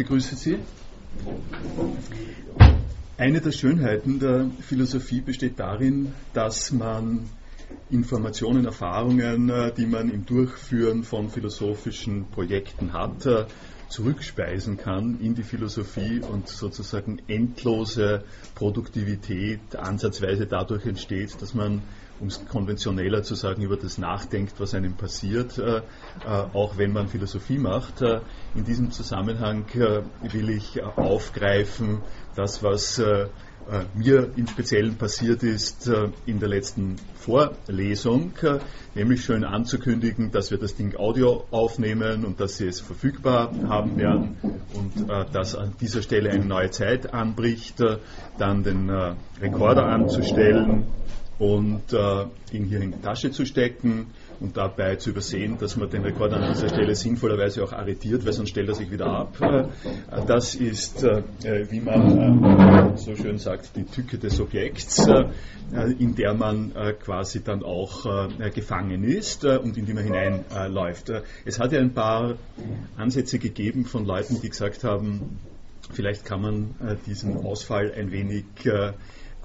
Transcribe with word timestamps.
begrüße 0.00 0.34
Sie. 0.34 0.56
Eine 3.18 3.42
der 3.42 3.52
Schönheiten 3.52 4.18
der 4.18 4.46
Philosophie 4.60 5.20
besteht 5.20 5.60
darin, 5.60 6.14
dass 6.32 6.72
man 6.72 7.28
Informationen, 7.90 8.64
Erfahrungen, 8.64 9.50
äh, 9.50 9.74
die 9.74 9.84
man 9.84 10.10
im 10.10 10.24
Durchführen 10.24 11.04
von 11.04 11.28
philosophischen 11.28 12.30
Projekten 12.30 12.94
hat, 12.94 13.26
äh, 13.26 13.44
zurückspeisen 13.90 14.78
kann 14.78 15.20
in 15.20 15.34
die 15.34 15.42
Philosophie 15.42 16.20
und 16.20 16.48
sozusagen 16.48 17.20
endlose 17.28 18.24
Produktivität 18.54 19.76
ansatzweise 19.76 20.46
dadurch 20.46 20.86
entsteht, 20.86 21.42
dass 21.42 21.52
man 21.52 21.82
um 22.20 22.28
es 22.28 22.46
konventioneller 22.46 23.22
zu 23.22 23.34
sagen, 23.34 23.62
über 23.62 23.76
das 23.76 23.98
nachdenkt, 23.98 24.60
was 24.60 24.74
einem 24.74 24.94
passiert, 24.94 25.58
äh, 25.58 25.78
äh, 25.78 25.82
auch 26.26 26.76
wenn 26.76 26.92
man 26.92 27.08
Philosophie 27.08 27.58
macht. 27.58 28.02
Äh, 28.02 28.20
in 28.54 28.64
diesem 28.64 28.90
Zusammenhang 28.90 29.64
äh, 29.74 30.02
will 30.32 30.50
ich 30.50 30.82
aufgreifen, 30.82 32.02
das, 32.36 32.62
was 32.62 33.02
mir 33.94 34.30
im 34.36 34.46
Speziellen 34.46 34.96
passiert 34.96 35.42
ist 35.42 35.90
in 36.26 36.40
der 36.40 36.48
letzten 36.48 36.96
Vorlesung, 37.14 38.32
nämlich 38.94 39.24
schön 39.24 39.44
anzukündigen, 39.44 40.30
dass 40.30 40.50
wir 40.50 40.58
das 40.58 40.74
Ding 40.74 40.96
Audio 40.96 41.44
aufnehmen 41.50 42.24
und 42.24 42.40
dass 42.40 42.56
Sie 42.56 42.66
es 42.66 42.80
verfügbar 42.80 43.52
haben 43.68 43.96
werden 43.96 44.36
und 44.74 45.08
dass 45.32 45.54
an 45.54 45.74
dieser 45.80 46.02
Stelle 46.02 46.30
eine 46.30 46.44
neue 46.44 46.70
Zeit 46.70 47.12
anbricht, 47.12 47.82
dann 48.38 48.62
den 48.64 48.90
Rekorder 49.40 49.86
anzustellen 49.86 50.86
und 51.40 51.92
äh, 51.94 52.26
ihn 52.52 52.66
hier 52.66 52.82
in 52.82 52.92
die 52.92 53.00
Tasche 53.00 53.30
zu 53.30 53.46
stecken 53.46 54.08
und 54.40 54.58
dabei 54.58 54.96
zu 54.96 55.10
übersehen, 55.10 55.56
dass 55.58 55.76
man 55.76 55.88
den 55.88 56.02
Rekord 56.02 56.34
an 56.34 56.52
dieser 56.52 56.68
Stelle 56.68 56.94
sinnvollerweise 56.94 57.64
auch 57.64 57.72
arretiert, 57.72 58.26
weil 58.26 58.34
sonst 58.34 58.50
stellt 58.50 58.68
er 58.68 58.74
sich 58.74 58.90
wieder 58.90 59.06
ab. 59.06 59.40
Äh, 59.40 59.68
das 60.26 60.54
ist, 60.54 61.02
äh, 61.02 61.22
wie 61.70 61.80
man 61.80 62.92
äh, 62.94 62.96
so 62.98 63.16
schön 63.16 63.38
sagt, 63.38 63.74
die 63.74 63.84
Tücke 63.84 64.18
des 64.18 64.38
Objekts, 64.38 65.06
in 65.98 66.14
der 66.14 66.34
man 66.34 66.72
quasi 67.02 67.42
dann 67.42 67.62
auch 67.62 68.28
gefangen 68.52 69.04
ist 69.04 69.44
und 69.44 69.76
in 69.76 69.86
die 69.86 69.94
man 69.94 70.04
hineinläuft. 70.04 71.12
es 71.44 71.60
hat 71.60 71.72
ja 71.72 71.78
ein 71.78 71.94
paar 71.94 72.34
Ansätze 72.96 73.38
gegeben 73.38 73.84
von 73.84 74.04
Leuten, 74.04 74.40
die 74.42 74.48
gesagt 74.48 74.82
haben, 74.82 75.38
vielleicht 75.92 76.24
kann 76.24 76.42
man 76.42 76.74
diesen 77.06 77.36
Ausfall 77.36 77.92
ein 77.96 78.10
wenig 78.10 78.44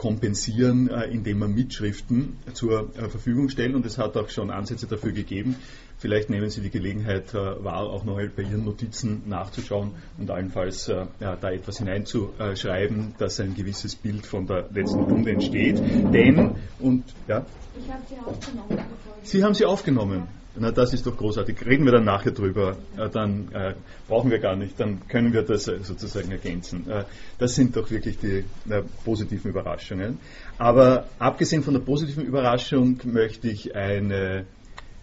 kompensieren, 0.05 0.87
äh, 0.87 1.05
indem 1.05 1.39
man 1.39 1.55
Mitschriften 1.55 2.37
zur 2.53 2.95
äh, 2.95 3.09
Verfügung 3.09 3.49
stellt. 3.49 3.73
Und 3.73 3.87
es 3.87 3.97
hat 3.97 4.15
auch 4.17 4.29
schon 4.29 4.51
Ansätze 4.51 4.85
dafür 4.85 5.13
gegeben. 5.13 5.55
Vielleicht 5.97 6.29
nehmen 6.29 6.47
Sie 6.51 6.61
die 6.61 6.69
Gelegenheit 6.69 7.33
äh, 7.33 7.63
wahr, 7.63 7.89
auch 7.89 8.05
noch 8.05 8.17
bei 8.35 8.43
Ihren 8.43 8.65
Notizen 8.65 9.23
nachzuschauen 9.25 9.93
und 10.19 10.29
allenfalls 10.29 10.85
da 11.19 11.51
etwas 11.51 11.79
hineinzuschreiben, 11.79 13.15
dass 13.17 13.39
ein 13.39 13.55
gewisses 13.55 13.95
Bild 13.95 14.27
von 14.27 14.45
der 14.45 14.69
letzten 14.71 15.01
Runde 15.01 15.31
entsteht. 15.31 15.81
Denn, 16.13 16.51
und 16.79 17.03
ja. 17.27 17.43
Ich 17.75 17.91
habe 17.91 18.03
Sie 18.07 18.15
aufgenommen. 18.23 18.85
Sie 19.23 19.43
haben 19.43 19.55
sie 19.55 19.65
aufgenommen. 19.65 20.27
Na, 20.57 20.71
das 20.71 20.93
ist 20.93 21.05
doch 21.05 21.17
großartig. 21.17 21.65
Reden 21.65 21.85
wir 21.85 21.91
dann 21.91 22.05
nachher 22.05 22.31
drüber. 22.31 22.77
Äh, 22.97 23.09
dann 23.09 23.51
äh, 23.53 23.73
brauchen 24.07 24.31
wir 24.31 24.39
gar 24.39 24.55
nicht. 24.55 24.79
Dann 24.79 25.05
können 25.07 25.33
wir 25.33 25.41
das 25.41 25.67
äh, 25.67 25.79
sozusagen 25.81 26.31
ergänzen. 26.31 26.89
Äh, 26.89 27.03
das 27.37 27.55
sind 27.55 27.75
doch 27.75 27.91
wirklich 27.91 28.17
die 28.19 28.45
äh, 28.69 28.83
positiven 29.03 29.51
Überraschungen. 29.51 30.19
Aber 30.57 31.07
abgesehen 31.19 31.63
von 31.63 31.73
der 31.73 31.81
positiven 31.81 32.25
Überraschung 32.25 32.99
möchte 33.03 33.49
ich 33.49 33.75
eine 33.75 34.45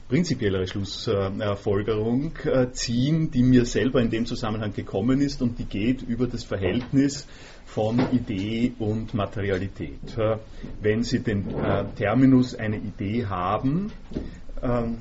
prinzipiellere 0.08 0.66
Schlussfolgerung 0.66 2.32
äh, 2.44 2.70
ziehen, 2.72 3.30
die 3.30 3.42
mir 3.42 3.66
selber 3.66 4.00
in 4.00 4.10
dem 4.10 4.24
Zusammenhang 4.24 4.72
gekommen 4.72 5.20
ist 5.20 5.42
und 5.42 5.58
die 5.58 5.64
geht 5.64 6.02
über 6.02 6.26
das 6.26 6.44
Verhältnis 6.44 7.26
von 7.64 7.98
Idee 8.12 8.72
und 8.78 9.14
Materialität. 9.14 10.18
Wenn 10.82 11.02
Sie 11.02 11.20
den 11.20 11.46
Terminus 11.96 12.54
eine 12.54 12.76
Idee 12.76 13.24
haben, 13.24 13.90
ähm, 14.62 14.98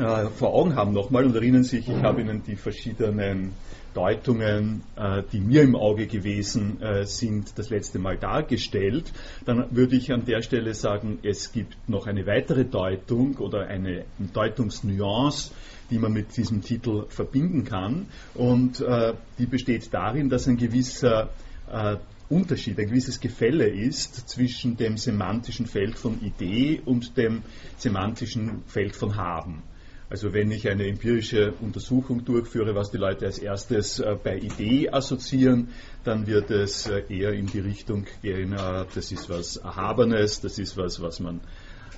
äh, 0.00 0.28
vor 0.28 0.54
Augen 0.54 0.74
haben 0.76 0.92
nochmal 0.92 1.24
und 1.24 1.34
erinnern 1.34 1.64
sich, 1.64 1.88
ich 1.88 2.02
habe 2.02 2.20
Ihnen 2.20 2.42
die 2.46 2.56
verschiedenen 2.56 3.52
Deutungen, 3.94 4.82
äh, 4.96 5.22
die 5.32 5.40
mir 5.40 5.62
im 5.62 5.74
Auge 5.74 6.06
gewesen 6.06 6.80
äh, 6.80 7.04
sind, 7.04 7.58
das 7.58 7.70
letzte 7.70 7.98
Mal 7.98 8.16
dargestellt, 8.16 9.12
dann 9.44 9.66
würde 9.70 9.96
ich 9.96 10.12
an 10.12 10.24
der 10.24 10.42
Stelle 10.42 10.74
sagen, 10.74 11.18
es 11.22 11.52
gibt 11.52 11.76
noch 11.88 12.06
eine 12.06 12.26
weitere 12.26 12.64
Deutung 12.64 13.36
oder 13.38 13.66
eine 13.66 14.04
Deutungsnuance, 14.32 15.50
die 15.90 15.98
man 15.98 16.12
mit 16.12 16.36
diesem 16.36 16.62
Titel 16.62 17.06
verbinden 17.08 17.64
kann. 17.64 18.06
Und 18.34 18.80
äh, 18.80 19.14
die 19.38 19.46
besteht 19.46 19.92
darin, 19.92 20.28
dass 20.28 20.46
ein 20.46 20.58
gewisser 20.58 21.30
äh, 21.70 21.96
Unterschied, 22.28 22.78
ein 22.78 22.88
gewisses 22.88 23.20
Gefälle 23.20 23.66
ist 23.68 24.28
zwischen 24.28 24.76
dem 24.76 24.98
semantischen 24.98 25.66
Feld 25.66 25.98
von 25.98 26.20
Idee 26.22 26.82
und 26.84 27.16
dem 27.16 27.42
semantischen 27.78 28.62
Feld 28.66 28.94
von 28.94 29.16
Haben. 29.16 29.62
Also 30.10 30.32
wenn 30.32 30.50
ich 30.50 30.68
eine 30.68 30.86
empirische 30.86 31.52
Untersuchung 31.60 32.24
durchführe, 32.24 32.74
was 32.74 32.90
die 32.90 32.96
Leute 32.96 33.26
als 33.26 33.38
erstes 33.38 34.00
äh, 34.00 34.16
bei 34.22 34.38
Idee 34.38 34.88
assoziieren, 34.88 35.68
dann 36.02 36.26
wird 36.26 36.50
es 36.50 36.86
äh, 36.86 37.02
eher 37.10 37.32
in 37.32 37.46
die 37.46 37.60
Richtung 37.60 38.06
gehen, 38.22 38.54
äh, 38.54 38.86
das 38.94 39.12
ist 39.12 39.28
was 39.28 39.58
Erhabenes, 39.58 40.40
das 40.40 40.58
ist 40.58 40.76
was, 40.76 41.00
was 41.02 41.20
man 41.20 41.40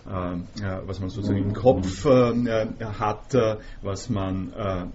was 0.02 0.98
man 0.98 1.10
sozusagen 1.10 1.36
im 1.36 1.52
Kopf 1.52 2.06
hat, 2.06 3.36
was 3.82 4.08
man 4.08 4.50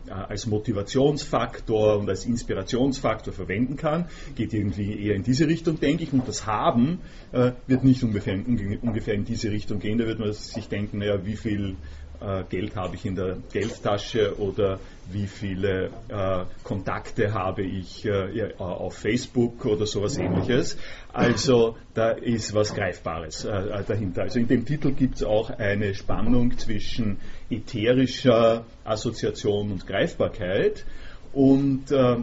als 0.09 0.48
Motivationsfaktor 0.48 2.00
und 2.00 2.09
als 2.09 2.25
Inspirationsfaktor 2.25 3.31
verwenden 3.31 3.78
kann, 3.78 4.06
geht 4.36 4.52
irgendwie 4.52 5.00
eher 5.00 5.16
in 5.16 5.22
diese 5.22 5.48
Richtung, 5.48 5.80
denke 5.80 6.04
ich. 6.04 6.12
Und 6.12 6.28
das 6.28 6.48
Haben 6.48 7.02
wird 7.31 7.84
nicht 7.84 8.04
ungefähr, 8.04 8.34
ungefähr 8.34 9.14
in 9.14 9.25
diese 9.25 9.52
Richtung 9.52 9.78
gehen. 9.78 10.00
Da 10.00 10.08
wird 10.08 10.18
man 10.18 10.34
sich 10.34 10.68
denken, 10.70 10.98
naja, 10.98 11.24
wie 11.24 11.38
viel 11.38 11.75
äh, 12.22 12.44
Geld 12.50 12.76
habe 12.76 12.96
ich 12.96 13.06
in 13.06 13.16
der 13.16 13.38
Geldtasche 13.52 14.40
oder 14.40 14.80
wie 15.12 15.28
viele 15.28 15.90
äh, 16.08 16.46
Kontakte 16.64 17.34
habe 17.34 17.64
ich 17.64 18.06
äh, 18.06 18.53
auf 18.58 18.96
Facebook 18.96 19.66
oder 19.66 19.86
sowas 19.86 20.18
ähnliches. 20.18 20.78
Also 21.14 21.78
da 21.94 22.12
ist 22.12 22.54
was 22.54 22.74
Greifbares 22.74 23.46
äh, 23.46 23.50
äh, 23.50 23.84
dahinter. 23.84 24.24
Also 24.24 24.40
in 24.40 24.48
dem 24.48 24.66
Titel 24.66 24.92
gibt 24.92 25.16
es 25.16 25.24
auch 25.24 25.50
eine 25.50 25.94
Spannung 25.94 26.58
zwischen 26.58 27.18
ätherischer 27.50 28.66
Assoziation 28.84 29.72
und 29.72 29.88
Greifbarkeit 29.88 30.86
und 31.34 31.92
äh, 31.92 32.18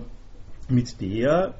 mit 0.68 1.00
der 1.00 1.54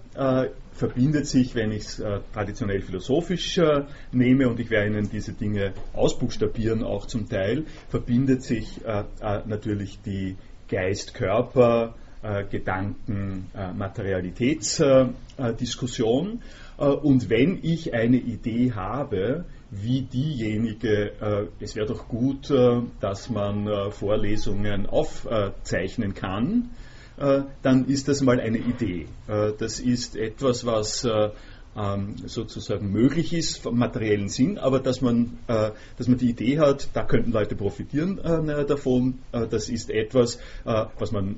verbindet 0.75 1.27
sich, 1.27 1.55
wenn 1.55 1.73
ich 1.73 1.83
es 1.83 2.01
äh, 2.01 2.21
traditionell 2.33 2.81
philosophisch 2.81 3.59
äh, 3.59 3.83
nehme, 4.13 4.49
und 4.49 4.59
ich 4.61 4.71
werde 4.71 4.87
Ihnen 4.89 5.11
diese 5.11 5.33
Dinge 5.33 5.75
ausbuchstabieren, 5.93 6.83
auch 6.83 7.05
zum 7.07 7.29
Teil, 7.29 7.67
verbindet 7.89 8.43
sich 8.43 8.81
äh, 8.85 9.05
äh 9.21 9.43
natürlich 9.47 10.01
die 10.05 10.37
Geist-Körper, 10.69 11.95
äh, 12.23 12.45
Gedanken, 12.45 13.51
äh, 13.55 13.73
Materialitätsdiskussion. 13.73 16.43
und 16.79 17.29
wenn 17.31 17.61
ich 17.63 17.95
eine 17.95 18.17
Idee 18.17 18.73
habe, 18.73 19.45
wie 19.71 20.03
diejenige, 20.03 21.13
es 21.61 21.77
wäre 21.77 21.87
doch 21.87 22.09
gut, 22.09 22.53
dass 23.01 23.31
man 23.31 23.93
Vorlesungen 23.93 24.87
aufzeichnen 24.87 26.15
kann, 26.15 26.71
äh, 26.71 26.73
dann 27.17 27.87
ist 27.87 28.09
das 28.09 28.23
mal 28.23 28.41
eine 28.41 28.59
Idee. 28.59 29.07
Äh, 29.29 29.53
das 29.59 29.81
ist 29.81 30.17
etwas, 30.17 30.65
was 30.65 31.05
äh, 31.05 31.31
ähm, 31.77 32.17
sozusagen 32.27 32.91
möglich 32.91 33.33
ist 33.33 33.59
vom 33.59 33.79
materiellen 33.79 34.29
Sinn, 34.29 34.59
aber 34.59 34.79
dass 34.79 35.01
man, 35.01 35.39
dass 35.47 36.07
man 36.07 36.19
die 36.19 36.29
Idee 36.29 36.59
hat, 36.59 36.91
da 36.93 37.03
könnten 37.03 37.33
Leute 37.33 37.55
profitieren 37.55 38.21
davon, 38.69 39.21
das 39.33 39.71
ist 39.71 39.89
etwas, 39.89 40.39
was 40.65 41.13
man 41.13 41.37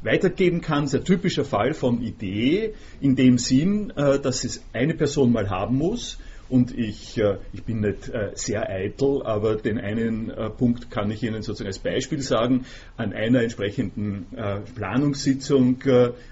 weitergeben 0.00 0.60
kann. 0.60 0.86
Sehr 0.86 1.02
typischer 1.02 1.44
Fall 1.44 1.74
von 1.74 2.02
Idee 2.02 2.74
in 3.00 3.16
dem 3.16 3.36
Sinn, 3.36 3.92
dass 3.96 4.44
es 4.44 4.62
eine 4.72 4.94
Person 4.94 5.32
mal 5.32 5.50
haben 5.50 5.76
muss 5.76 6.18
und 6.48 6.76
ich, 6.76 7.18
äh, 7.18 7.38
ich 7.52 7.64
bin 7.64 7.80
nicht 7.80 8.08
äh, 8.08 8.32
sehr 8.34 8.68
eitel, 8.68 9.22
aber 9.24 9.56
den 9.56 9.78
einen 9.78 10.30
äh, 10.30 10.50
Punkt 10.50 10.90
kann 10.90 11.10
ich 11.10 11.22
Ihnen 11.22 11.42
sozusagen 11.42 11.68
als 11.68 11.78
Beispiel 11.78 12.20
sagen. 12.20 12.66
An 12.96 13.12
einer 13.12 13.42
entsprechenden 13.42 14.26
Planungssitzung 14.76 15.78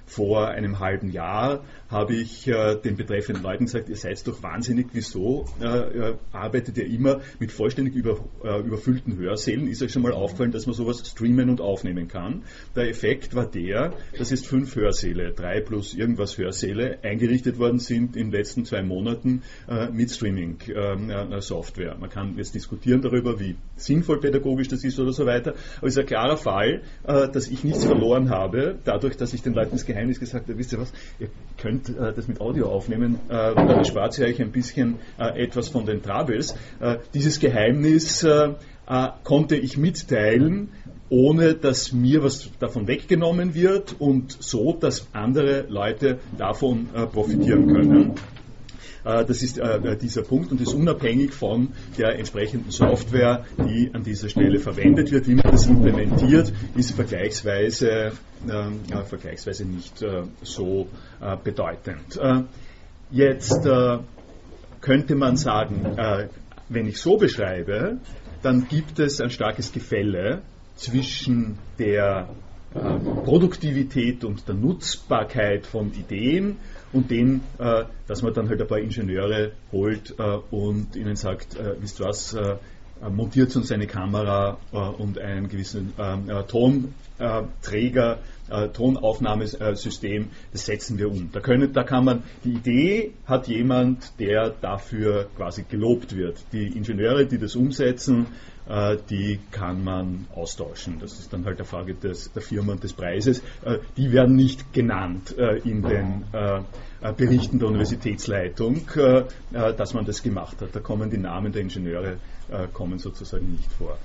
vor 0.07 0.49
einem 0.49 0.79
halben 0.79 1.11
Jahr 1.11 1.65
habe 1.93 2.15
ich 2.15 2.49
äh, 2.49 2.77
den 2.77 2.97
betreffenden 2.97 3.45
Leuten 3.45 3.67
gesagt, 3.67 3.89
ihr 3.89 3.97
seid 3.97 4.27
doch 4.27 4.43
wahnsinnig, 4.43 4.89
wieso 4.93 5.45
äh, 5.61 5.67
äh, 5.67 6.15
arbeitet 6.33 6.79
ihr 6.79 6.87
immer 6.87 7.21
mit 7.39 7.53
vollständig 7.53 7.95
über, 7.95 8.19
äh, 8.43 8.61
überfüllten 8.61 9.17
Hörsälen? 9.19 9.69
Ist 9.69 9.83
euch 9.83 9.93
schon 9.93 10.03
mal 10.03 10.13
aufgefallen, 10.13 10.53
dass 10.53 10.67
man 10.67 10.75
sowas 10.75 11.07
streamen 11.07 11.51
und 11.51 11.61
aufnehmen 11.61 12.09
kann? 12.09 12.43
Der 12.75 12.89
Effekt 12.89 13.35
war 13.35 13.47
der, 13.47 13.93
dass 14.19 14.31
jetzt 14.31 14.47
fünf 14.47 14.75
Hörsäle, 14.75 15.33
drei 15.33 15.61
plus 15.61 15.95
irgendwas 15.95 16.39
Hörsäle, 16.39 16.99
eingerichtet 17.03 17.59
worden 17.59 17.79
sind 17.79 18.17
in 18.17 18.31
den 18.31 18.33
letzten 18.33 18.65
zwei 18.65 18.83
Monaten 18.83 19.43
äh, 19.69 19.91
mit 19.91 20.11
Streaming-Software. 20.11 21.97
man 21.99 22.09
kann 22.09 22.37
jetzt 22.39 22.55
diskutieren 22.55 23.03
darüber, 23.03 23.39
wie 23.39 23.57
sinnvoll 23.77 24.21
pädagogisch 24.21 24.69
das 24.69 24.83
ist 24.85 24.99
oder 24.99 25.13
so 25.13 25.27
weiter, 25.27 25.55
aber 25.79 25.87
es 25.89 25.95
ist 25.95 26.01
ein 26.01 26.07
klarer 26.07 26.39
Fall, 26.39 26.83
äh, 27.05 27.29
dass 27.29 27.49
ich 27.49 27.65
nichts 27.65 27.85
verloren 27.85 28.31
habe, 28.31 28.79
dadurch, 28.85 29.17
dass 29.17 29.35
ich 29.35 29.43
den 29.43 29.53
Leuten 29.53 29.73
das 29.73 29.85
Geheimnis 29.85 30.19
gesagt 30.19 30.49
habe, 30.49 30.59
wisst 30.59 30.73
ihr 30.73 30.79
was, 30.79 30.93
ihr 31.19 31.29
könnt 31.59 31.82
könnt 31.83 31.99
äh, 31.99 32.13
das 32.13 32.29
mit 32.29 32.41
Audio 32.41 32.69
aufnehmen, 32.69 33.19
äh, 33.29 33.55
dann 33.55 33.85
spart 33.85 34.19
ihr 34.19 34.27
euch 34.27 34.41
ein 34.41 34.53
bisschen 34.53 34.97
äh, 35.19 35.43
etwas 35.45 35.69
von 35.69 35.87
den 35.87 36.03
Troubles. 36.03 36.55
Äh, 36.81 36.99
dieses 37.15 37.41
Geheimnis 37.41 38.23
äh, 38.23 38.51
äh, 38.87 39.09
konnte 39.25 39.57
ich 39.57 39.77
mitteilen, 39.77 40.71
ohne 41.09 41.55
dass 41.55 41.93
mir 41.93 42.23
was 42.23 42.51
davon 42.59 42.87
weggenommen 42.89 43.55
wird 43.55 43.97
und 43.99 44.37
so, 44.41 44.73
dass 44.73 45.09
andere 45.13 45.67
Leute 45.69 46.21
davon 46.39 46.89
profitieren 47.13 47.67
können. 47.67 48.15
Äh, 49.05 49.25
das 49.25 49.43
ist 49.43 49.59
äh, 49.59 49.97
dieser 49.97 50.23
Punkt 50.23 50.53
und 50.53 50.61
ist 50.61 50.75
unabhängig 50.75 51.33
von 51.33 51.69
der 51.99 52.19
entsprechenden 52.19 52.71
Software, 52.71 53.45
die 53.59 53.91
an 53.93 54.03
dieser 54.03 54.29
Stelle 54.29 54.59
verwendet 54.59 55.11
wird. 55.11 55.27
Wie 55.27 55.35
man 55.35 55.51
das 55.51 55.67
implementiert, 55.67 56.53
ist 56.77 56.93
vergleichsweise, 56.93 58.13
ähm, 58.49 58.81
vergleichsweise 59.07 59.65
nicht 59.65 60.03
äh, 60.03 60.23
so 60.43 60.89
bedeutend. 61.45 62.19
Jetzt 63.11 63.69
könnte 64.81 65.15
man 65.15 65.37
sagen, 65.37 65.97
wenn 66.69 66.87
ich 66.89 67.01
so 67.01 67.17
beschreibe, 67.17 67.99
dann 68.43 68.67
gibt 68.69 68.99
es 68.99 69.21
ein 69.21 69.31
starkes 69.31 69.73
Gefälle 69.73 70.43
zwischen 70.75 71.59
der 71.79 72.29
Produktivität 72.73 74.25
und 74.25 74.49
der 74.49 74.55
Nutzbarkeit 74.57 75.67
von 75.67 75.93
Ideen 75.93 76.57
und 76.93 77.11
den, 77.11 77.41
äh, 77.59 77.85
dass 78.07 78.23
man 78.23 78.35
dann 78.35 78.49
halt 78.49 78.61
ein 78.61 78.67
paar 78.69 78.79
Ingenieure 78.79 79.53
holt 79.71 80.15
äh, 80.19 80.39
und 80.51 80.97
ihnen 80.97 81.17
sagt, 81.17 81.57
äh, 81.57 81.75
wisst 81.81 82.01
was, 82.01 82.35
äh, 82.35 82.57
montiert 83.11 83.55
uns 83.57 83.73
eine 83.73 83.87
Kamera 83.87 84.59
äh, 84.73 84.77
und 84.77 85.19
einen 85.19 85.49
gewissen 85.49 85.93
ähm, 85.99 86.29
äh, 86.29 86.43
Tonträger, 86.45 88.19
Tonaufnahmesystem, 88.75 90.29
das 90.53 90.67
setzen 90.67 90.99
wir 90.99 91.11
um. 91.11 91.31
Da, 91.33 91.41
können, 91.41 91.73
da 91.73 91.85
kann 91.85 92.05
man, 92.05 92.23
die 92.45 92.51
Idee 92.51 93.13
hat 93.25 93.49
jemand, 93.49 94.13
der 94.19 94.51
dafür 94.51 95.29
quasi 95.37 95.65
gelobt 95.67 96.15
wird. 96.15 96.37
Die 96.53 96.67
Ingenieure, 96.67 97.25
die 97.25 97.39
das 97.39 97.57
umsetzen, 97.57 98.27
die 99.11 99.41
kann 99.51 99.83
man 99.83 100.27
austauschen. 100.35 100.99
Das 101.01 101.19
ist 101.19 101.33
dann 101.33 101.45
halt 101.45 101.59
eine 101.59 101.65
Frage 101.65 101.95
des, 101.95 102.33
der 102.33 102.43
Firma 102.43 102.73
und 102.73 102.85
des 102.85 102.93
Preises. 102.93 103.43
Äh, 103.65 103.79
die 103.97 104.13
werden 104.13 104.37
nicht 104.37 104.73
genannt 104.73 105.37
äh, 105.37 105.59
in 105.59 105.83
den 105.83 106.25
Berichten 107.17 107.59
der 107.59 107.69
Universitätsleitung, 107.69 108.87
dass 109.51 109.93
man 109.93 110.05
das 110.05 110.23
gemacht 110.23 110.61
hat. 110.63 110.69
Da 110.73 110.79
kommen 110.79 111.11
die 111.11 111.19
Namen 111.19 111.51
der 111.51 111.63
Ingenieure 111.63 112.19
kommen 112.73 113.01
sozusagen 113.01 113.51
nicht 113.51 113.73
vor. 113.73 113.99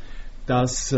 Das 0.48 0.92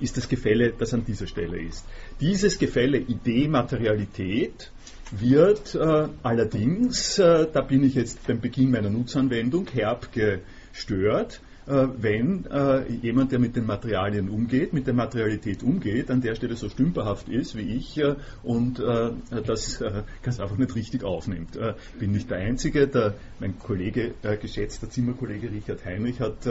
ist 0.00 0.16
das 0.16 0.28
Gefälle, 0.30 0.72
das 0.72 0.94
an 0.94 1.04
dieser 1.04 1.26
Stelle 1.26 1.60
ist. 1.60 1.84
Dieses 2.22 2.58
Gefälle 2.58 2.96
Idee-Materialität 2.96 4.72
wird 5.10 5.76
allerdings, 6.22 7.16
da 7.16 7.60
bin 7.60 7.84
ich 7.84 7.94
jetzt 7.96 8.26
beim 8.26 8.40
Beginn 8.40 8.70
meiner 8.70 8.88
Nutzanwendung 8.88 9.66
herb 9.74 10.08
gestört, 10.10 11.42
äh, 11.42 11.49
wenn 11.70 12.46
äh, 12.46 12.90
jemand, 12.92 13.32
der 13.32 13.38
mit 13.38 13.56
den 13.56 13.66
Materialien 13.66 14.28
umgeht, 14.28 14.72
mit 14.72 14.86
der 14.86 14.94
Materialität 14.94 15.62
umgeht, 15.62 16.10
an 16.10 16.20
der 16.20 16.34
Stelle 16.34 16.56
so 16.56 16.68
stümperhaft 16.68 17.28
ist 17.28 17.56
wie 17.56 17.76
ich 17.76 17.98
äh, 17.98 18.16
und 18.42 18.80
das 18.80 19.82
ganz 20.22 20.40
einfach 20.40 20.56
nicht 20.56 20.74
richtig 20.74 21.04
aufnimmt. 21.04 21.56
Ich 21.56 21.98
bin 21.98 22.12
nicht 22.12 22.30
der 22.30 22.38
Einzige, 22.38 22.86
der, 22.88 23.14
mein 23.38 23.58
Kollege, 23.58 24.14
geschätzter 24.40 24.88
Zimmerkollege 24.88 25.50
Richard 25.50 25.84
Heinrich 25.84 26.20
hat, 26.20 26.48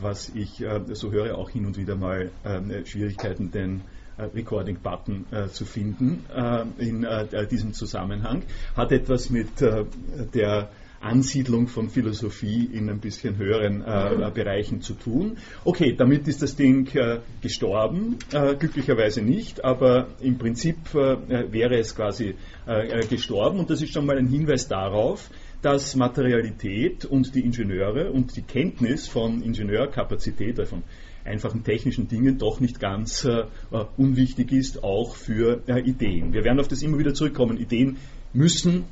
was 0.00 0.30
ich 0.34 0.64
so 0.92 1.12
höre, 1.12 1.36
auch 1.36 1.50
hin 1.50 1.66
und 1.66 1.76
wieder 1.76 1.96
mal 1.96 2.30
Schwierigkeiten, 2.84 3.50
den 3.50 3.82
Recording-Button 4.18 5.26
äh, 5.30 5.48
zu 5.48 5.64
finden 5.64 6.24
äh, 6.34 6.64
in 6.78 7.04
äh, 7.04 7.46
diesem 7.46 7.72
Zusammenhang. 7.72 8.42
Hat 8.74 8.92
etwas 8.92 9.30
mit 9.30 9.60
der 9.60 10.68
Ansiedlung 11.00 11.68
von 11.68 11.88
Philosophie 11.88 12.68
in 12.72 12.88
ein 12.90 13.00
bisschen 13.00 13.36
höheren 13.36 13.82
äh, 13.82 14.30
Bereichen 14.32 14.80
zu 14.80 14.94
tun. 14.94 15.38
Okay, 15.64 15.94
damit 15.96 16.26
ist 16.28 16.42
das 16.42 16.56
Ding 16.56 16.88
äh, 16.94 17.20
gestorben, 17.40 18.18
äh, 18.32 18.54
glücklicherweise 18.54 19.22
nicht, 19.22 19.64
aber 19.64 20.08
im 20.20 20.38
Prinzip 20.38 20.94
äh, 20.94 21.52
wäre 21.52 21.78
es 21.78 21.94
quasi 21.94 22.34
äh, 22.66 22.88
äh, 22.88 23.06
gestorben 23.06 23.58
und 23.58 23.70
das 23.70 23.82
ist 23.82 23.92
schon 23.92 24.06
mal 24.06 24.18
ein 24.18 24.28
Hinweis 24.28 24.68
darauf, 24.68 25.30
dass 25.62 25.96
Materialität 25.96 27.04
und 27.04 27.34
die 27.34 27.40
Ingenieure 27.40 28.12
und 28.12 28.36
die 28.36 28.42
Kenntnis 28.42 29.08
von 29.08 29.42
Ingenieurkapazität, 29.42 30.58
also 30.58 30.76
von 30.76 30.82
einfachen 31.24 31.64
technischen 31.64 32.08
Dingen 32.08 32.38
doch 32.38 32.60
nicht 32.60 32.78
ganz 32.80 33.24
äh, 33.24 33.44
unwichtig 33.96 34.52
ist, 34.52 34.84
auch 34.84 35.16
für 35.16 35.62
äh, 35.66 35.80
Ideen. 35.80 36.32
Wir 36.32 36.44
werden 36.44 36.60
auf 36.60 36.68
das 36.68 36.82
immer 36.82 36.98
wieder 36.98 37.14
zurückkommen. 37.14 37.58
Ideen 37.58 37.96
müssen 38.32 38.84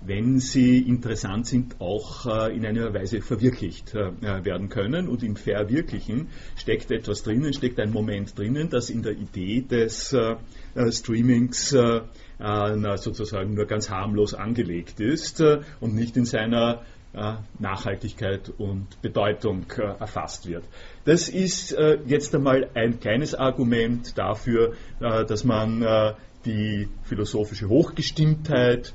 wenn 0.00 0.38
sie 0.38 0.78
interessant 0.78 1.46
sind, 1.46 1.80
auch 1.80 2.26
äh, 2.26 2.56
in 2.56 2.64
einer 2.64 2.94
Weise 2.94 3.20
verwirklicht 3.20 3.94
äh, 3.94 4.12
werden 4.44 4.68
können. 4.68 5.08
Und 5.08 5.22
im 5.22 5.36
Verwirklichen 5.36 6.28
steckt 6.56 6.90
etwas 6.90 7.22
drinnen, 7.22 7.52
steckt 7.52 7.80
ein 7.80 7.90
Moment 7.90 8.38
drinnen, 8.38 8.70
das 8.70 8.90
in 8.90 9.02
der 9.02 9.12
Idee 9.12 9.62
des 9.62 10.12
äh, 10.12 10.36
Streamings 10.90 11.74
sozusagen 12.40 13.54
nur 13.54 13.66
ganz 13.66 13.90
harmlos 13.90 14.32
angelegt 14.32 15.00
ist 15.00 15.40
und 15.40 15.96
nicht 15.96 16.16
in 16.16 16.24
seiner 16.24 16.82
Nachhaltigkeit 17.58 18.52
und 18.58 19.02
Bedeutung 19.02 19.66
erfasst 19.98 20.46
wird. 20.46 20.62
Das 21.04 21.28
ist 21.28 21.76
jetzt 22.06 22.36
einmal 22.36 22.70
ein 22.74 23.00
kleines 23.00 23.34
Argument 23.34 24.16
dafür, 24.16 24.74
dass 25.00 25.42
man 25.42 26.14
die 26.44 26.86
philosophische 27.02 27.68
Hochgestimmtheit 27.68 28.94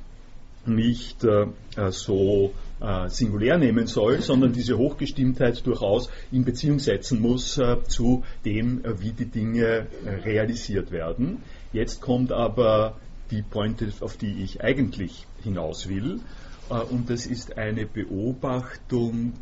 nicht 0.66 1.24
äh, 1.24 1.48
so 1.90 2.54
äh, 2.84 3.10
singulär 3.10 3.58
nehmen 3.58 3.88
soll, 3.88 4.22
sondern 4.22 4.54
diese 4.54 4.78
Hochgestimmtheit 4.78 5.66
durchaus 5.66 6.10
in 6.32 6.44
Beziehung 6.44 6.80
setzen 6.80 7.22
muss 7.22 7.58
äh, 7.58 7.78
zu 7.88 8.24
dem, 8.46 8.84
äh, 8.84 9.02
wie 9.02 9.12
die 9.12 9.26
Dinge 9.26 9.88
äh, 10.06 10.10
realisiert 10.24 10.92
werden. 10.92 11.44
Jetzt 11.72 12.02
kommt 12.02 12.32
aber 12.32 12.98
die 13.32 13.42
Pointe, 13.42 13.92
auf 14.02 14.18
die 14.18 14.44
ich 14.44 14.62
eigentlich 14.62 15.26
hinaus 15.44 15.88
will, 15.88 16.20
äh, 16.70 16.76
und 16.76 17.10
das 17.10 17.26
ist 17.26 17.58
eine 17.58 17.86
Beobachtung, 17.86 19.34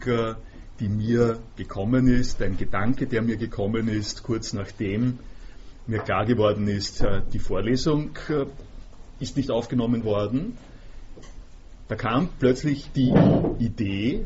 die 0.80 0.90
mir 0.90 1.40
gekommen 1.58 2.08
ist, 2.08 2.42
ein 2.42 2.58
Gedanke, 2.58 3.06
der 3.06 3.22
mir 3.22 3.38
gekommen 3.38 3.88
ist, 3.88 4.24
kurz 4.24 4.54
nachdem 4.54 5.20
mir 5.86 6.00
klar 6.00 6.26
geworden 6.26 6.68
ist, 6.68 7.04
die 7.34 7.40
Vorlesung 7.40 8.12
ist 9.20 9.38
nicht 9.38 9.52
aufgenommen 9.52 10.04
worden 10.04 10.58
da 11.92 11.98
kam 11.98 12.30
plötzlich 12.40 12.90
die 12.96 13.14
Idee, 13.60 14.26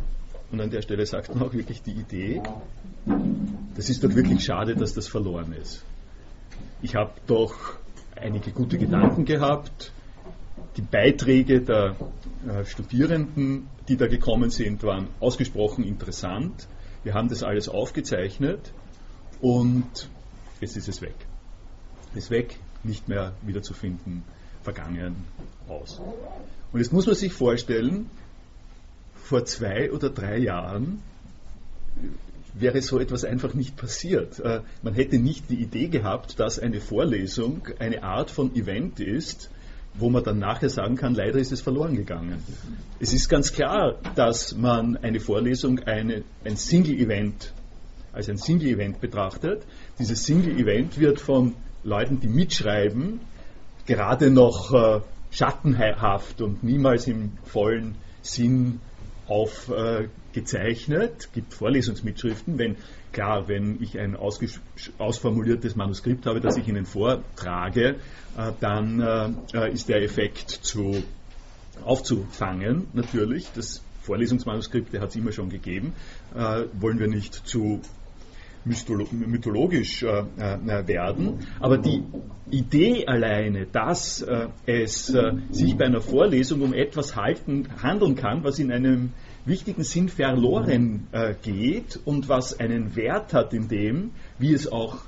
und 0.52 0.62
an 0.62 0.70
der 0.70 0.84
Stelle 0.84 1.04
sagt 1.04 1.34
man 1.34 1.42
auch 1.42 1.52
wirklich 1.52 1.82
die 1.82 1.94
Idee, 1.94 2.44
das 3.76 3.90
ist 3.90 4.04
doch 4.04 4.14
wirklich 4.14 4.46
schade, 4.46 4.76
dass 4.76 4.94
das 4.94 5.08
verloren 5.08 5.52
ist. 5.52 5.84
Ich 6.84 6.94
habe 6.94 7.14
doch 7.26 7.56
einige 8.16 8.52
gute 8.52 8.78
Gedanken 8.78 9.26
gehabt. 9.26 9.92
Die 10.78 10.84
Beiträge 10.84 11.62
der 11.62 11.96
äh, 12.48 12.66
Studierenden, 12.66 13.68
die 13.88 13.98
da 13.98 14.06
gekommen 14.06 14.52
sind, 14.52 14.84
waren 14.84 15.08
ausgesprochen 15.20 15.86
interessant. 15.86 16.68
Wir 17.04 17.16
haben 17.16 17.30
das 17.30 17.42
alles 17.42 17.68
aufgezeichnet 17.68 18.74
und 19.42 20.08
jetzt 20.62 20.78
ist 20.78 20.88
es 20.88 21.02
weg. 21.02 21.16
Es 22.12 22.26
ist 22.26 22.30
weg, 22.30 22.60
nicht 22.84 23.10
mehr 23.10 23.34
wiederzufinden, 23.42 24.22
vergangen, 24.66 25.16
aus. 25.70 26.02
Und 26.74 26.80
jetzt 26.80 26.92
muss 26.92 27.06
man 27.06 27.16
sich 27.16 27.32
vorstellen, 27.32 28.10
vor 29.16 29.46
zwei 29.46 29.92
oder 29.92 30.10
drei 30.10 30.38
Jahren 30.38 31.02
wäre 32.54 32.82
so 32.82 33.00
etwas 33.00 33.24
einfach 33.24 33.54
nicht 33.54 33.76
passiert. 33.78 34.40
Äh, 34.40 34.62
man 34.82 34.94
hätte 34.94 35.18
nicht 35.18 35.50
die 35.50 35.62
Idee 35.62 35.88
gehabt, 35.88 36.40
dass 36.40 36.60
eine 36.60 36.82
Vorlesung 36.82 37.68
eine 37.80 38.04
Art 38.04 38.32
von 38.32 38.56
Event 38.56 39.00
ist, 39.00 39.50
wo 39.94 40.10
man 40.10 40.24
dann 40.24 40.40
nachher 40.40 40.70
sagen 40.70 40.96
kann, 40.96 41.16
leider 41.16 41.40
ist 41.40 41.52
es 41.52 41.62
verloren 41.62 41.96
gegangen. 41.96 42.44
Es 43.00 43.14
ist 43.14 43.30
ganz 43.30 43.54
klar, 43.54 43.96
dass 44.16 44.56
man 44.56 44.98
eine 44.98 45.20
Vorlesung 45.20 45.80
eine, 45.80 46.24
ein 46.44 46.58
Single-Event 46.58 47.54
als 48.12 48.30
ein 48.30 48.38
Single-Event 48.38 49.00
betrachtet. 49.00 49.64
Dieses 50.00 50.24
Single-Event 50.26 51.00
wird 51.00 51.20
von 51.20 51.56
Leuten, 51.84 52.20
die 52.20 52.28
mitschreiben, 52.28 53.20
gerade 53.86 54.32
noch 54.32 54.74
äh, 54.74 55.02
schattenhaft 55.32 56.42
und 56.42 56.64
niemals 56.64 57.08
im 57.08 57.34
vollen 57.44 57.96
Sinn 58.22 58.80
aufgezeichnet. 59.28 61.14
Es 61.20 61.32
gibt 61.32 61.54
Vorlesungsmitschriften, 61.54 62.58
wenn 62.58 62.78
klar, 63.12 63.48
wenn 63.48 63.82
ich 63.82 63.98
ein 63.98 64.16
ausformuliertes 64.18 65.76
Manuskript 65.76 66.26
habe, 66.26 66.42
das 66.42 66.58
ich 66.58 66.68
Ihnen 66.68 66.86
vortrage, 66.86 67.96
äh, 68.38 68.52
dann 68.60 69.00
äh, 69.54 69.72
ist 69.72 69.90
der 69.90 70.04
Effekt 70.04 70.50
zu 70.50 71.04
aufzufangen, 71.84 72.88
natürlich. 72.94 73.48
Das 73.56 73.82
Vorlesungsmanuskripte 74.02 75.00
hat 75.00 75.10
es 75.10 75.16
immer 75.16 75.32
schon 75.32 75.50
gegeben. 75.50 75.94
Äh, 76.36 76.66
wollen 76.74 77.00
wir 77.00 77.08
nicht 77.08 77.34
zu 77.34 77.82
mythologisch 78.66 80.04
äh, 80.04 80.08
äh, 80.08 80.88
werden. 80.88 81.40
Aber 81.60 81.78
die 81.78 82.04
Idee 82.50 83.06
alleine, 83.06 83.66
dass 83.66 84.22
äh, 84.22 84.48
es 84.66 85.08
sich 85.52 85.78
bei 85.78 85.86
einer 85.86 86.02
Vorlesung 86.02 86.62
um 86.62 86.74
etwas 86.74 87.16
halten, 87.16 87.68
handeln 87.82 88.16
kann, 88.16 88.44
was 88.44 88.60
in 88.60 88.72
einem 88.72 89.14
wichtigen 89.46 89.84
Sinn 89.84 90.10
verloren 90.10 91.08
geht 91.44 92.00
und 92.04 92.30
was 92.30 92.60
einen 92.60 92.96
Wert 92.96 93.34
hat 93.34 93.54
in 93.54 93.68
dem, 93.68 94.12
wie 94.40 94.54
es 94.54 94.72
auch 94.72 95.06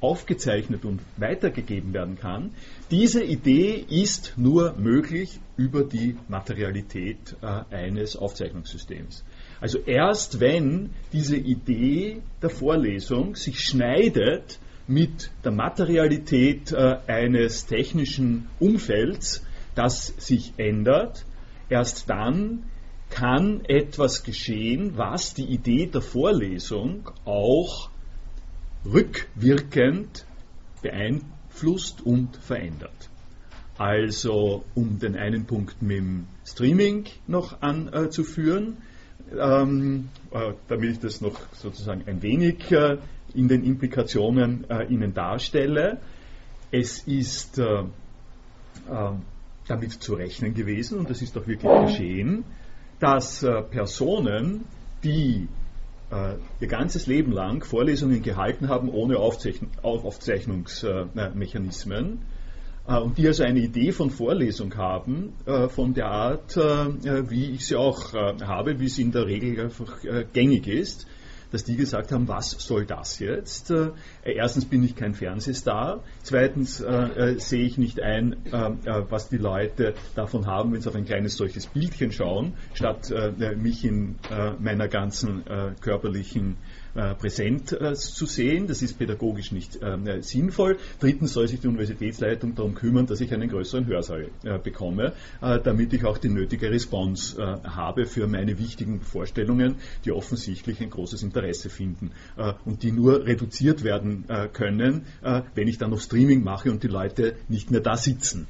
aufgezeichnet 0.00 0.84
und 0.84 1.00
weitergegeben 1.16 1.92
werden 1.92 2.18
kann. 2.18 2.50
Diese 2.90 3.22
Idee 3.22 3.84
ist 3.88 4.34
nur 4.36 4.74
möglich 4.76 5.40
über 5.56 5.84
die 5.84 6.16
Materialität 6.28 7.36
äh, 7.42 7.74
eines 7.74 8.16
Aufzeichnungssystems. 8.16 9.24
Also 9.60 9.78
erst 9.78 10.40
wenn 10.40 10.90
diese 11.12 11.36
Idee 11.36 12.22
der 12.40 12.50
Vorlesung 12.50 13.36
sich 13.36 13.60
schneidet 13.60 14.58
mit 14.86 15.30
der 15.44 15.52
Materialität 15.52 16.72
äh, 16.72 16.96
eines 17.06 17.66
technischen 17.66 18.48
Umfelds, 18.58 19.44
das 19.74 20.14
sich 20.18 20.54
ändert, 20.56 21.24
erst 21.68 22.08
dann 22.08 22.64
kann 23.10 23.64
etwas 23.66 24.22
geschehen, 24.22 24.96
was 24.96 25.34
die 25.34 25.44
Idee 25.44 25.86
der 25.86 26.00
Vorlesung 26.00 27.10
auch 27.24 27.90
rückwirkend 28.84 30.24
beeinflusst 30.80 32.00
und 32.00 32.36
verändert. 32.36 33.10
Also 33.76 34.64
um 34.74 34.98
den 34.98 35.16
einen 35.16 35.46
Punkt 35.46 35.82
mit 35.82 35.98
dem 35.98 36.26
Streaming 36.44 37.06
noch 37.26 37.60
anzuführen, 37.62 38.78
ähm, 39.38 40.08
äh, 40.30 40.52
damit 40.68 40.90
ich 40.90 41.00
das 41.00 41.20
noch 41.20 41.38
sozusagen 41.52 42.04
ein 42.06 42.22
wenig 42.22 42.72
äh, 42.72 42.96
in 43.34 43.48
den 43.48 43.62
Implikationen 43.64 44.64
äh, 44.70 44.86
Ihnen 44.86 45.12
darstelle. 45.14 45.98
Es 46.70 47.00
ist 47.00 47.58
äh, 47.58 47.82
ähm, 48.90 49.22
damit 49.68 49.92
zu 49.92 50.14
rechnen 50.14 50.54
gewesen, 50.54 50.98
und 50.98 51.10
das 51.10 51.20
ist 51.22 51.38
auch 51.38 51.46
wirklich 51.46 51.70
geschehen, 51.86 52.42
dass 52.98 53.46
Personen, 53.70 54.64
die 55.04 55.46
ihr 56.60 56.66
ganzes 56.66 57.06
Leben 57.06 57.30
lang 57.30 57.64
Vorlesungen 57.64 58.20
gehalten 58.20 58.68
haben 58.68 58.88
ohne 58.88 59.18
Aufzeichn 59.18 59.68
Aufzeichnungsmechanismen, 59.80 62.18
und 62.98 63.18
die 63.18 63.26
also 63.26 63.44
eine 63.44 63.60
Idee 63.60 63.92
von 63.92 64.10
Vorlesung 64.10 64.76
haben, 64.76 65.32
äh, 65.46 65.68
von 65.68 65.94
der 65.94 66.06
Art, 66.06 66.56
äh, 66.56 67.30
wie 67.30 67.50
ich 67.52 67.66
sie 67.66 67.76
auch 67.76 68.12
habe, 68.12 68.80
wie 68.80 68.88
sie 68.88 69.02
in 69.02 69.12
der 69.12 69.26
Regel 69.26 69.64
einfach 69.64 69.98
gängig 70.32 70.66
ist, 70.66 71.06
dass 71.52 71.64
die 71.64 71.76
gesagt 71.76 72.12
haben, 72.12 72.28
was 72.28 72.50
soll 72.50 72.86
das 72.86 73.18
jetzt? 73.18 73.72
erstens 74.24 74.64
bin 74.66 74.84
ich 74.84 74.94
kein 74.94 75.14
Fernsehstar, 75.14 76.02
zweitens 76.22 76.78
sehe 77.38 77.64
ich 77.64 77.76
nicht 77.76 78.00
ein, 78.00 78.36
was 79.08 79.28
die 79.28 79.36
Leute 79.36 79.94
davon 80.14 80.46
haben, 80.46 80.72
wenn 80.72 80.80
sie 80.80 80.88
auf 80.88 80.94
ein 80.94 81.06
kleines 81.06 81.36
solches 81.36 81.66
Bildchen 81.66 82.12
schauen, 82.12 82.54
statt 82.72 83.12
mich 83.56 83.84
in 83.84 84.16
meiner 84.60 84.86
ganzen 84.86 85.42
körperlichen 85.80 86.52
äh, 86.52 86.54
präsent 87.14 87.72
äh, 87.72 87.94
zu 87.94 88.26
sehen. 88.26 88.66
Das 88.66 88.82
ist 88.82 88.98
pädagogisch 88.98 89.52
nicht 89.52 89.78
ähm, 89.82 90.06
äh, 90.06 90.22
sinnvoll. 90.22 90.78
Drittens 90.98 91.32
soll 91.32 91.48
sich 91.48 91.60
die 91.60 91.68
Universitätsleitung 91.68 92.54
darum 92.54 92.74
kümmern, 92.74 93.06
dass 93.06 93.20
ich 93.20 93.32
einen 93.32 93.48
größeren 93.48 93.86
Hörsaal 93.86 94.28
äh, 94.44 94.58
bekomme, 94.58 95.12
äh, 95.40 95.58
damit 95.60 95.92
ich 95.92 96.04
auch 96.04 96.18
die 96.18 96.28
nötige 96.28 96.70
Response 96.70 97.40
äh, 97.40 97.68
habe 97.68 98.06
für 98.06 98.26
meine 98.26 98.58
wichtigen 98.58 99.00
Vorstellungen, 99.00 99.76
die 100.04 100.12
offensichtlich 100.12 100.80
ein 100.80 100.90
großes 100.90 101.22
Interesse 101.22 101.70
finden 101.70 102.12
und 102.64 102.82
die 102.82 102.92
nur 102.92 103.24
reduziert 103.26 103.84
werden 103.84 104.24
können, 104.52 105.04
wenn 105.54 105.68
ich 105.68 105.78
dann 105.78 105.90
noch 105.90 106.00
Streaming 106.00 106.42
mache 106.42 106.70
und 106.70 106.82
die 106.82 106.88
Leute 106.88 107.36
nicht 107.48 107.70
mehr 107.70 107.80
da 107.80 107.96
sitzen. 107.96 108.46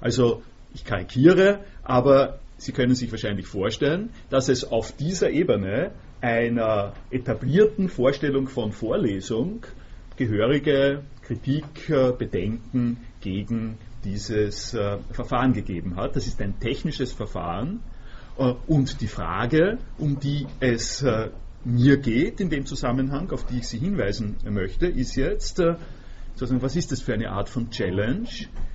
also 0.00 0.42
ich 0.74 0.84
karikiere, 0.84 1.60
aber 1.82 2.40
Sie 2.58 2.72
können 2.72 2.96
sich 2.96 3.10
wahrscheinlich 3.12 3.46
vorstellen, 3.46 4.10
dass 4.30 4.48
es 4.48 4.64
auf 4.64 4.90
dieser 4.96 5.30
Ebene 5.30 5.92
einer 6.20 6.92
etablierten 7.10 7.88
Vorstellung 7.88 8.48
von 8.48 8.72
Vorlesung 8.72 9.64
gehörige 10.16 11.02
Kritik, 11.22 11.88
äh, 11.88 12.12
Bedenken 12.12 12.98
gegen 13.20 13.78
dieses 14.04 14.74
äh, 14.74 14.98
Verfahren 15.12 15.52
gegeben 15.52 15.96
hat. 15.96 16.16
Das 16.16 16.26
ist 16.26 16.40
ein 16.40 16.58
technisches 16.58 17.12
Verfahren 17.12 17.80
äh, 18.38 18.54
und 18.66 19.00
die 19.00 19.06
Frage, 19.06 19.78
um 19.98 20.18
die 20.18 20.46
es 20.60 21.04
mir 21.64 21.98
geht 21.98 22.40
in 22.40 22.50
dem 22.50 22.66
Zusammenhang, 22.66 23.30
auf 23.32 23.44
die 23.44 23.58
ich 23.58 23.68
Sie 23.68 23.78
hinweisen 23.78 24.36
möchte, 24.48 24.86
ist 24.86 25.16
jetzt, 25.16 25.60
was 26.40 26.76
ist 26.76 26.92
das 26.92 27.00
für 27.00 27.14
eine 27.14 27.30
Art 27.30 27.48
von 27.48 27.70
Challenge, 27.70 28.28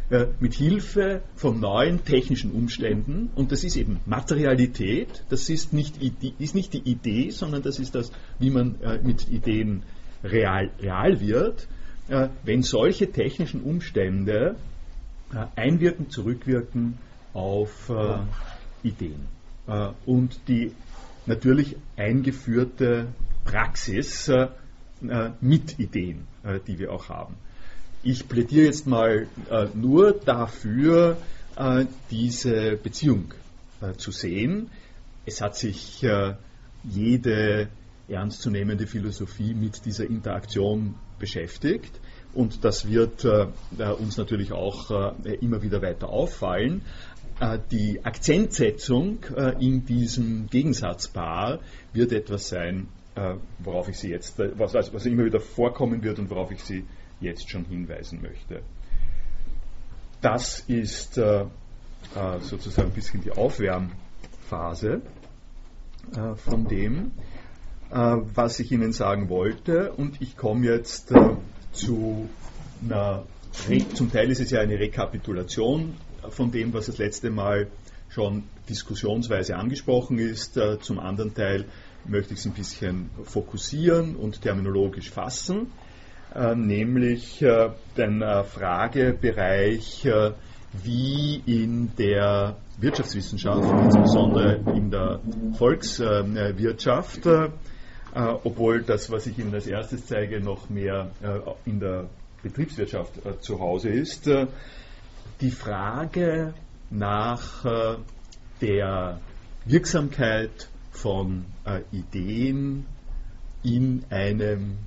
äh, 0.09 0.27
mit 0.39 0.53
Hilfe 0.53 1.21
von 1.35 1.59
neuen 1.59 2.03
technischen 2.03 2.51
Umständen, 2.51 3.29
und 3.35 3.51
das 3.51 3.63
ist 3.63 3.77
eben 3.77 3.99
Materialität, 4.05 5.23
das 5.29 5.49
ist 5.49 5.73
nicht, 5.73 5.95
ist 6.39 6.55
nicht 6.55 6.73
die 6.73 6.87
Idee, 6.89 7.29
sondern 7.29 7.63
das 7.63 7.79
ist 7.79 7.95
das, 7.95 8.11
wie 8.37 8.49
man 8.49 8.81
äh, 8.81 8.99
mit 9.01 9.29
Ideen 9.29 9.83
real, 10.23 10.71
real 10.79 11.19
wird, 11.19 11.67
äh, 12.09 12.27
wenn 12.43 12.63
solche 12.63 13.11
technischen 13.11 13.61
Umstände 13.61 14.55
einwirken, 15.55 16.11
zurückwirken 16.11 16.99
auf 17.33 17.91
Ideen. 18.83 19.25
und 20.05 20.39
die 20.47 20.73
natürlich 21.25 21.75
eingeführte 21.97 23.07
Praxis 23.43 24.31
mit 25.41 25.79
Ideen, 25.79 26.27
die 26.67 26.77
wir 26.77 26.91
auch 26.91 27.09
haben. 27.09 27.33
Ich 28.05 28.27
plädiere 28.27 28.65
jetzt 28.65 28.85
mal 28.85 29.27
äh, 29.49 29.67
nur 29.73 30.11
dafür, 30.11 31.15
äh, 31.55 31.85
diese 32.11 32.75
Beziehung 32.75 33.33
äh, 33.81 33.93
zu 33.93 34.11
sehen. 34.11 34.69
Es 35.25 35.39
hat 35.39 35.55
sich 35.55 36.03
äh, 36.03 36.33
jede 36.83 37.69
ernstzunehmende 38.09 38.87
Philosophie 38.87 39.53
mit 39.53 39.85
dieser 39.85 40.05
Interaktion 40.05 40.95
beschäftigt 41.17 41.97
und 42.33 42.65
das 42.65 42.89
wird 42.89 43.23
äh, 43.23 43.47
uns 43.97 44.17
natürlich 44.17 44.51
auch 44.51 45.13
äh, 45.23 45.35
immer 45.35 45.61
wieder 45.61 45.81
weiter 45.81 46.09
auffallen. 46.09 46.81
die 47.71 48.03
Akzentsetzung 48.03 49.19
in 49.59 49.85
diesem 49.85 50.47
Gegensatzpaar 50.49 51.59
wird 51.91 52.11
etwas 52.11 52.47
sein, 52.47 52.87
worauf 53.57 53.89
ich 53.89 53.97
Sie 53.97 54.09
jetzt, 54.09 54.37
was, 54.37 54.73
was 54.75 55.05
immer 55.05 55.25
wieder 55.25 55.39
vorkommen 55.39 56.03
wird 56.03 56.19
und 56.19 56.29
worauf 56.29 56.51
ich 56.51 56.63
Sie 56.63 56.85
jetzt 57.23 57.49
schon 57.49 57.65
hinweisen 57.65 58.21
möchte. 58.21 58.61
Das 60.21 60.59
ist 60.59 61.17
äh, 61.17 61.41
äh, 61.41 62.39
sozusagen 62.39 62.89
ein 62.89 62.93
bisschen 62.93 63.21
die 63.21 63.31
Aufwärmphase 63.31 65.01
äh, 66.15 66.35
von 66.35 66.67
dem, 66.67 67.11
äh, 67.91 67.95
was 67.95 68.59
ich 68.59 68.71
Ihnen 68.71 68.93
sagen 68.93 69.29
wollte. 69.29 69.91
Und 69.93 70.21
ich 70.21 70.37
komme 70.37 70.65
jetzt 70.65 71.11
äh, 71.11 71.35
zu 71.71 72.29
einer, 72.83 73.25
zum 73.93 74.11
Teil 74.11 74.31
ist 74.31 74.39
es 74.39 74.51
ja 74.51 74.61
eine 74.61 74.79
Rekapitulation 74.79 75.95
von 76.29 76.51
dem, 76.51 76.73
was 76.73 76.85
das 76.87 76.97
letzte 76.97 77.29
Mal 77.29 77.67
schon 78.09 78.43
diskussionsweise 78.69 79.55
angesprochen 79.55 80.19
ist. 80.19 80.57
Äh, 80.57 80.79
zum 80.79 80.99
anderen 80.99 81.33
Teil 81.33 81.65
möchte 82.05 82.33
ich 82.33 82.39
es 82.39 82.45
ein 82.45 82.53
bisschen 82.53 83.09
fokussieren 83.23 84.15
und 84.15 84.41
terminologisch 84.41 85.09
fassen. 85.09 85.71
Äh, 86.35 86.55
nämlich 86.55 87.43
äh, 87.43 87.69
den 87.95 88.23
äh, 88.23 88.43
Fragebereich, 88.43 90.07
wie 90.83 91.43
in 91.45 91.91
der 91.95 92.55
Wirtschaftswissenschaft, 92.79 93.69
insbesondere 93.83 94.55
in 94.75 94.89
der 94.89 95.19
Volkswirtschaft, 95.55 97.27
obwohl 98.43 98.81
das, 98.81 99.11
was 99.11 99.27
ich 99.27 99.37
Ihnen 99.37 99.53
als 99.53 99.67
erstes 99.67 100.07
zeige, 100.07 100.41
noch 100.41 100.71
mehr 100.71 101.11
in 101.65 101.79
der 101.79 102.09
Betriebswirtschaft 102.41 103.11
zu 103.41 103.59
Hause 103.59 103.89
ist, 103.89 104.27
die 105.41 105.51
Frage 105.51 106.55
nach 106.89 107.63
der 108.59 109.19
Wirksamkeit 109.65 110.69
von 110.89 111.45
Ideen 111.91 112.87
in 113.61 114.05
einem 114.09 114.79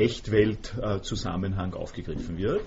Echtwelt-Zusammenhang 0.00 1.74
aufgegriffen 1.74 2.38
wird. 2.38 2.64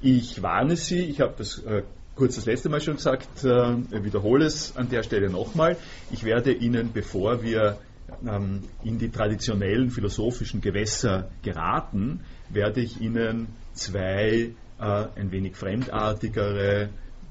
Ich 0.00 0.42
warne 0.42 0.76
Sie, 0.76 1.00
ich 1.00 1.20
habe 1.20 1.34
das 1.38 1.58
äh, 1.58 1.82
kurz 2.14 2.36
das 2.36 2.46
letzte 2.46 2.68
Mal 2.68 2.80
schon 2.80 2.96
gesagt, 2.96 3.44
äh, 3.44 4.04
wiederhole 4.04 4.46
es 4.46 4.76
an 4.76 4.88
der 4.88 5.02
Stelle 5.02 5.30
nochmal. 5.30 5.76
Ich 6.10 6.24
werde 6.24 6.52
Ihnen, 6.52 6.92
bevor 6.92 7.42
wir 7.42 7.78
ähm, 8.26 8.62
in 8.82 8.98
die 8.98 9.10
traditionellen 9.10 9.90
philosophischen 9.90 10.60
Gewässer 10.60 11.28
geraten, 11.42 12.20
werde 12.48 12.80
ich 12.80 13.00
Ihnen 13.00 13.48
zwei 13.74 14.50
äh, 14.78 15.06
ein 15.16 15.30
wenig 15.30 15.56
fremdartigere 15.56 16.88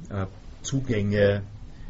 äh, 0.09 0.25
Zugänge 0.61 1.43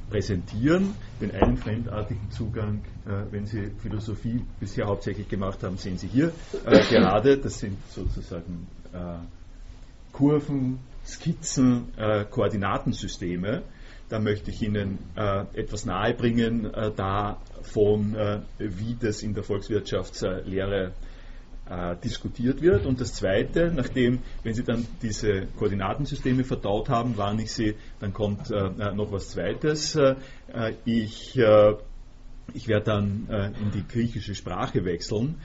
präsentieren. 0.10 0.94
Den 1.22 1.32
einen 1.32 1.58
fremdartigen 1.58 2.32
Zugang, 2.32 2.82
wenn 3.32 3.46
Sie 3.46 3.72
Philosophie 3.82 4.44
bisher 4.60 4.88
hauptsächlich 4.88 5.28
gemacht 5.28 5.64
haben, 5.64 5.78
sehen 5.78 5.98
Sie 5.98 6.08
hier 6.08 6.32
äh, 6.66 6.84
gerade. 6.90 7.38
Das 7.38 7.60
sind 7.60 7.78
sozusagen 7.90 8.68
äh, 8.94 9.18
Kurven, 10.12 10.80
Skizzen, 11.06 11.94
äh, 11.98 12.26
Koordinatensysteme. 12.26 13.64
Da 14.10 14.20
möchte 14.20 14.52
ich 14.52 14.62
Ihnen 14.62 15.00
äh, 15.16 15.46
etwas 15.54 15.86
nahebringen 15.86 16.74
äh, 16.74 16.92
davon, 16.92 18.16
wie 18.60 18.96
das 19.00 19.24
in 19.24 19.34
der 19.34 19.44
Volkswirtschaftslehre 19.44 20.94
äh, 21.68 21.96
diskutiert 22.04 22.62
wird. 22.62 22.86
Und 22.86 23.02
das 23.02 23.16
Zweite, 23.16 23.72
nachdem, 23.76 24.20
wenn 24.44 24.54
Sie 24.54 24.64
dann 24.64 24.86
diese 25.02 25.48
Koordinatensysteme 25.58 26.44
verdaut 26.44 26.90
haben, 26.90 27.18
warne 27.18 27.42
ich 27.42 27.52
Sie, 27.52 27.76
dann 28.00 28.14
kommt 28.14 28.52
äh, 28.52 28.94
noch 28.94 29.12
was 29.12 29.30
Zweites. 29.30 29.96
Äh, 29.96 30.16
ich, 30.86 31.40
ich 32.54 32.68
werde 32.68 32.86
dann 32.86 33.28
in 33.62 33.72
die 33.72 33.88
griechische 33.88 34.36
Sprache 34.36 34.86
wechseln, 34.86 35.36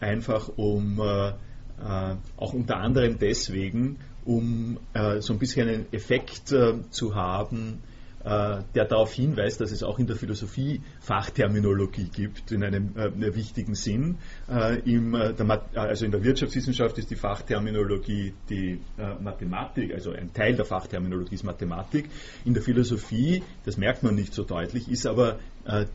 einfach 0.00 0.48
um 0.56 1.00
auch 1.00 2.52
unter 2.52 2.76
anderem 2.76 3.18
deswegen, 3.18 3.98
um 4.24 4.78
so 5.20 5.32
ein 5.32 5.38
bisschen 5.38 5.68
einen 5.68 5.92
Effekt 5.92 6.54
zu 6.90 7.14
haben, 7.14 7.82
äh, 7.82 7.89
der 8.22 8.84
darauf 8.84 9.12
hinweist, 9.12 9.60
dass 9.60 9.72
es 9.72 9.82
auch 9.82 9.98
in 9.98 10.06
der 10.06 10.16
Philosophie 10.16 10.82
Fachterminologie 11.00 12.10
gibt, 12.12 12.52
in 12.52 12.62
einem 12.62 12.94
äh, 12.96 13.34
wichtigen 13.34 13.74
Sinn. 13.74 14.18
Äh, 14.50 14.80
im, 14.80 15.12
der, 15.12 15.62
also 15.74 16.04
in 16.04 16.10
der 16.10 16.22
Wirtschaftswissenschaft 16.22 16.98
ist 16.98 17.10
die 17.10 17.16
Fachterminologie 17.16 18.34
die 18.48 18.80
Mathematik, 19.20 19.94
also 19.94 20.12
ein 20.12 20.32
Teil 20.34 20.54
der 20.54 20.64
Fachterminologie 20.64 21.34
ist 21.34 21.44
Mathematik. 21.44 22.10
In 22.44 22.52
der 22.52 22.62
Philosophie, 22.62 23.42
das 23.64 23.76
merkt 23.76 24.02
man 24.02 24.14
nicht 24.14 24.34
so 24.34 24.44
deutlich, 24.44 24.90
ist 24.90 25.06
aber 25.06 25.38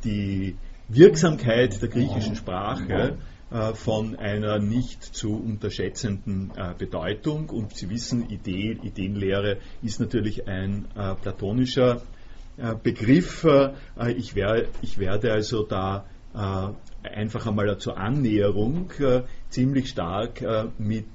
die 0.04 0.56
Wirksamkeit 0.88 1.82
der 1.82 1.90
griechischen 1.90 2.36
Sprache 2.36 3.18
von 3.74 4.16
einer 4.16 4.60
nicht 4.60 5.04
zu 5.04 5.36
unterschätzenden 5.36 6.52
Bedeutung. 6.78 7.50
Und 7.50 7.76
Sie 7.76 7.90
wissen, 7.90 8.30
Idee, 8.30 8.78
Ideenlehre 8.82 9.58
ist 9.82 10.00
natürlich 10.00 10.48
ein 10.48 10.88
platonischer 11.22 11.98
äh, 11.98 12.15
Begriff. 12.84 13.44
Äh, 13.44 14.12
ich, 14.14 14.36
wär, 14.36 14.66
ich, 14.82 14.98
werde 14.98 15.34
also 15.34 15.64
da 15.64 16.06
äh, 16.34 17.08
einfach 17.08 17.46
einmal 17.46 17.78
zur 17.78 17.98
Annäherung 17.98 18.90
ziemlich 19.50 19.90
stark 19.90 20.44
mit 20.80 21.06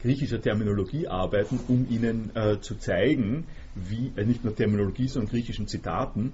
griechischer 0.00 0.40
Terminologie 0.40 1.06
arbeiten, 1.06 1.60
um 1.68 1.86
Ihnen 1.90 2.30
zu 2.62 2.76
zeigen, 2.76 3.44
wie, 3.74 4.10
nicht 4.24 4.42
nur 4.42 4.56
Terminologie, 4.56 5.06
sondern 5.06 5.30
griechischen 5.30 5.68
Zitaten, 5.68 6.32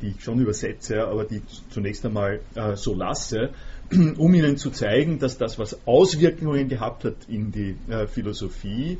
die 0.00 0.14
ich 0.16 0.22
schon 0.22 0.38
übersetze, 0.38 1.02
aber 1.02 1.24
die 1.24 1.42
zunächst 1.70 2.06
einmal 2.06 2.38
so 2.76 2.94
lasse, 2.94 3.50
um 4.16 4.32
Ihnen 4.32 4.56
zu 4.58 4.70
zeigen, 4.70 5.18
dass 5.18 5.36
das, 5.36 5.58
was 5.58 5.84
Auswirkungen 5.84 6.68
gehabt 6.68 7.04
hat 7.04 7.16
in 7.26 7.50
die 7.50 7.74
Philosophie, 8.06 8.98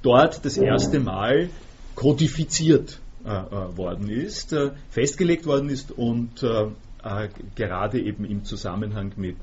dort 0.00 0.42
das 0.42 0.56
erste 0.56 1.00
Mal 1.00 1.50
kodifiziert 1.94 2.92
äh, 2.92 2.94
äh, 2.94 3.05
worden 3.26 4.08
ist, 4.08 4.52
äh, 4.52 4.70
festgelegt 4.88 5.46
worden 5.46 5.68
ist 5.68 5.90
und 5.90 6.44
gerade 7.54 8.00
eben 8.00 8.24
im 8.24 8.44
Zusammenhang 8.44 9.12
mit 9.16 9.36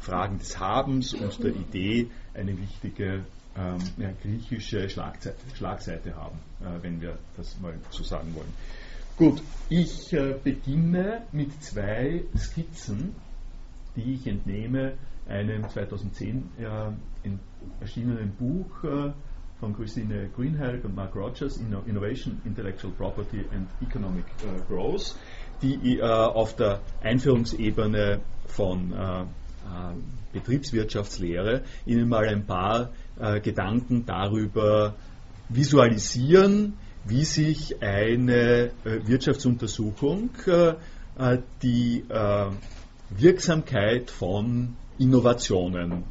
Fragen 0.00 0.38
des 0.38 0.58
Habens 0.58 1.12
und 1.14 1.42
der 1.42 1.50
Idee 1.50 2.08
eine 2.34 2.58
wichtige 2.58 3.24
ähm, 3.56 3.78
griechische 4.22 4.88
Schlagseite, 4.88 6.14
haben, 6.16 6.38
äh, 6.60 6.82
wenn 6.82 7.00
wir 7.00 7.18
das 7.36 7.58
mal 7.60 7.74
so 7.90 8.02
sagen 8.02 8.34
wollen. 8.34 8.52
Gut, 9.16 9.42
ich 9.68 10.12
äh, 10.12 10.34
beginne 10.42 11.22
mit 11.32 11.62
zwei 11.62 12.22
Skizzen, 12.36 13.14
die 13.96 14.14
ich 14.14 14.26
entnehme 14.26 14.94
einem 15.28 15.68
2010 15.68 16.48
äh, 16.58 17.30
erschienenen 17.80 18.32
Buch 18.36 18.84
von 19.60 19.76
Christine 19.76 20.30
Greenhalgh 20.34 20.84
und 20.84 20.96
Mark 20.96 21.14
Rogers, 21.14 21.58
Innovation, 21.58 22.40
Intellectual 22.44 22.92
Property 22.94 23.44
and 23.54 23.68
Economic 23.86 24.24
äh, 24.42 24.60
Growth, 24.72 25.14
die 25.62 25.98
äh, 25.98 26.02
auf 26.02 26.56
der 26.56 26.80
Einführungsebene 27.02 28.20
von 28.46 28.92
äh, 28.92 29.20
äh 29.22 29.26
Betriebswirtschaftslehre 30.32 31.62
Ihnen 31.86 32.08
mal 32.08 32.26
ein 32.28 32.46
paar 32.46 32.90
äh, 33.18 33.40
Gedanken 33.40 34.06
darüber 34.06 34.94
visualisieren, 35.48 36.74
wie 37.04 37.24
sich 37.24 37.82
eine 37.82 38.70
äh, 38.84 39.06
Wirtschaftsuntersuchung 39.06 40.30
die 41.62 42.04
Wirksamkeit 43.10 44.10
von 44.10 44.74
Innovationen 44.96 46.04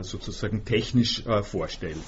sozusagen 0.00 0.64
technisch 0.64 1.22
vorstellt. 1.42 2.02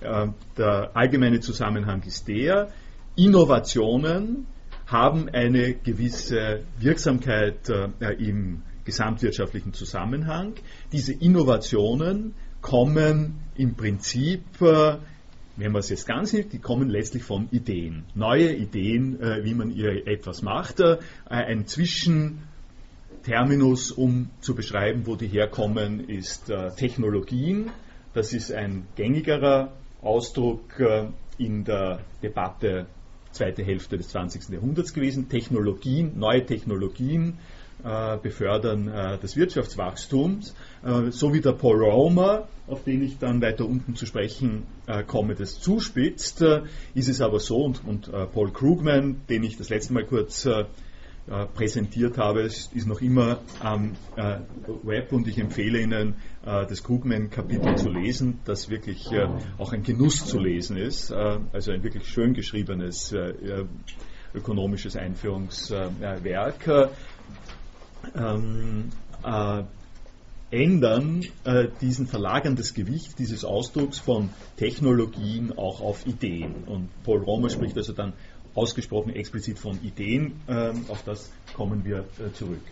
Äh, 0.00 0.28
der 0.56 0.96
allgemeine 0.96 1.40
Zusammenhang 1.40 2.04
ist 2.04 2.28
der, 2.28 2.68
Innovationen 3.16 4.46
haben 4.86 5.28
eine 5.28 5.74
gewisse 5.74 6.60
Wirksamkeit 6.78 7.68
äh, 7.68 7.88
im 8.12 8.62
gesamtwirtschaftlichen 8.84 9.72
Zusammenhang. 9.72 10.54
Diese 10.92 11.12
Innovationen 11.12 12.34
kommen 12.60 13.40
im 13.56 13.74
Prinzip, 13.74 14.44
äh, 14.60 14.98
wenn 15.56 15.72
man 15.72 15.80
es 15.80 15.88
jetzt 15.88 16.06
ganz 16.06 16.32
nimmt, 16.32 16.52
die 16.52 16.60
kommen 16.60 16.88
letztlich 16.88 17.24
von 17.24 17.48
Ideen. 17.50 18.04
Neue 18.14 18.54
Ideen, 18.54 19.18
wie 19.42 19.54
man 19.54 19.76
etwas 19.76 20.40
macht. 20.40 20.80
Ein 21.24 21.66
Zwischenterminus, 21.66 23.90
um 23.90 24.30
zu 24.40 24.54
beschreiben, 24.54 25.04
wo 25.06 25.16
die 25.16 25.26
herkommen, 25.26 26.08
ist 26.08 26.52
Technologien. 26.76 27.72
Das 28.14 28.32
ist 28.32 28.52
ein 28.52 28.86
gängigerer 28.94 29.72
Ausdruck 30.02 30.78
äh, 30.78 31.06
in 31.38 31.64
der 31.64 32.00
Debatte 32.22 32.86
zweite 33.32 33.62
Hälfte 33.62 33.96
des 33.96 34.08
20. 34.08 34.48
Jahrhunderts 34.48 34.94
gewesen. 34.94 35.28
Technologien, 35.28 36.18
neue 36.18 36.44
Technologien 36.44 37.38
äh, 37.84 38.16
befördern 38.16 38.88
äh, 38.88 39.18
das 39.20 39.36
Wirtschaftswachstum. 39.36 40.40
So 41.10 41.34
wie 41.34 41.40
der 41.40 41.52
Paul 41.52 41.82
Romer, 41.82 42.48
auf 42.66 42.84
den 42.84 43.02
ich 43.02 43.18
dann 43.18 43.42
weiter 43.42 43.66
unten 43.66 43.96
zu 43.96 44.06
sprechen 44.06 44.62
komme, 45.08 45.34
das 45.34 45.60
zuspitzt, 45.60 46.40
ist 46.94 47.08
es 47.08 47.20
aber 47.20 47.40
so, 47.40 47.64
und 47.64 48.10
Paul 48.32 48.52
Krugman, 48.52 49.22
den 49.28 49.42
ich 49.42 49.56
das 49.56 49.70
letzte 49.70 49.92
Mal 49.92 50.04
kurz 50.04 50.46
äh, 51.30 51.46
präsentiert 51.46 52.16
habe, 52.16 52.40
ist, 52.42 52.74
noch 52.86 53.02
immer 53.02 53.40
am 53.60 53.92
äh, 54.16 54.38
Web 54.82 55.12
und 55.12 55.28
ich 55.28 55.38
empfehle 55.38 55.80
Ihnen, 55.80 56.14
äh, 56.44 56.66
das 56.66 56.82
Krugman-Kapitel 56.82 57.76
zu 57.76 57.90
lesen, 57.90 58.40
das 58.46 58.70
wirklich 58.70 59.12
äh, 59.12 59.28
auch 59.58 59.74
ein 59.74 59.82
Genuss 59.82 60.24
zu 60.24 60.38
lesen 60.38 60.78
ist, 60.78 61.10
äh, 61.10 61.38
also 61.52 61.72
ein 61.72 61.82
wirklich 61.82 62.08
schön 62.08 62.32
geschriebenes 62.32 63.12
äh, 63.12 63.64
ökonomisches 64.34 64.96
Einführungswerk. 64.96 66.90
Ähm, 68.14 68.90
ändern 70.50 71.24
diesen 71.82 72.06
verlagerndes 72.06 72.72
Gewicht 72.72 73.18
dieses 73.18 73.44
Ausdrucks 73.44 73.98
von 73.98 74.30
Technologien 74.56 75.52
auch 75.58 75.82
auf 75.82 76.06
Ideen. 76.06 76.64
Und 76.64 76.88
Paul 77.02 77.22
Romer 77.22 77.50
spricht 77.50 77.76
also 77.76 77.92
dann 77.92 78.14
ausgesprochen 78.58 79.14
explizit 79.14 79.58
von 79.58 79.78
Ideen. 79.82 80.40
Ähm, 80.48 80.84
auf 80.88 81.02
das 81.04 81.30
kommen 81.54 81.84
wir 81.84 81.98
äh, 82.18 82.32
zurück. 82.32 82.62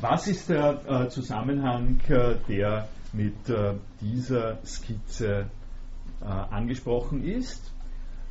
Was 0.00 0.28
ist 0.28 0.48
der 0.48 0.80
äh, 0.86 1.08
Zusammenhang, 1.08 2.00
äh, 2.08 2.34
der 2.48 2.88
mit 3.12 3.34
dieser 4.00 4.58
Skizze 4.64 5.46
angesprochen 6.20 7.24
ist? 7.24 7.72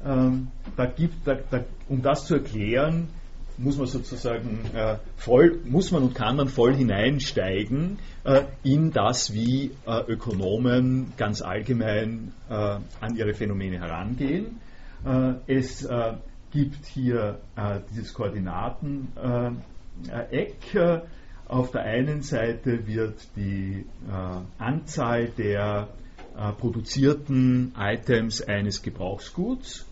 Ähm, 0.05 0.47
da 0.77 0.85
gibt, 0.85 1.27
da, 1.27 1.35
da, 1.51 1.65
um 1.89 2.01
das 2.01 2.25
zu 2.27 2.35
erklären, 2.35 3.09
muss 3.57 3.77
man 3.77 3.87
sozusagen 3.87 4.61
äh, 4.73 4.97
voll, 5.17 5.59
muss 5.65 5.91
man 5.91 6.03
und 6.03 6.15
kann 6.15 6.37
man 6.37 6.47
voll 6.47 6.73
hineinsteigen 6.73 7.99
äh, 8.23 8.43
in 8.63 8.91
das, 8.91 9.33
wie 9.33 9.71
äh, 9.85 10.01
Ökonomen 10.07 11.11
ganz 11.17 11.41
allgemein 11.41 12.31
an 12.49 13.15
ihre 13.15 13.35
Phänomene 13.35 13.77
herangehen. 13.77 14.59
es 15.45 15.87
gibt 16.51 16.85
hier 16.85 17.39
äh, 17.55 17.79
dieses 17.91 18.13
Koordinateneck. 18.13 19.63
Äh, 20.73 21.01
auf 21.47 21.71
der 21.71 21.81
einen 21.81 22.21
Seite 22.21 22.85
wird 22.85 23.15
die 23.35 23.85
äh, 24.07 24.63
Anzahl 24.63 25.29
der 25.29 25.87
äh, 26.37 26.51
produzierten 26.53 27.73
Items 27.77 28.41
eines 28.41 28.81
Gebrauchsguts 28.81 29.85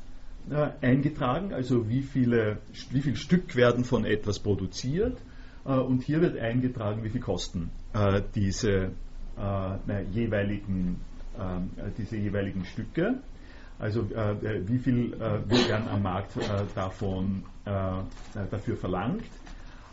eingetragen, 0.79 1.53
also 1.53 1.89
wie, 1.89 2.03
viele, 2.03 2.59
wie 2.91 3.01
viel 3.01 3.17
Stück 3.17 3.57
werden 3.57 3.83
von 3.83 4.05
etwas 4.05 4.39
produziert. 4.39 5.17
und 5.65 6.03
hier 6.03 6.21
wird 6.21 6.37
eingetragen, 6.37 7.03
wie 7.03 7.09
viel 7.09 7.19
kosten 7.19 7.69
diese, 8.33 8.91
jeweiligen, 10.13 11.01
diese 11.97 12.15
jeweiligen 12.15 12.63
Stücke. 12.63 13.15
Also 13.79 14.01
äh, 14.01 14.67
wie 14.67 14.79
viel 14.79 15.13
äh, 15.13 15.47
wird 15.49 15.69
dann 15.69 15.87
am 15.87 16.01
Markt 16.01 16.35
äh, 16.37 16.41
davon 16.73 17.43
dafür 18.49 18.77
verlangt. 18.77 19.25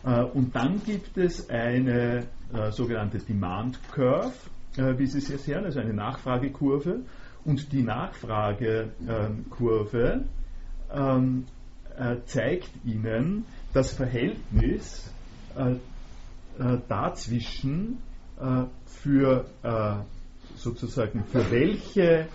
und 0.04 0.54
dann 0.54 0.80
gibt 0.84 1.18
es 1.18 1.50
eine 1.50 2.22
sogenannte 2.70 3.18
Demand 3.18 3.80
Curve, 3.90 4.32
wie 4.76 5.08
Sie 5.08 5.18
es 5.18 5.44
sehen, 5.44 5.64
also 5.64 5.80
eine 5.80 5.92
Nachfragekurve. 5.92 7.00
Und 7.44 7.72
die 7.72 7.82
Nachfragekurve 7.82 10.22
ähm, 10.94 11.46
zeigt 12.26 12.70
Ihnen 12.84 13.44
das 13.72 13.92
Verhältnis 13.92 15.12
dazwischen 16.88 17.98
für 18.86 19.46
sozusagen 20.54 21.24
für 21.24 21.50
welche 21.50 22.02
äh, 22.02 22.26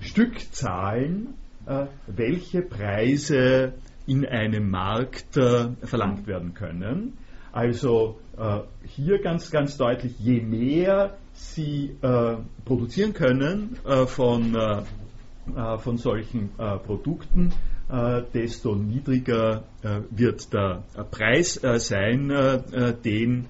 Stückzahlen, 0.00 1.34
äh, 1.66 1.86
welche 2.06 2.62
Preise 2.62 3.74
in 4.06 4.26
einem 4.26 4.70
Markt 4.70 5.36
äh, 5.36 5.68
verlangt 5.82 6.26
werden 6.26 6.54
können. 6.54 7.18
Also 7.52 8.18
äh, 8.36 8.60
hier 8.86 9.20
ganz, 9.20 9.50
ganz 9.50 9.76
deutlich, 9.76 10.18
je 10.18 10.40
mehr 10.40 11.16
Sie 11.34 11.96
äh, 12.02 12.36
produzieren 12.64 13.12
können 13.14 13.76
äh, 13.86 14.06
von, 14.06 14.56
von 15.78 15.98
solchen 15.98 16.50
Produkten, 16.86 17.52
desto 18.32 18.76
niedriger 18.76 19.64
wird 20.10 20.52
der 20.52 20.84
Preis 21.10 21.60
sein, 21.78 22.28
den 23.04 23.46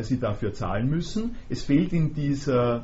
Sie 0.00 0.18
dafür 0.18 0.54
zahlen 0.54 0.88
müssen. 0.88 1.36
Es 1.50 1.64
fehlt 1.64 1.92
in 1.92 2.14
dieser 2.14 2.76
äh, 2.76 2.80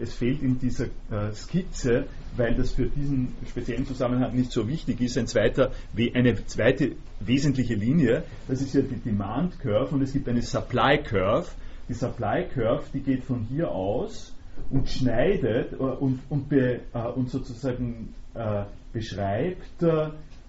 es 0.00 0.14
fehlt 0.14 0.42
in 0.42 0.58
dieser 0.58 0.86
äh, 0.86 1.32
Skizze, 1.34 2.06
weil 2.36 2.54
das 2.54 2.72
für 2.72 2.86
diesen 2.86 3.34
speziellen 3.48 3.86
Zusammenhang 3.86 4.34
nicht 4.34 4.52
so 4.52 4.68
wichtig 4.68 5.00
ist, 5.00 5.18
ein 5.18 5.26
zweiter, 5.26 5.72
eine 6.14 6.44
zweite 6.46 6.92
wesentliche 7.20 7.74
Linie. 7.74 8.24
Das 8.46 8.60
ist 8.60 8.74
ja 8.74 8.82
die 8.82 8.96
Demand 8.96 9.58
Curve 9.60 9.94
und 9.94 10.02
es 10.02 10.12
gibt 10.12 10.28
eine 10.28 10.42
Supply 10.42 10.98
Curve. 11.02 11.48
Die 11.88 11.94
Supply 11.94 12.46
Curve, 12.52 12.84
die 12.92 13.00
geht 13.00 13.24
von 13.24 13.46
hier 13.50 13.70
aus 13.70 14.34
und 14.70 14.88
schneidet 14.88 15.72
äh, 15.72 15.76
und, 15.76 16.20
und, 16.28 16.48
be, 16.48 16.80
und 17.14 17.30
sozusagen 17.30 18.14
beschreibt 18.92 19.82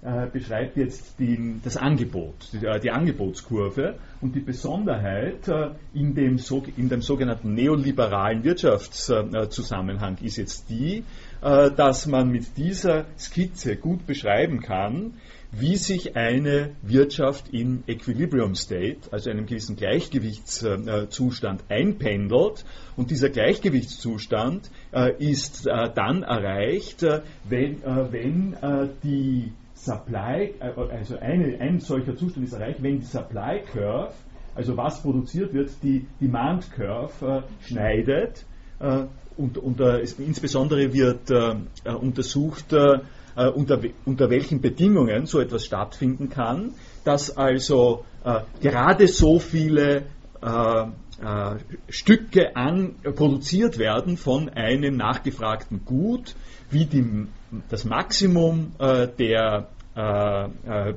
äh, 0.02 0.28
beschreibt 0.28 0.78
jetzt 0.78 1.20
die, 1.20 1.60
das 1.62 1.76
Angebot, 1.76 2.36
die, 2.54 2.66
äh, 2.66 2.80
die, 2.80 2.90
Angebotskurve 2.90 3.96
und 4.22 4.34
die 4.34 4.40
Besonderheit 4.40 5.46
äh, 5.50 5.72
in, 5.94 6.16
dem, 6.16 6.38
so, 6.38 6.64
in, 6.78 6.88
dem, 6.88 7.02
sogenannten 7.02 7.54
neoliberalen 7.54 8.46
Wirtschaftszusammenhang 8.46 10.18
ist 10.22 10.38
jetzt 10.38 10.70
die, 10.70 11.04
äh, 11.42 11.72
dass 11.72 12.08
man 12.08 12.30
mit 12.30 12.56
dieser 12.56 13.08
Skizze 13.18 13.76
gut 13.76 14.08
beschreiben 14.08 14.62
kann, 14.62 15.16
wie 15.52 15.76
sich 15.76 16.16
eine 16.16 16.76
Wirtschaft 16.82 17.50
in 17.50 17.84
Equilibrium 17.88 18.56
State, 18.56 19.12
also 19.12 19.30
einem 19.32 19.48
gewissen 19.48 19.76
Gleichgewichtszustand, 19.76 21.64
einpendelt. 21.68 22.64
Und 22.96 23.12
dieser 23.12 23.30
Gleichgewichtszustand 23.30 24.70
äh, 24.94 25.12
ist 25.18 25.68
äh, 25.68 25.90
dann 25.94 26.24
erreicht, 26.24 27.06
wenn, 27.50 27.82
wenn 27.84 28.56
die 29.04 29.52
Supply, 29.90 30.54
äh, 30.60 30.72
also 30.92 31.18
eine, 31.18 31.60
ein 31.60 31.80
solcher 31.80 32.16
Zustand 32.16 32.46
ist 32.46 32.54
erreicht, 32.54 32.84
wenn 32.84 33.00
die 33.00 33.06
Supply 33.06 33.62
Curve, 33.72 34.14
also 34.56 34.78
was 34.78 35.02
produziert 35.02 35.54
wird, 35.54 35.72
die 35.82 36.06
Demand 36.22 36.72
Curve 36.72 37.44
äh, 37.44 37.66
schneidet 37.66 38.46
äh, 38.80 39.06
und, 39.38 39.58
und 39.58 39.80
äh, 39.80 40.02
insbesondere 40.20 40.94
wird 40.94 41.32
äh, 41.32 41.56
äh, 41.86 41.94
untersucht, 41.94 42.74
unter, 43.56 43.80
unter 44.04 44.30
welchen 44.30 44.60
Bedingungen 44.60 45.26
so 45.26 45.40
etwas 45.40 45.64
stattfinden 45.64 46.30
kann, 46.30 46.74
dass 47.06 47.38
also 47.38 48.04
gerade 48.60 49.08
so 49.08 49.40
viele 49.40 50.08
Stücke 51.88 52.56
an, 52.58 52.96
produziert 53.16 53.78
werden 53.78 54.18
von 54.18 54.50
einem 54.50 54.98
nachgefragten 54.98 55.86
Gut, 55.86 56.36
wie 56.70 56.86
die, 56.86 57.28
das 57.70 57.86
Maximum 57.86 58.74
äh, 58.80 59.08
der 59.08 59.58
äh, 59.58 59.62
äh 59.62 59.79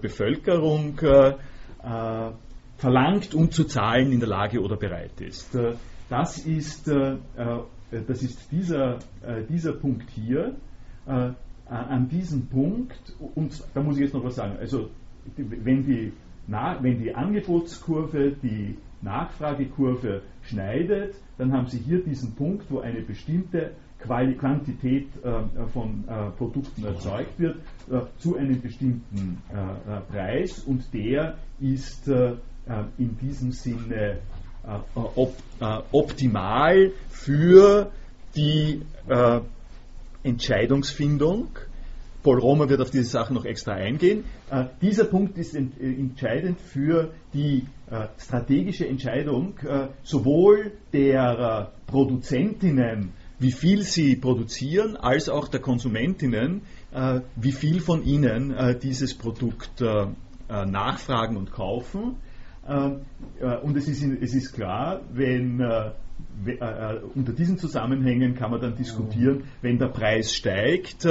Bevölkerung 0.00 0.98
äh, 1.00 1.34
äh, 1.82 2.32
verlangt 2.76 3.34
und 3.34 3.52
zu 3.52 3.64
zahlen 3.64 4.12
in 4.12 4.20
der 4.20 4.28
Lage 4.28 4.60
oder 4.60 4.76
bereit 4.76 5.20
ist. 5.20 5.56
das, 6.08 6.38
ist 6.38 6.88
das 6.88 8.22
ist 8.22 8.50
dieser, 8.50 8.98
dieser 9.48 9.72
Punkt 9.74 10.10
hier. 10.10 10.56
an 11.06 12.08
diesem 12.08 12.48
Punkt, 12.48 13.14
und 13.34 13.62
da 13.72 13.82
muss 13.82 13.96
ich 13.96 14.02
jetzt 14.02 14.14
noch 14.14 14.24
was 14.24 14.34
sagen, 14.34 14.56
also 14.58 14.90
wenn 15.36 15.86
die, 15.86 16.12
wenn 16.48 16.98
die 16.98 17.14
Angebotskurve 17.14 18.32
die 18.42 18.76
Nachfragekurve 19.02 20.22
schneidet, 20.42 21.14
dann 21.38 21.52
haben 21.52 21.66
Sie 21.66 21.78
hier 21.78 22.02
diesen 22.02 22.34
Punkt, 22.34 22.70
wo 22.70 22.80
eine 22.80 23.02
bestimmte 23.02 23.72
Quali 24.02 24.34
Quantität 24.34 25.08
äh, 25.22 25.66
von 25.72 26.04
äh, 26.08 26.30
Produkten 26.36 26.84
erzeugt 26.84 27.38
wird, 27.38 27.56
äh, 27.90 28.00
zu 28.18 28.36
einem 28.36 28.60
bestimmten 28.60 29.42
äh, 29.50 29.54
äh, 29.54 30.00
Preis 30.10 30.60
und 30.60 30.92
der 30.92 31.38
ist 31.60 32.08
äh, 32.08 32.34
in 32.98 33.16
diesem 33.18 33.52
Sinne 33.52 34.18
op 34.94 35.34
optimal 35.90 36.92
für 37.08 37.90
die 38.36 38.82
Entscheidungsfindung. 40.22 41.48
Paul 42.22 42.38
Romer 42.38 42.68
wird 42.68 42.80
auf 42.80 42.92
diese 42.92 43.10
Sachen 43.10 43.34
noch 43.34 43.44
extra 43.44 43.72
eingehen. 43.72 44.22
dieser 44.80 45.06
Punkt 45.06 45.36
ist 45.36 45.56
entscheidend 45.56 46.60
für 46.60 47.10
die 47.34 47.66
strategische 48.18 48.86
Entscheidung 48.86 49.54
sowohl 50.04 50.70
der 50.92 51.72
Produzentinnen 51.88 53.10
wie 53.42 53.50
viel 53.52 53.82
sie 53.82 54.14
produzieren, 54.14 54.96
als 54.96 55.28
auch 55.28 55.48
der 55.48 55.60
Konsumentinnen, 55.60 56.62
äh, 56.92 57.20
wie 57.34 57.52
viel 57.52 57.80
von 57.80 58.04
ihnen 58.04 58.52
äh, 58.52 58.78
dieses 58.78 59.14
Produkt 59.14 59.82
äh, 59.82 60.06
nachfragen 60.48 61.36
und 61.38 61.50
kaufen. 61.50 62.16
und 62.66 63.76
es 63.76 63.88
ist, 63.88 64.02
es 64.02 64.34
ist 64.34 64.52
klar, 64.52 65.00
wenn 65.10 65.62
unter 67.14 67.32
diesen 67.32 67.56
Zusammenhängen 67.56 68.34
kann 68.34 68.50
man 68.50 68.60
dann 68.60 68.76
diskutieren, 68.76 69.44
wenn 69.62 69.78
der 69.78 69.88
Preis 69.88 70.34
steigt, 70.34 71.06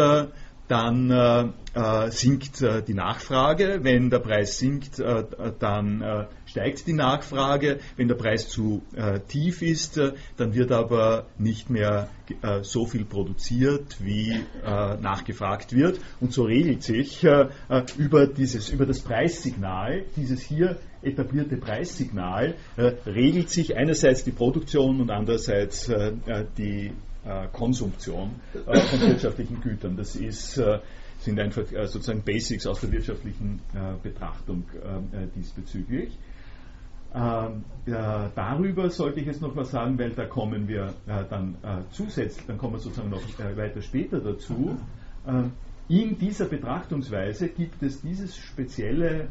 dann 0.71 1.12
äh, 1.12 1.49
äh, 1.73 2.12
sinkt 2.12 2.62
äh, 2.62 2.81
die 2.81 2.93
Nachfrage. 2.93 3.79
Wenn 3.81 4.10
der 4.10 4.19
Preis 4.19 4.57
sinkt, 4.57 4.99
dann 4.99 6.27
steigt 6.45 6.88
die 6.88 6.93
Nachfrage. 6.93 7.79
Wenn 7.97 8.07
der 8.07 8.15
Preis 8.15 8.47
zu 8.49 8.84
tief 9.27 9.62
ist, 9.62 9.99
dann 10.38 10.53
wird 10.53 10.71
aber 10.71 11.25
nicht 11.38 11.69
mehr 11.69 12.10
so 12.62 12.86
viel 12.86 13.05
produziert, 13.05 13.97
wie 13.99 14.36
nachgefragt 14.63 15.73
wird. 15.73 15.99
Und 16.19 16.34
so 16.34 16.43
regelt 16.43 16.84
sich 16.84 17.25
über, 17.97 18.27
dieses, 18.27 18.69
über 18.69 18.86
das 18.86 19.01
Preissignal, 19.01 20.03
dieses 20.15 20.41
hier 20.41 20.77
etablierte 21.01 21.57
Preissignal, 21.57 22.55
regelt 23.05 23.49
sich 23.49 23.75
einerseits 23.75 24.23
die 24.23 24.31
Produktion 24.31 25.01
und 25.01 25.10
andererseits 25.10 25.91
die 26.57 26.91
Konsumption 27.51 28.31
äh, 28.53 28.79
von 28.79 29.01
wirtschaftlichen 29.07 29.62
Gütern. 29.62 29.95
Das 29.95 30.15
ist, 30.15 30.57
äh, 30.57 30.79
sind 31.19 31.39
einfach 31.39 31.63
sozusagen 31.86 32.23
Basics 32.23 32.65
aus 32.65 32.81
der 32.81 32.91
wirtschaftlichen 32.91 33.62
Betrachtung 34.01 34.63
diesbezüglich. 35.36 36.17
Ähm, 37.13 37.63
darüber 37.86 38.89
sollte 38.89 39.19
ich 39.19 39.27
jetzt 39.27 39.39
noch 39.39 39.55
was 39.55 39.69
sagen, 39.69 39.99
weil 39.99 40.13
da 40.13 40.25
kommen 40.25 40.67
wir 40.67 40.95
dann 41.05 41.57
zusätzlich, 41.91 42.47
dann 42.47 42.57
kommen 42.57 42.73
wir 42.73 42.79
sozusagen 42.79 43.12
noch 43.12 43.21
weiter 43.55 43.84
später 43.84 44.19
dazu. 44.19 44.75
Ähm, 45.27 45.51
in 45.89 46.17
dieser 46.17 46.45
Betrachtungsweise 46.45 47.49
gibt 47.49 47.84
es 47.84 48.01
dieses 48.01 48.36
spezielle 48.36 49.27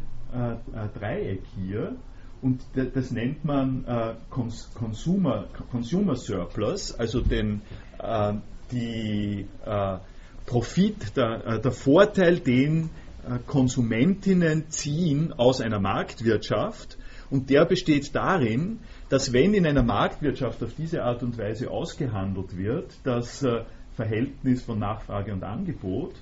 Dreieck 0.94 1.42
hier, 1.56 1.96
und 2.42 2.60
das 2.74 3.10
nennt 3.10 3.44
man 3.44 3.84
äh, 3.86 4.14
Consumer, 4.30 5.46
Consumer 5.70 6.16
Surplus, 6.16 6.94
also 6.98 7.20
den 7.20 7.62
äh, 7.98 8.34
die, 8.72 9.46
äh, 9.64 9.98
Profit, 10.46 11.16
der, 11.16 11.46
äh, 11.46 11.60
der, 11.60 11.72
Vorteil, 11.72 12.40
den 12.40 12.90
äh, 13.24 13.38
Konsumentinnen 13.46 14.68
ziehen 14.68 15.32
aus 15.32 15.60
einer 15.60 15.80
Marktwirtschaft. 15.80 16.98
Und 17.30 17.50
der 17.50 17.64
besteht 17.64 18.14
darin, 18.14 18.80
dass 19.08 19.32
wenn 19.32 19.54
in 19.54 19.66
einer 19.66 19.84
Marktwirtschaft 19.84 20.62
auf 20.62 20.74
diese 20.76 21.04
Art 21.04 21.22
und 21.22 21.38
Weise 21.38 21.70
ausgehandelt 21.70 22.56
wird, 22.56 22.90
das 23.04 23.42
äh, 23.42 23.62
Verhältnis 23.94 24.62
von 24.62 24.78
Nachfrage 24.78 25.32
und 25.32 25.44
Angebot, 25.44 26.14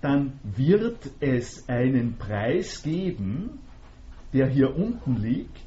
dann 0.00 0.32
wird 0.42 0.98
es 1.20 1.68
einen 1.68 2.16
Preis 2.18 2.82
geben, 2.82 3.60
der 4.32 4.48
hier 4.48 4.76
unten 4.76 5.16
liegt 5.16 5.66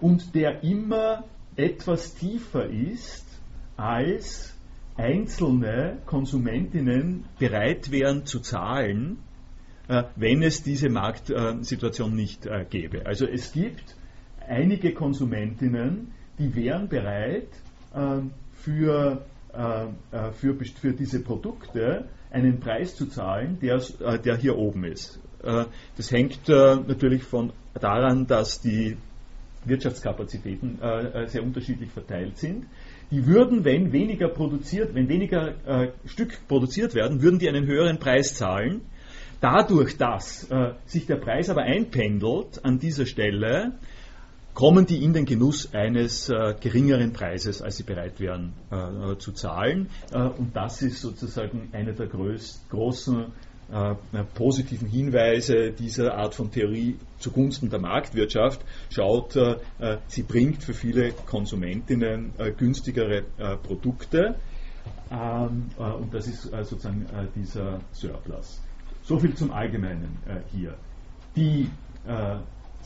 und 0.00 0.34
der 0.34 0.62
immer 0.62 1.24
etwas 1.56 2.14
tiefer 2.14 2.66
ist, 2.66 3.24
als 3.76 4.54
einzelne 4.96 5.98
Konsumentinnen 6.06 7.24
bereit 7.38 7.90
wären 7.90 8.24
zu 8.24 8.40
zahlen, 8.40 9.18
äh, 9.88 10.04
wenn 10.16 10.42
es 10.42 10.62
diese 10.62 10.88
Marktsituation 10.88 12.14
nicht 12.14 12.46
äh, 12.46 12.64
gäbe. 12.68 13.06
Also 13.06 13.26
es 13.26 13.52
gibt 13.52 13.96
einige 14.46 14.92
Konsumentinnen, 14.92 16.12
die 16.38 16.54
wären 16.54 16.88
bereit, 16.88 17.48
ähm, 17.94 18.32
für, 18.52 19.24
äh, 19.52 20.32
für, 20.32 20.54
für 20.54 20.92
diese 20.92 21.22
Produkte 21.22 22.08
einen 22.30 22.58
Preis 22.58 22.96
zu 22.96 23.06
zahlen, 23.06 23.58
der, 23.60 23.80
der 24.18 24.36
hier 24.36 24.58
oben 24.58 24.84
ist. 24.84 25.20
Das 25.96 26.10
hängt 26.10 26.48
natürlich 26.48 27.22
von, 27.22 27.52
daran, 27.80 28.26
dass 28.26 28.60
die 28.60 28.96
Wirtschaftskapazitäten 29.64 30.78
sehr 31.26 31.42
unterschiedlich 31.42 31.90
verteilt 31.90 32.38
sind. 32.38 32.66
Die 33.10 33.26
würden, 33.26 33.64
wenn 33.64 33.92
weniger 33.92 34.28
produziert, 34.28 34.94
wenn 34.94 35.08
weniger 35.08 35.54
äh, 35.66 35.92
Stück 36.06 36.40
produziert 36.48 36.94
werden, 36.94 37.22
würden 37.22 37.38
die 37.38 37.48
einen 37.48 37.66
höheren 37.66 37.98
Preis 37.98 38.34
zahlen. 38.34 38.80
Dadurch, 39.40 39.96
dass 39.96 40.50
äh, 40.50 40.72
sich 40.86 41.06
der 41.06 41.16
Preis 41.16 41.48
aber 41.48 41.62
einpendelt 41.62 42.64
an 42.64 42.80
dieser 42.80 43.06
Stelle, 43.06 43.74
kommen 44.54 44.86
die 44.86 45.04
in 45.04 45.12
den 45.12 45.24
Genuss 45.24 45.72
eines 45.72 46.30
äh, 46.30 46.54
geringeren 46.58 47.12
Preises, 47.12 47.62
als 47.62 47.76
sie 47.76 47.84
bereit 47.84 48.18
wären 48.18 48.54
äh, 48.70 49.16
zu 49.18 49.32
zahlen. 49.32 49.88
Äh, 50.12 50.22
und 50.22 50.56
das 50.56 50.82
ist 50.82 51.00
sozusagen 51.00 51.68
einer 51.72 51.92
der 51.92 52.06
größ, 52.06 52.64
großen 52.70 53.20
äh, 53.20 53.26
positiven 54.34 54.88
Hinweise 54.88 55.72
dieser 55.72 56.14
Art 56.14 56.34
von 56.34 56.50
Theorie 56.50 56.96
zugunsten 57.18 57.68
der 57.68 57.80
Marktwirtschaft 57.80 58.60
schaut, 58.90 59.34
äh, 59.36 59.56
äh, 59.78 59.98
sie 60.06 60.22
bringt 60.22 60.62
für 60.62 60.74
viele 60.74 61.12
Konsumentinnen 61.12 62.32
günstigere 62.56 63.22
Produkte. 63.62 64.36
Ähm, 65.10 65.70
und 65.78 66.14
das 66.14 66.28
ist 66.28 66.42
sozusagen 66.42 67.06
dieser 67.34 67.80
Surplus. 67.92 68.60
So 69.02 69.18
viel 69.18 69.34
zum 69.34 69.52
Allgemeinen 69.52 70.18
hier. 70.52 70.74
Die 71.34 71.68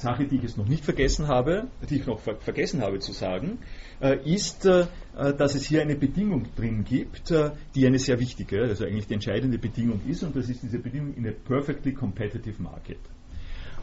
Sache, 0.00 0.26
die 0.26 0.36
ich 0.36 0.42
jetzt 0.42 0.58
noch 0.58 0.66
nicht 0.66 0.84
vergessen 0.84 1.28
habe, 1.28 1.68
die 1.88 1.96
ich 1.96 2.06
noch 2.06 2.20
ver 2.20 2.36
vergessen 2.36 2.82
habe 2.82 2.98
zu 3.00 3.12
sagen, 3.12 3.58
äh, 4.00 4.16
ist, 4.24 4.66
äh, 4.66 4.86
dass 5.14 5.54
es 5.54 5.66
hier 5.66 5.82
eine 5.82 5.94
Bedingung 5.94 6.46
drin 6.56 6.84
gibt, 6.84 7.30
äh, 7.30 7.50
die 7.74 7.86
eine 7.86 7.98
sehr 7.98 8.18
wichtige, 8.18 8.62
also 8.62 8.84
eigentlich 8.84 9.06
die 9.06 9.14
entscheidende 9.14 9.58
Bedingung 9.58 10.00
ist, 10.08 10.22
und 10.22 10.34
das 10.34 10.48
ist 10.48 10.62
diese 10.62 10.78
Bedingung 10.78 11.14
in 11.14 11.26
a 11.28 11.32
perfectly 11.32 11.92
competitive 11.92 12.62
market. 12.62 12.98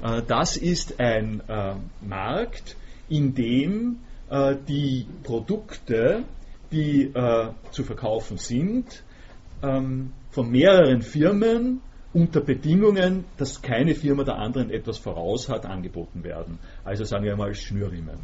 Äh, 0.02 0.22
das 0.28 0.58
ist 0.58 1.00
ein 1.00 1.42
äh, 1.48 1.76
Markt, 2.02 2.76
in 3.10 3.34
dem 3.34 3.98
äh, 4.30 4.56
die 4.68 5.06
Produkte, 5.24 6.24
die 6.70 7.14
zu 7.72 7.86
verkaufen 7.86 8.36
sind, 8.36 9.02
ähm, 9.64 10.12
von 10.32 10.52
mehreren 10.52 11.02
Firmen 11.02 11.80
unter 12.18 12.42
Bedingungen, 12.42 13.26
dass 13.38 13.62
keine 13.62 13.94
Firma 13.94 14.24
der 14.24 14.38
anderen 14.40 14.72
etwas 14.72 14.98
voraus 14.98 15.50
hat, 15.50 15.68
angeboten 15.68 16.24
werden. 16.24 16.58
Also 16.84 17.04
sagen 17.04 17.24
wir 17.26 17.36
mal 17.36 17.54
Schnürriemen. 17.54 18.18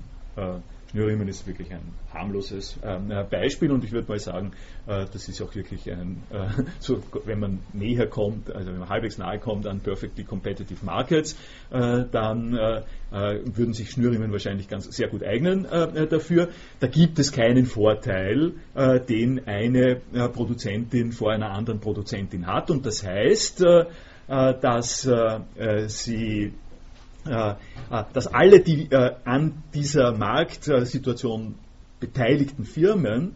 Äh, 0.93 0.97
Schnürriemen 0.97 1.27
ist 1.27 1.47
wirklich 1.47 1.71
ein 1.71 1.81
harmloses 2.13 2.77
ähm, 2.83 3.11
äh, 3.11 3.23
Beispiel 3.23 3.71
und 3.71 3.83
ich 3.83 3.91
würde 3.91 4.07
mal 4.07 4.19
sagen, 4.19 4.51
äh, 4.87 5.05
das 5.11 5.27
ist 5.27 5.41
auch 5.41 5.53
wirklich 5.55 5.91
ein, 5.91 6.23
äh, 6.29 6.47
so, 6.79 7.01
wenn 7.25 7.39
man 7.39 7.59
näher 7.73 8.07
kommt, 8.07 8.53
also 8.53 8.71
wenn 8.71 8.79
man 8.79 8.89
halbwegs 8.89 9.17
nahe 9.17 9.39
kommt 9.39 9.67
an 9.67 9.79
perfectly 9.79 10.23
competitive 10.23 10.85
markets, 10.85 11.35
äh, 11.71 12.05
dann 12.11 12.55
äh, 12.55 12.81
würden 13.11 13.73
sich 13.73 13.91
Schnürriemen 13.91 14.31
wahrscheinlich 14.31 14.67
ganz 14.67 14.85
sehr 14.85 15.07
gut 15.07 15.23
eignen 15.23 15.67
dafür. 16.09 16.49
Da 16.79 16.87
gibt 16.87 17.19
es 17.19 17.31
keinen 17.31 17.67
Vorteil, 17.67 18.53
den 19.07 19.45
eine 19.45 20.01
Produzentin 20.33 21.11
vor 21.11 21.31
einer 21.31 21.51
anderen 21.51 21.79
Produzentin 21.79 22.47
hat 22.47 22.71
und 22.71 22.87
das 22.87 23.05
heißt, 23.05 23.63
dass 24.27 25.01
sie 25.03 25.11
äh, 25.13 26.47
äh, 26.47 26.51
dass 27.25 28.27
alle 28.27 28.59
die 28.59 28.91
äh, 28.91 29.11
an 29.23 29.63
dieser 29.73 30.11
Marktsituation 30.11 31.55
beteiligten 31.99 32.65
Firmen 32.65 33.35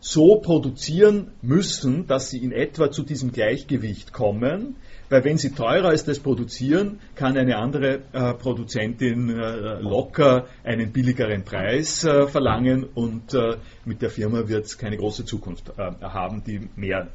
so 0.00 0.36
produzieren 0.36 1.32
müssen, 1.42 2.06
dass 2.06 2.30
sie 2.30 2.38
in 2.38 2.52
etwa 2.52 2.90
zu 2.90 3.02
diesem 3.02 3.32
Gleichgewicht 3.32 4.12
kommen, 4.12 4.76
weil 5.10 5.24
wenn 5.24 5.36
sie 5.36 5.50
teurer 5.50 5.88
als 5.88 6.04
das 6.04 6.20
produzieren, 6.20 7.00
kann 7.14 7.36
eine 7.36 7.58
andere 7.58 8.00
äh, 8.12 8.32
Produzentin 8.34 9.28
äh, 9.28 9.80
locker 9.80 10.46
einen 10.64 10.92
billigeren 10.92 11.44
Preis 11.44 12.04
äh, 12.04 12.26
verlangen 12.28 12.84
und 12.84 13.36
mit 13.84 14.02
der 14.02 14.10
Firma 14.10 14.48
wird 14.48 14.66
es 14.66 14.78
keine 14.78 14.96
große 14.96 15.24
Zukunft 15.24 15.72
haben, 15.78 16.42
die 16.44 16.68
mehr 16.76 17.08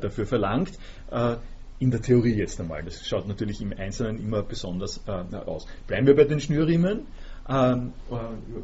dafür 0.00 0.26
verlangt 0.26 0.72
in 1.78 1.90
der 1.90 2.00
Theorie 2.00 2.34
jetzt 2.34 2.60
einmal. 2.60 2.82
Das 2.82 3.06
schaut 3.06 3.28
natürlich 3.28 3.60
im 3.60 3.72
Einzelnen 3.72 4.18
immer 4.18 4.42
besonders 4.42 5.02
äh, 5.06 5.36
aus. 5.36 5.66
Bleiben 5.86 6.06
wir 6.06 6.16
bei 6.16 6.24
den 6.24 6.40
Schnürriemen. 6.40 7.06
Ähm, 7.48 7.92
äh, 8.10 8.14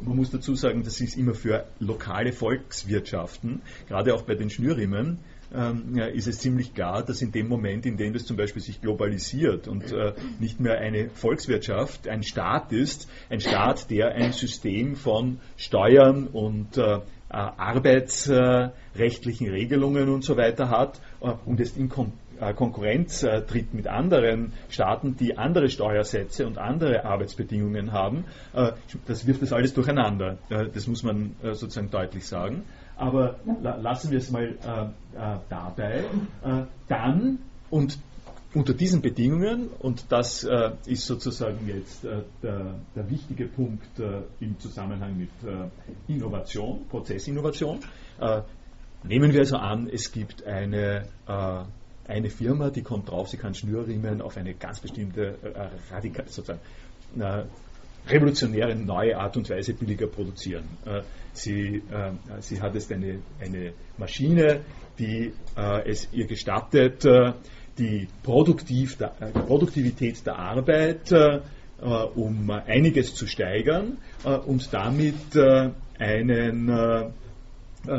man 0.03 0.15
muss 0.15 0.31
dazu 0.31 0.55
sagen, 0.55 0.83
das 0.83 0.99
ist 0.99 1.17
immer 1.17 1.33
für 1.33 1.65
lokale 1.79 2.33
Volkswirtschaften, 2.33 3.61
gerade 3.87 4.13
auch 4.13 4.23
bei 4.23 4.35
den 4.35 4.49
Schnürriemen, 4.49 5.19
ähm, 5.55 5.97
ist 6.13 6.27
es 6.27 6.39
ziemlich 6.39 6.73
klar, 6.73 7.03
dass 7.03 7.21
in 7.21 7.31
dem 7.31 7.47
Moment, 7.47 7.85
in 7.85 7.95
dem 7.95 8.13
das 8.13 8.25
zum 8.25 8.37
Beispiel 8.37 8.61
sich 8.61 8.81
globalisiert 8.81 9.67
und 9.67 9.91
äh, 9.91 10.13
nicht 10.39 10.59
mehr 10.59 10.79
eine 10.79 11.09
Volkswirtschaft, 11.09 12.07
ein 12.07 12.23
Staat 12.23 12.73
ist, 12.73 13.07
ein 13.29 13.39
Staat, 13.39 13.91
der 13.91 14.15
ein 14.15 14.33
System 14.33 14.95
von 14.95 15.39
Steuern 15.55 16.25
und 16.27 16.77
äh, 16.77 16.99
arbeitsrechtlichen 17.29 19.49
Regelungen 19.49 20.09
und 20.09 20.23
so 20.23 20.37
weiter 20.37 20.69
hat 20.69 20.99
äh, 21.21 21.31
und 21.45 21.59
es 21.59 21.77
in 21.77 21.89
Kon 21.89 22.07
äh, 22.07 22.11
Konkurrenz 22.51 23.23
äh, 23.23 23.41
tritt 23.43 23.73
mit 23.73 23.87
anderen 23.87 24.51
Staaten, 24.69 25.15
die 25.15 25.37
andere 25.37 25.69
Steuersätze 25.69 26.45
und 26.45 26.57
andere 26.57 27.05
Arbeitsbedingungen 27.05 27.93
haben, 27.93 28.25
äh, 28.53 28.73
das 29.07 29.25
wirft 29.25 29.41
das 29.41 29.53
alles 29.53 29.73
durcheinander. 29.73 30.37
das 30.49 30.87
muss 30.87 31.03
man 31.03 31.35
sozusagen 31.41 31.89
deutlich 31.89 32.27
sagen. 32.27 32.63
Aber 32.97 33.35
lassen 33.61 34.11
wir 34.11 34.17
es 34.17 34.31
mal 34.31 34.55
dabei. 35.49 36.03
dann 36.87 37.39
und 37.69 37.97
unter 38.53 38.73
diesen 38.73 39.01
Bedingungen, 39.01 39.69
und 39.79 40.11
das 40.11 40.43
äh, 40.43 40.71
ist 40.85 41.05
sozusagen 41.05 41.67
jetzt 41.67 42.05
äh, 42.05 42.21
der, 42.41 42.75
der, 42.95 43.09
wichtige 43.09 43.47
Punkt 43.47 43.99
äh, 43.99 44.21
im 44.39 44.59
Zusammenhang 44.59 45.17
mit 45.17 45.29
Innovation, 46.07 46.85
Prozessinnovation, 46.89 47.79
nehmen 49.03 49.33
wir 49.33 49.39
also 49.39 49.57
an, 49.57 49.89
es 49.91 50.11
gibt 50.11 50.45
eine 50.45 51.07
eine 52.07 52.29
Firma, 52.29 52.69
die 52.69 52.81
kommt 52.81 53.09
drauf, 53.09 53.29
sie 53.29 53.37
kann 53.37 53.53
Schnürriemen 53.53 54.21
auf 54.21 54.37
eine 54.37 54.53
ganz 54.53 54.79
bestimmte 54.79 55.37
äh, 55.41 55.93
radikal, 55.93 56.27
sozusagen, 56.27 56.59
äh, 57.19 57.43
revolutionäre 58.07 58.75
neue 58.75 59.17
Art 59.17 59.37
und 59.37 59.49
Weise 59.49 59.73
billiger 59.73 60.07
produzieren. 60.07 60.65
Äh, 60.85 61.01
sie, 61.33 61.77
äh, 61.77 62.11
sie 62.41 62.61
hat 62.61 62.75
jetzt 62.75 62.91
eine, 62.91 63.19
eine 63.39 63.73
Maschine, 63.97 64.61
die 64.99 65.33
äh, 65.55 65.89
es 65.89 66.09
ihr 66.11 66.27
gestattet, 66.27 67.05
äh, 67.05 67.33
die, 67.77 68.07
Produktiv, 68.21 68.97
die 68.97 69.39
Produktivität 69.39 70.25
der 70.27 70.37
Arbeit 70.37 71.11
um 72.15 72.49
einiges 72.51 73.15
zu 73.15 73.25
steigern 73.25 73.97
und 74.45 74.71
damit 74.71 75.35
einen 75.97 77.13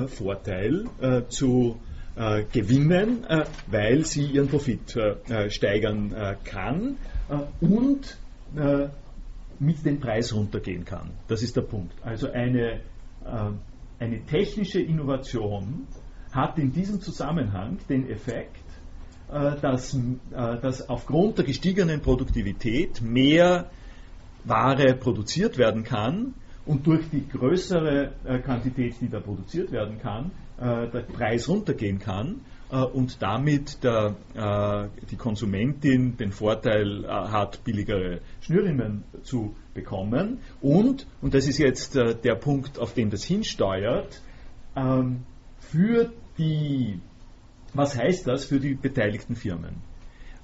Vorteil 0.07 0.85
zu 1.29 1.77
äh, 2.17 2.45
gewinnen, 2.53 3.25
äh, 3.25 3.45
weil 3.67 4.05
sie 4.05 4.27
ihren 4.27 4.49
Profit 4.49 4.97
äh, 4.97 5.51
steigern 5.51 6.13
äh, 6.13 6.37
kann 6.45 6.97
äh, 7.29 7.65
und 7.65 8.17
äh, 8.57 8.89
mit 9.59 9.85
dem 9.85 10.01
Preis 10.01 10.33
runtergehen 10.35 10.85
kann. 10.85 11.11
Das 11.29 11.43
ist 11.43 11.57
der 11.57 11.63
Punkt. 11.63 11.95
Also 12.03 12.29
eine, 12.31 12.81
eine 14.01 14.27
technische 14.27 14.81
Innovation 14.81 15.87
hat 16.33 16.59
in 16.59 16.73
diesem 16.73 17.01
Zusammenhang 17.01 17.79
den 17.89 18.11
Effekt, 18.11 18.65
dass, 19.29 19.97
dass 20.33 20.89
aufgrund 20.89 21.39
der 21.39 21.45
gestiegenen 21.45 22.01
Produktivität 22.01 23.01
mehr 23.01 23.71
Ware 24.43 24.95
produziert 24.95 25.57
werden 25.57 25.85
kann 25.85 26.35
und 26.67 26.87
durch 26.87 27.09
die 27.11 27.29
größere 27.29 28.13
Quantität, 28.45 28.95
die 29.01 29.09
da 29.09 29.21
produziert 29.21 29.71
werden 29.71 29.99
kann, 30.01 30.31
äh, 30.57 30.89
der 30.89 31.01
Preis 31.01 31.49
runtergehen 31.49 31.99
kann 31.99 32.43
äh, 32.71 32.77
und 32.77 33.21
damit 33.21 33.83
der, 33.83 34.15
äh, 34.35 34.89
die 35.11 35.17
Konsumentin 35.17 36.17
den 36.17 36.31
Vorteil 36.31 37.05
hat, 37.09 37.65
billigere 37.65 38.21
Schnürriemen 38.41 39.03
zu 39.25 39.57
bekommen. 39.75 40.39
Und, 40.61 41.09
und 41.21 41.35
das 41.35 41.49
ist 41.49 41.59
jetzt 41.59 41.97
der 41.97 42.37
Punkt, 42.37 42.79
auf 42.79 42.95
den 42.95 43.11
das 43.11 43.25
hinsteuert, 43.25 44.23
ähm, 44.77 45.25
für 45.59 46.13
die, 46.39 47.01
was 47.73 47.99
heißt 47.99 48.29
das 48.29 48.45
für 48.45 48.61
die 48.61 48.75
beteiligten 48.75 49.35
Firmen? 49.35 49.83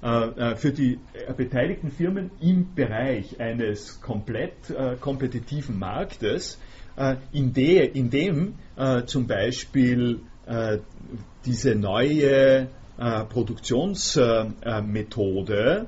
Für 0.01 0.71
die 0.71 0.97
beteiligten 1.37 1.91
Firmen 1.91 2.31
im 2.41 2.73
Bereich 2.73 3.39
eines 3.39 4.01
komplett 4.01 4.55
kompetitiven 4.99 5.77
Marktes, 5.77 6.59
in, 7.31 7.53
der, 7.53 7.93
in 7.95 8.09
dem 8.09 8.55
zum 9.05 9.27
Beispiel 9.27 10.21
diese 11.45 11.75
neue 11.75 12.67
Produktionsmethode 13.29 15.85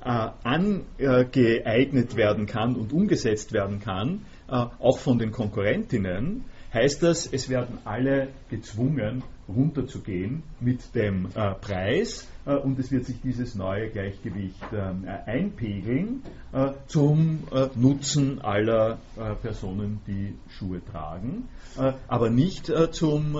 angeeignet 0.00 2.16
werden 2.16 2.46
kann 2.46 2.74
und 2.74 2.92
umgesetzt 2.92 3.52
werden 3.52 3.78
kann, 3.78 4.22
auch 4.48 4.98
von 4.98 5.20
den 5.20 5.30
Konkurrentinnen, 5.30 6.46
heißt 6.72 7.02
das, 7.02 7.26
es 7.26 7.48
werden 7.48 7.78
alle 7.84 8.28
gezwungen, 8.48 9.22
runterzugehen 9.48 10.42
mit 10.60 10.94
dem 10.94 11.26
äh, 11.34 11.54
Preis 11.54 12.26
äh, 12.46 12.54
und 12.54 12.78
es 12.78 12.90
wird 12.90 13.04
sich 13.04 13.20
dieses 13.20 13.54
neue 13.54 13.90
Gleichgewicht 13.90 14.62
ähm, 14.72 15.04
äh, 15.06 15.30
einpegeln 15.30 16.22
zum 16.86 17.44
Nutzen 17.76 18.42
aller 18.42 18.98
Personen, 19.40 20.00
die 20.06 20.34
Schuhe 20.50 20.82
tragen, 20.84 21.48
aber 22.06 22.28
nicht 22.28 22.70
zum 22.90 23.38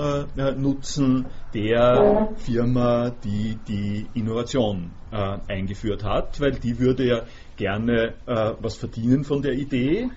Nutzen 0.56 1.26
der 1.52 2.30
Firma, 2.36 3.10
die 3.22 3.58
die 3.68 4.06
Innovation 4.14 4.92
eingeführt 5.10 6.04
hat, 6.04 6.40
weil 6.40 6.52
die 6.52 6.78
würde 6.78 7.06
ja 7.06 7.22
gerne 7.58 8.14
was 8.62 8.76
verdienen 8.76 9.24
von 9.24 9.42
der 9.42 9.52
Idee 9.52 10.04
äh, 10.04 10.08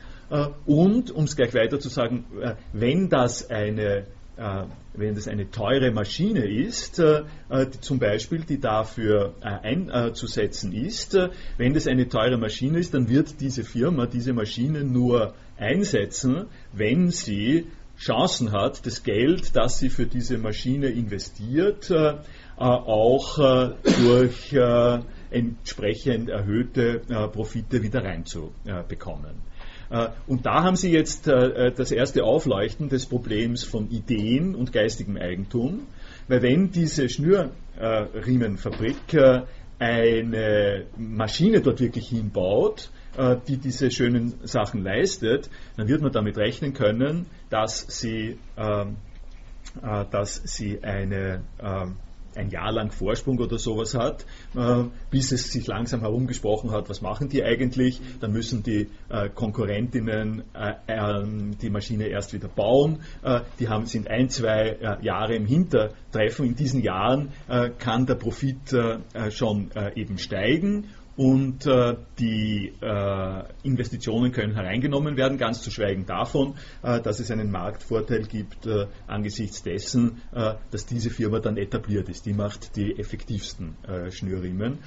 und, 0.65 1.11
um 1.11 1.25
es 1.25 1.35
gleich 1.35 1.53
weiter 1.53 1.79
zu 1.79 1.89
sagen, 1.89 2.25
äh, 2.41 2.55
wenn 2.73 3.09
das 3.09 3.49
eine 3.49 4.05
äh, 4.37 4.63
wenn 4.93 5.15
das 5.15 5.27
eine 5.27 5.49
teure 5.49 5.91
Maschine 5.91 6.45
ist, 6.45 7.01
zum 7.81 7.99
Beispiel, 7.99 8.45
die 8.45 8.61
dafür 8.61 9.33
einzusetzen 9.41 10.71
ist, 10.71 11.17
wenn 11.57 11.73
das 11.73 11.85
eine 11.87 12.07
teure 12.07 12.37
Maschine 12.37 12.79
ist, 12.79 12.93
dann 12.93 13.09
wird 13.09 13.41
diese 13.41 13.65
Firma 13.65 14.05
diese 14.05 14.31
Maschine 14.31 14.85
nur 14.85 15.33
einsetzen, 15.57 16.45
wenn 16.71 17.11
sie 17.11 17.67
Chancen 17.97 18.53
hat, 18.53 18.85
das 18.85 19.03
Geld, 19.03 19.53
das 19.55 19.79
sie 19.79 19.89
für 19.89 20.05
diese 20.05 20.37
Maschine 20.37 20.87
investiert, 20.87 21.93
auch 22.55 23.73
durch 24.01 24.55
entsprechend 25.29 26.29
erhöhte 26.29 27.01
Profite 27.33 27.83
wieder 27.83 28.01
reinzubekommen. 28.03 29.54
Äh, 29.89 30.09
und 30.27 30.45
da 30.45 30.63
haben 30.63 30.75
Sie 30.75 30.91
jetzt 30.91 31.27
äh, 31.27 31.71
das 31.71 31.91
erste 31.91 32.23
Aufleuchten 32.23 32.89
des 32.89 33.05
Problems 33.05 33.63
von 33.63 33.89
Ideen 33.89 34.55
und 34.55 34.73
geistigem 34.73 35.17
Eigentum, 35.17 35.87
weil 36.27 36.41
wenn 36.41 36.71
diese 36.71 37.07
Schnürriemenfabrik 37.09 39.13
äh, 39.13 39.41
eine 39.77 40.85
Maschine 40.97 41.61
dort 41.61 41.81
wirklich 41.81 42.07
hinbaut, 42.07 42.89
die 43.47 43.57
diese 43.57 43.91
schönen 43.91 44.33
Sachen 44.43 44.83
leistet, 44.83 45.49
dann 45.77 45.87
wird 45.87 46.01
man 46.01 46.11
damit 46.11 46.37
rechnen 46.37 46.73
können, 46.73 47.27
dass 47.49 47.85
sie, 47.87 48.37
ähm, 48.57 48.97
dass 49.81 50.41
sie 50.43 50.83
eine 50.83 51.43
ähm, 51.61 51.95
ein 52.37 52.49
Jahr 52.49 52.71
lang 52.71 52.91
Vorsprung 52.91 53.39
oder 53.39 53.57
sowas 53.57 53.93
hat, 53.93 54.25
äh, 54.55 54.83
bis 55.09 55.31
es 55.31 55.51
sich 55.51 55.67
langsam 55.67 56.01
herumgesprochen 56.01 56.71
hat, 56.71 56.89
was 56.89 57.01
machen 57.01 57.29
die 57.29 57.43
eigentlich, 57.43 58.01
dann 58.19 58.31
müssen 58.31 58.63
die 58.63 58.89
äh, 59.09 59.29
Konkurrentinnen 59.29 60.43
äh, 60.53 60.73
ähm, 60.87 61.57
die 61.61 61.69
Maschine 61.69 62.07
erst 62.07 62.33
wieder 62.33 62.47
bauen, 62.47 63.01
äh, 63.23 63.41
die 63.59 63.69
haben, 63.69 63.85
sind 63.85 64.09
ein, 64.09 64.29
zwei 64.29 64.69
äh, 64.69 65.03
Jahre 65.03 65.35
im 65.35 65.45
Hintertreffen, 65.45 66.45
in 66.45 66.55
diesen 66.55 66.81
Jahren 66.81 67.29
äh, 67.47 67.69
kann 67.77 68.05
der 68.05 68.15
Profit 68.15 68.55
schon 69.29 69.69
eben 69.95 70.17
steigen 70.17 70.85
und 71.17 71.65
äh, 71.65 71.95
die 72.19 72.73
äh, 72.81 73.43
Investitionen 73.63 74.31
können 74.31 74.53
hereingenommen 74.53 75.15
werden, 75.15 75.37
ganz 75.37 75.61
zu 75.61 75.71
schweigen 75.71 76.05
davon, 76.05 76.55
äh, 76.83 76.99
dass 76.99 77.19
es 77.19 77.31
einen 77.31 77.51
Marktvorteil 77.51 78.23
gibt 78.23 78.65
äh, 78.65 78.87
angesichts 79.07 79.63
dessen, 79.63 80.21
äh, 80.33 80.55
dass 80.71 80.85
diese 80.85 81.09
Firma 81.09 81.39
dann 81.39 81.57
etabliert 81.57 82.09
ist. 82.09 82.25
Die 82.25 82.33
macht 82.33 82.75
die 82.75 82.97
effektivsten 82.99 83.75
äh, 83.87 84.11
Schnürriemen. 84.11 84.79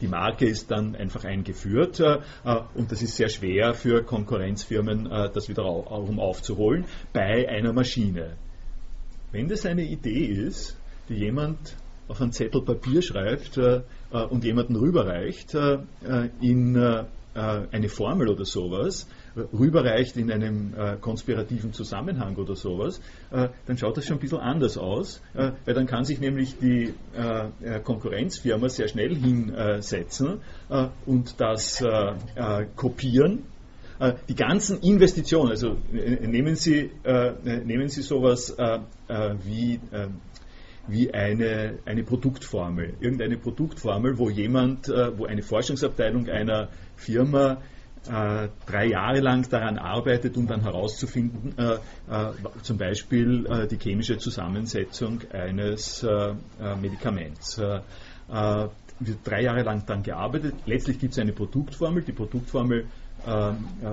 die 0.00 0.08
Marke 0.08 0.46
ist 0.46 0.70
dann 0.70 0.94
einfach 0.94 1.24
eingeführt 1.24 2.00
und 2.00 2.90
das 2.90 3.02
ist 3.02 3.16
sehr 3.16 3.28
schwer 3.28 3.74
für 3.74 4.02
Konkurrenzfirmen, 4.02 5.04
das 5.04 5.48
wieder 5.48 5.64
auf, 5.64 5.86
aufzuholen 6.18 6.84
bei 7.12 7.48
einer 7.48 7.72
Maschine. 7.72 8.36
Wenn 9.32 9.48
das 9.48 9.66
eine 9.66 9.82
Idee 9.82 10.26
ist, 10.26 10.76
die 11.08 11.14
jemand 11.14 11.76
auf 12.08 12.20
einen 12.20 12.32
Zettel 12.32 12.62
Papier 12.62 13.02
schreibt, 13.02 13.56
äh, 13.58 13.82
und 14.30 14.44
jemanden 14.44 14.76
rüberreicht 14.76 15.54
äh, 15.54 15.78
äh, 16.06 16.30
in 16.40 16.76
eine 17.36 17.88
Formel 17.88 18.28
oder 18.28 18.44
sowas, 18.44 19.08
rüberreicht 19.36 20.16
in 20.16 20.30
einem 20.30 20.74
äh, 20.76 20.96
konspirativen 21.00 21.72
Zusammenhang 21.72 22.36
oder 22.36 22.54
sowas, 22.54 23.00
äh, 23.30 23.48
dann 23.66 23.78
schaut 23.78 23.96
das 23.96 24.06
schon 24.06 24.18
ein 24.18 24.20
bisschen 24.20 24.38
anders 24.38 24.78
aus, 24.78 25.20
äh, 25.34 25.52
weil 25.64 25.74
dann 25.74 25.86
kann 25.86 26.04
sich 26.04 26.20
nämlich 26.20 26.58
die 26.58 26.94
Konkurrenzfirma 27.84 28.68
sehr 28.68 28.88
schnell 28.88 29.14
hinsetzen 29.14 30.40
und 31.06 31.40
das 31.40 31.84
kopieren. 32.76 33.44
Die 34.28 34.34
ganzen 34.34 34.80
Investitionen, 34.80 35.50
also 35.50 35.76
nehmen 35.92 36.56
Sie, 36.56 36.90
nehmen 37.42 37.88
Sie 37.88 38.02
sowas 38.02 38.56
wie 39.44 39.80
wie 40.86 41.12
eine, 41.12 41.78
eine 41.84 42.02
Produktformel. 42.02 42.94
Irgendeine 43.00 43.36
Produktformel, 43.36 44.18
wo 44.18 44.28
jemand, 44.30 44.88
äh, 44.88 45.16
wo 45.16 45.26
eine 45.26 45.42
Forschungsabteilung 45.42 46.28
einer 46.28 46.68
Firma 46.96 47.58
äh, 48.08 48.48
drei 48.66 48.86
Jahre 48.86 49.20
lang 49.20 49.48
daran 49.48 49.78
arbeitet, 49.78 50.36
um 50.36 50.46
dann 50.46 50.60
herauszufinden, 50.60 51.54
äh, 51.56 51.74
äh, 51.74 52.32
zum 52.62 52.76
Beispiel 52.76 53.46
äh, 53.46 53.66
die 53.66 53.78
chemische 53.78 54.18
Zusammensetzung 54.18 55.20
eines 55.32 56.02
äh, 56.02 56.34
Medikaments. 56.80 57.58
wird 57.58 59.18
drei 59.24 59.42
Jahre 59.42 59.62
lang 59.62 59.84
dann 59.86 60.02
gearbeitet. 60.02 60.54
Letztlich 60.66 60.98
gibt 60.98 61.12
es 61.12 61.18
eine 61.18 61.32
Produktformel. 61.32 62.02
Die 62.02 62.12
Produktformel 62.12 62.86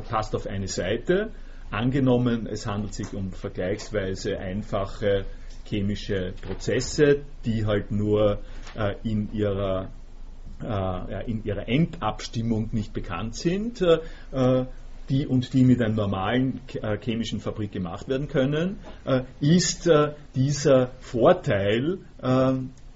passt 0.09 0.35
auf 0.35 0.45
eine 0.45 0.67
Seite. 0.67 1.31
Angenommen, 1.71 2.47
es 2.47 2.67
handelt 2.67 2.93
sich 2.93 3.13
um 3.13 3.31
vergleichsweise 3.31 4.37
einfache 4.37 5.25
chemische 5.65 6.33
Prozesse, 6.41 7.21
die 7.45 7.65
halt 7.65 7.91
nur 7.91 8.39
äh, 8.75 8.95
in 9.03 9.31
ihrer 9.33 9.89
äh, 10.61 11.31
in 11.31 11.43
ihrer 11.43 11.67
Endabstimmung 11.67 12.69
nicht 12.71 12.93
bekannt 12.93 13.35
sind, 13.35 13.81
äh, 13.81 14.65
die 15.09 15.27
und 15.27 15.53
die 15.53 15.63
mit 15.63 15.81
einer 15.81 15.93
normalen 15.93 16.61
äh, 16.81 16.97
chemischen 16.97 17.39
Fabrik 17.39 17.71
gemacht 17.71 18.07
werden 18.07 18.27
können, 18.27 18.79
äh, 19.05 19.23
ist 19.39 19.87
äh, 19.87 20.13
dieser 20.35 20.91
Vorteil 20.99 21.99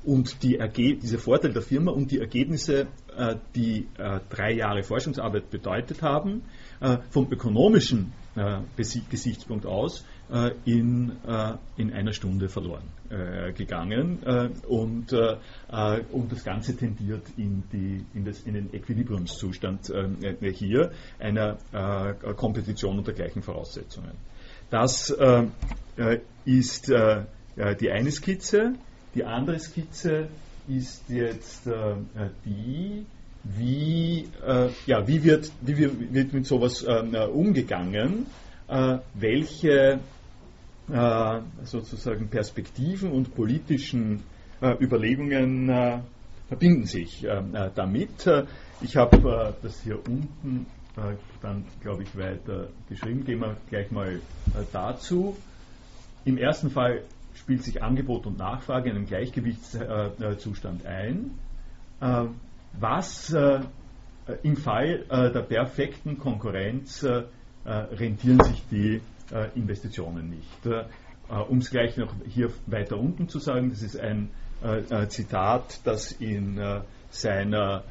und 0.03 0.43
die 0.43 0.59
dieser 1.01 1.17
Vorteil 1.17 1.53
der 1.53 1.63
Firma 1.63 1.91
und 1.91 2.11
die 2.11 2.19
Ergebnisse, 2.19 2.85
die 3.55 3.88
drei 4.29 4.53
Jahre 4.53 4.83
Forschungsarbeit 4.83 5.49
bedeutet 5.49 6.03
haben, 6.03 6.43
vom 7.09 7.31
ökonomischen 7.31 8.11
Gesichtspunkt 9.09 9.65
aus 9.65 10.03
äh, 10.27 10.51
in, 10.65 11.11
äh, 11.27 11.53
in 11.77 11.93
einer 11.93 12.11
Stunde 12.11 12.49
verloren 12.49 12.85
äh, 13.11 13.53
gegangen 13.53 14.19
und, 14.67 15.13
und 15.13 16.31
das 16.31 16.43
Ganze 16.43 16.75
tendiert 16.75 17.21
in, 17.38 17.63
die, 17.71 18.03
in, 18.15 18.25
das, 18.25 18.41
in 18.41 18.55
den 18.55 18.73
Equilibriumszustand 18.73 19.91
hier 20.41 20.91
einer 21.19 21.57
Kompetition 22.35 22.97
unter 22.97 23.13
gleichen 23.13 23.43
Voraussetzungen. 23.43 24.13
Das 24.71 25.15
ist 26.45 26.88
die 26.88 27.91
eine 27.91 28.11
Skizze. 28.11 28.73
Die 29.13 29.23
andere 29.23 29.59
Skizze 29.59 30.27
ist 30.67 31.07
jetzt 31.09 31.69
die, 32.45 33.05
wie, 33.45 34.27
ja, 34.86 35.08
wie, 35.08 35.23
wird, 35.23 35.51
wie 35.62 35.77
wird 36.13 36.34
mit 36.34 36.45
sowas 36.45 36.84
umgegangen, 36.84 38.25
welche 39.13 39.99
äh, 40.91 41.39
sozusagen 41.63 42.27
Perspektiven 42.27 43.12
und 43.12 43.34
politischen 43.34 44.21
äh, 44.62 44.75
Überlegungen 44.79 45.67
äh, 45.67 45.99
verbinden 46.47 46.86
sich 46.86 47.25
damit. 47.74 48.30
Ich 48.82 48.95
habe 48.95 49.55
das 49.63 49.82
hier 49.82 49.97
unten 50.07 50.67
dann, 51.41 51.65
glaube 51.82 52.03
ich, 52.03 52.15
weiter 52.15 52.67
geschrieben. 52.88 53.26
Gehen 53.26 53.39
wir 53.39 53.57
gleich 53.67 53.89
mal 53.89 54.22
dazu. 54.72 55.36
Im 56.24 56.38
ersten 56.38 56.70
Fall 56.70 57.01
spielt 57.34 57.63
sich 57.63 57.82
Angebot 57.82 58.28
und 58.28 58.38
Nachfrage 58.38 58.91
in 58.91 58.95
einem 58.95 59.07
Gleichgewichtszustand 59.07 60.86
ein. 60.86 61.32
Was 62.80 63.36
im 64.43 64.57
Fall 64.57 65.05
der 65.09 65.41
perfekten 65.41 66.17
Konkurrenz 66.17 67.05
rentieren 67.65 68.43
sich 68.43 68.63
die 68.69 69.01
äh, 69.32 69.49
Investitionen 69.55 70.30
nicht. 70.30 70.65
Äh, 70.65 70.84
um 71.49 71.57
es 71.57 71.71
gleich 71.71 71.97
noch 71.97 72.13
hier 72.28 72.51
weiter 72.67 72.97
unten 72.97 73.28
zu 73.28 73.39
sagen, 73.39 73.71
das 73.71 73.82
ist 73.82 73.99
ein 73.99 74.30
Zitat, 75.09 75.82
das 75.84 76.11
in 76.11 76.59
seiner 77.09 77.84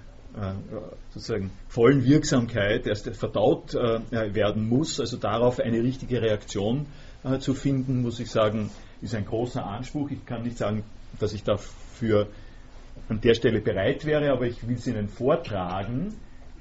sozusagen 1.12 1.50
vollen 1.68 2.04
Wirksamkeit 2.04 2.86
erst 2.86 3.08
verdaut 3.16 3.74
werden 3.74 4.68
muss, 4.68 4.98
also 4.98 5.16
darauf 5.16 5.60
eine 5.60 5.82
richtige 5.82 6.22
Reaktion 6.22 6.86
zu 7.40 7.54
finden, 7.54 8.02
muss 8.02 8.18
ich 8.18 8.30
sagen, 8.30 8.70
ist 9.02 9.14
ein 9.14 9.26
großer 9.26 9.64
Anspruch. 9.64 10.10
Ich 10.10 10.24
kann 10.24 10.44
nicht 10.44 10.56
sagen, 10.56 10.84
dass 11.18 11.32
ich 11.32 11.42
dafür 11.42 12.28
an 13.08 13.20
der 13.20 13.34
Stelle 13.34 13.60
bereit 13.60 14.04
wäre, 14.04 14.30
aber 14.32 14.46
ich 14.46 14.66
will 14.66 14.76
es 14.76 14.86
Ihnen 14.86 15.08
vortragen. 15.08 16.14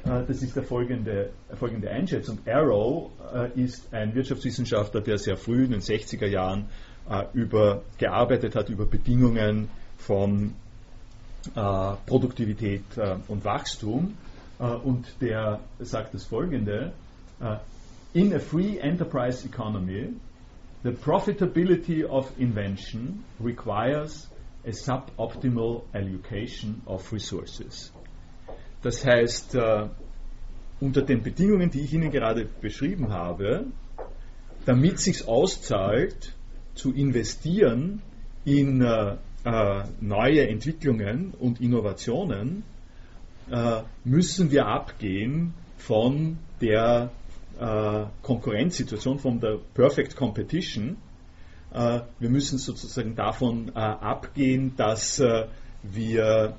Äh, 0.06 0.24
das 0.28 0.42
ist 0.42 0.56
der 0.56 0.64
folgende, 0.64 1.30
folgende 1.56 1.90
Einschätzung. 1.90 2.40
Arrow 2.46 3.12
äh, 3.34 3.60
ist 3.60 3.94
ein 3.94 4.14
Wirtschaftswissenschaftler, 4.14 5.02
der 5.02 5.18
sehr 5.18 5.38
früh 5.38 5.66
in 5.66 5.72
den 5.72 5.82
60er 5.82 6.28
Jahren 6.28 6.66
äh, 7.10 7.24
über, 7.34 7.84
gearbeitet 7.98 8.56
hat 8.56 8.70
über 8.70 8.86
Bedingungen 8.86 9.70
von 9.98 10.54
Produktivität 12.06 12.86
und 13.28 13.44
Wachstum. 13.44 14.14
Und 14.58 15.06
der 15.20 15.60
sagt 15.80 16.14
das 16.14 16.24
folgende. 16.24 16.94
In 18.14 18.34
a 18.34 18.40
free 18.40 18.80
enterprise 18.80 19.46
economy, 19.46 20.14
the 20.84 20.92
profitability 20.92 22.06
of 22.06 22.32
invention 22.40 23.26
requires 23.42 24.28
a 24.66 24.72
suboptimal 24.72 25.84
allocation 25.94 26.82
of 26.86 27.12
resources. 27.12 27.92
Das 28.82 29.06
heißt, 29.06 29.56
äh, 29.56 29.88
unter 30.80 31.02
den 31.02 31.22
Bedingungen, 31.22 31.70
die 31.70 31.82
ich 31.82 31.94
Ihnen 31.94 32.12
gerade 32.12 32.48
beschrieben 32.62 33.10
habe, 33.10 33.66
damit 34.66 35.00
sich 35.00 35.28
auszahlt, 35.28 36.34
zu 36.76 36.94
investieren 36.94 38.02
in 38.46 38.82
äh, 38.82 39.16
äh, 39.46 39.84
neue 40.02 40.48
Entwicklungen 40.48 41.34
und 41.40 41.62
Innovationen, 41.62 42.64
äh, 43.52 43.82
müssen 44.04 44.52
wir 44.52 44.68
abgehen 44.68 45.54
von 45.78 46.38
der 46.62 47.12
äh, 47.60 48.06
Konkurrenzsituation, 48.22 49.20
von 49.20 49.40
der 49.40 49.60
Perfect 49.74 50.16
Competition, 50.16 50.98
wir 51.74 52.30
müssen 52.30 52.60
sozusagen 52.60 53.16
davon 53.16 53.70
äh, 53.70 53.80
abgehen, 53.80 54.76
dass 54.78 55.20
äh, 55.20 55.48
wir, 55.82 56.56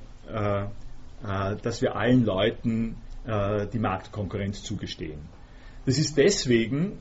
dass 1.63 1.81
wir 1.81 1.95
allen 1.95 2.25
Leuten 2.25 2.97
die 3.25 3.79
Marktkonkurrenz 3.79 4.61
zugestehen. 4.61 5.19
Das 5.85 5.97
ist 5.97 6.15
deswegen 6.15 6.99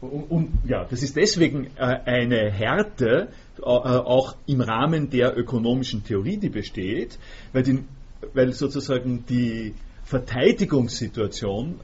und, 0.00 0.60
ja, 0.64 0.84
das 0.84 1.02
ist 1.02 1.16
deswegen 1.16 1.68
eine 1.76 2.50
Härte 2.50 3.28
auch 3.60 4.36
im 4.46 4.62
Rahmen 4.62 5.10
der 5.10 5.36
ökonomischen 5.36 6.02
Theorie, 6.02 6.38
die 6.38 6.48
besteht, 6.48 7.18
weil, 7.52 7.62
die, 7.62 7.84
weil 8.32 8.52
sozusagen 8.54 9.26
die 9.26 9.74
Verteidigungssituation 10.04 11.80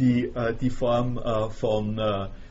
die, 0.00 0.32
die 0.60 0.70
Form 0.70 1.20
von 1.52 2.00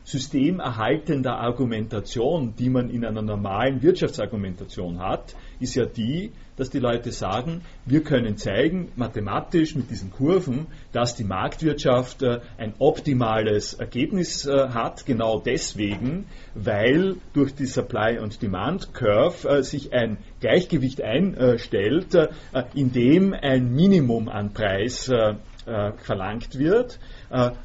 systemerhaltender 0.09 1.37
Argumentation, 1.37 2.55
die 2.57 2.69
man 2.69 2.89
in 2.89 3.05
einer 3.05 3.21
normalen 3.21 3.83
Wirtschaftsargumentation 3.83 4.99
hat, 4.99 5.35
ist 5.59 5.75
ja 5.75 5.85
die, 5.85 6.31
dass 6.55 6.71
die 6.71 6.79
Leute 6.79 7.11
sagen, 7.11 7.61
wir 7.85 8.01
können 8.01 8.35
zeigen, 8.35 8.91
mathematisch 8.95 9.75
mit 9.75 9.91
diesen 9.91 10.09
Kurven, 10.09 10.65
dass 10.93 11.15
die 11.15 11.23
Marktwirtschaft 11.23 12.23
äh, 12.23 12.39
ein 12.57 12.73
optimales 12.79 13.75
Ergebnis 13.75 14.47
äh, 14.47 14.69
hat, 14.69 15.05
genau 15.05 15.39
deswegen, 15.39 16.25
weil 16.55 17.17
durch 17.33 17.53
die 17.53 17.67
Supply 17.67 18.17
and 18.17 18.41
Demand 18.41 18.95
Curve 18.95 19.47
äh, 19.47 19.61
sich 19.61 19.93
ein 19.93 20.17
Gleichgewicht 20.39 21.03
einstellt, 21.03 22.17
in 22.73 22.91
dem 22.93 23.33
ein 23.33 23.75
Minimum 23.75 24.29
an 24.29 24.53
Preis 24.53 25.11
verlangt 25.65 26.57
wird. 26.57 26.97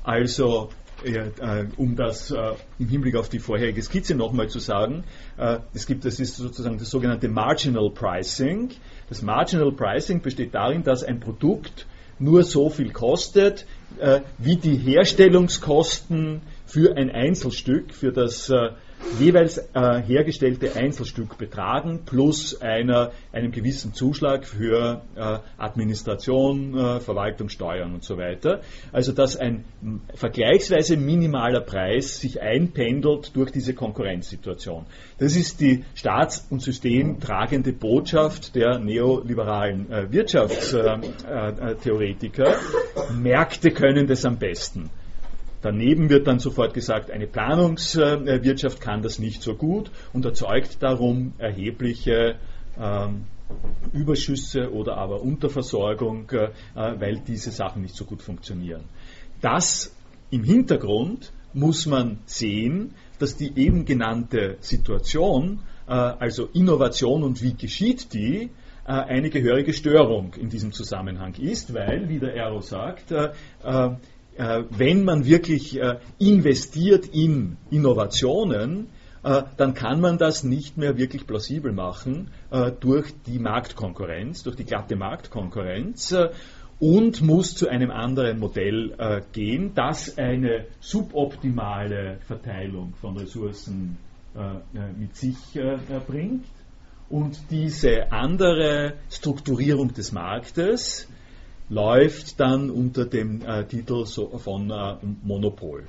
Also 0.03 0.71
äh, 1.03 1.65
um 1.77 1.97
das 1.97 2.31
äh, 2.31 2.53
im 2.79 2.89
Hinblick 2.89 3.17
auf 3.17 3.29
die 3.29 3.39
vorherige 3.39 3.83
Skizze 3.83 4.15
nochmal 4.15 4.49
zu 4.49 4.59
sagen, 4.59 5.05
äh, 5.37 5.59
es 5.73 5.87
gibt, 5.87 6.05
das 6.05 6.21
ist 6.21 6.37
sozusagen 6.37 6.79
das 6.79 6.91
sogenannte 6.91 7.29
Marginal 7.29 7.91
Pricing. 7.91 8.71
Das 9.09 9.23
Marginal 9.23 9.73
Pricing 9.73 10.23
besteht 10.23 10.55
darin, 10.55 10.83
dass 10.83 11.03
ein 11.03 11.21
Produkt 11.21 11.87
nur 12.19 12.45
so 12.45 12.71
viel 12.71 12.91
kostet, 12.91 13.67
äh, 13.99 14.21
wie 14.39 14.57
die 14.57 14.77
Herstellungskosten 14.77 16.43
für 16.67 16.97
ein 16.97 17.11
Einzelstück, 17.11 17.93
für 17.93 18.13
das 18.13 18.49
äh, 18.51 18.71
jeweils 19.19 19.59
äh, 19.59 20.03
hergestellte 20.03 20.77
Einzelstück 20.77 21.37
betragen, 21.39 22.01
plus 22.05 22.61
einer, 22.61 23.13
einem 23.33 23.53
gewissen 23.53 23.95
Zuschlag 23.95 24.45
für 24.45 25.01
äh, 25.17 25.39
Administration, 25.59 26.77
äh, 26.77 27.01
Verwaltung, 27.01 27.49
Steuern 27.49 27.95
und 27.95 28.05
so 28.05 28.19
weiter. 28.19 28.61
Also 28.93 29.13
dass 29.13 29.37
ein 29.37 29.65
vergleichsweise 30.15 30.97
minimaler 30.97 31.61
Preis 31.61 32.19
sich 32.19 32.41
einpendelt 32.41 33.37
durch 33.37 33.51
diese 33.51 33.75
Konkurrenzsituation. 33.75 34.87
Das 35.19 35.37
ist 35.37 35.61
die 35.61 35.85
staats- 35.95 36.47
und 36.51 36.63
systemtragende 36.63 37.73
Botschaft 37.73 38.55
der 38.55 38.79
neoliberalen 38.79 39.91
äh, 39.91 40.11
Wirtschaftstheoretiker. 40.11 42.47
Äh, 42.47 42.53
äh, 42.53 43.13
Märkte 43.13 43.71
können 43.71 44.07
das 44.07 44.25
am 44.25 44.39
besten. 44.39 44.89
Daneben 45.65 46.11
wird 46.11 46.27
dann 46.27 46.41
sofort 46.41 46.75
gesagt, 46.75 47.11
eine 47.11 47.27
Planungswirtschaft 47.27 48.83
kann 48.83 49.01
das 49.01 49.19
nicht 49.19 49.41
so 49.41 49.55
gut 49.55 49.91
und 50.13 50.27
erzeugt 50.27 50.83
darum 50.83 51.33
erhebliche 51.39 52.35
ähm, 52.79 53.25
Überschüsse 53.95 54.71
oder 54.71 54.99
aber 54.99 55.23
Unterversorgung, 55.23 56.29
äh, 56.33 56.51
weil 56.75 57.21
diese 57.27 57.51
Sachen 57.51 57.81
nicht 57.81 57.97
so 57.97 58.05
gut 58.05 58.21
funktionieren. 58.21 58.85
Das 59.41 59.97
im 60.31 60.45
Hintergrund 60.45 61.33
muss 61.55 61.87
man 61.87 62.19
sehen, 62.27 62.93
dass 63.19 63.39
die 63.39 63.57
eben 63.57 63.87
genannte 63.87 64.59
Situation, 64.61 65.61
äh, 65.89 65.93
also 65.93 66.47
Innovation 66.53 67.23
und 67.23 67.43
wie 67.43 67.55
geschieht 67.55 68.13
die, 68.13 68.51
äh, 68.87 68.93
eine 68.93 69.31
gehörige 69.31 69.73
Störung 69.73 70.35
in 70.35 70.51
diesem 70.51 70.73
Zusammenhang 70.73 71.37
ist, 71.37 71.73
weil, 71.73 72.11
wie 72.11 72.19
der 72.19 72.35
Aero 72.35 72.61
sagt, 72.61 73.15
wenn 74.37 75.05
man 75.05 75.27
wirklich 75.27 75.81
äh, 75.81 75.99
investiert 76.19 77.07
in 77.07 77.57
Innovationen, 77.71 78.89
äh, 79.23 79.43
dann 79.57 79.75
kann 79.75 80.01
man 80.01 80.19
das 80.19 80.45
nicht 80.45 80.77
mehr 80.77 80.97
wirklich 80.97 81.27
plausibel 81.27 81.73
machen 81.73 82.31
durch 82.81 83.13
die 83.27 83.39
Marktkonkurrenz, 83.39 84.43
durch 84.43 84.57
die 84.57 84.65
glatte 84.65 84.97
Marktkonkurrenz 84.97 86.15
und 86.79 87.23
muss 87.23 87.55
zu 87.55 87.69
einem 87.69 87.91
anderen 87.91 88.39
Modell 88.39 89.25
gehen, 89.33 89.73
das 89.75 90.19
eine 90.19 90.67
suboptimale 90.79 92.19
Verteilung 92.27 92.95
von 93.01 93.17
Ressourcen 93.17 93.97
mit 94.99 95.17
sich 95.17 95.37
bringt. 96.07 96.47
Und 97.09 97.51
diese 97.51 98.13
andere 98.13 98.95
Strukturierung 99.11 99.93
des 99.93 100.13
Marktes 100.13 101.09
läuft 101.75 102.39
dann 102.39 102.71
unter 102.71 103.05
dem 103.05 103.43
äh, 103.43 103.65
Titel 103.65 104.07
so 104.07 104.29
von 104.39 104.71
äh, 104.71 104.97
Monopol. 105.23 105.85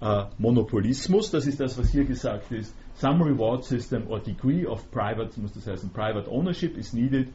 Äh, 0.00 0.24
Monopolismus, 0.38 1.30
das 1.30 1.46
ist 1.46 1.60
das, 1.60 1.78
was 1.78 1.90
hier 1.92 2.04
gesagt 2.04 2.50
ist. 2.50 2.74
Some 2.96 3.24
reward 3.24 3.64
system 3.64 4.08
or 4.08 4.18
degree 4.18 4.66
of 4.66 4.90
private, 4.90 5.40
muss 5.40 5.52
das 5.52 5.66
heißen, 5.66 5.90
private 5.90 6.28
ownership 6.30 6.76
is 6.76 6.92
needed 6.92 7.28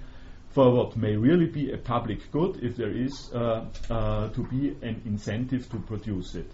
for 0.50 0.76
what 0.76 0.98
may 0.98 1.16
really 1.16 1.46
be 1.46 1.72
a 1.74 1.78
public 1.78 2.30
good 2.32 2.62
if 2.62 2.76
there 2.76 2.92
is 2.92 3.32
uh, 3.34 3.64
uh, 3.90 4.28
to 4.34 4.44
be 4.44 4.76
an 4.82 5.02
incentive 5.06 5.70
to 5.70 5.78
produce 5.78 6.36
it. 6.36 6.48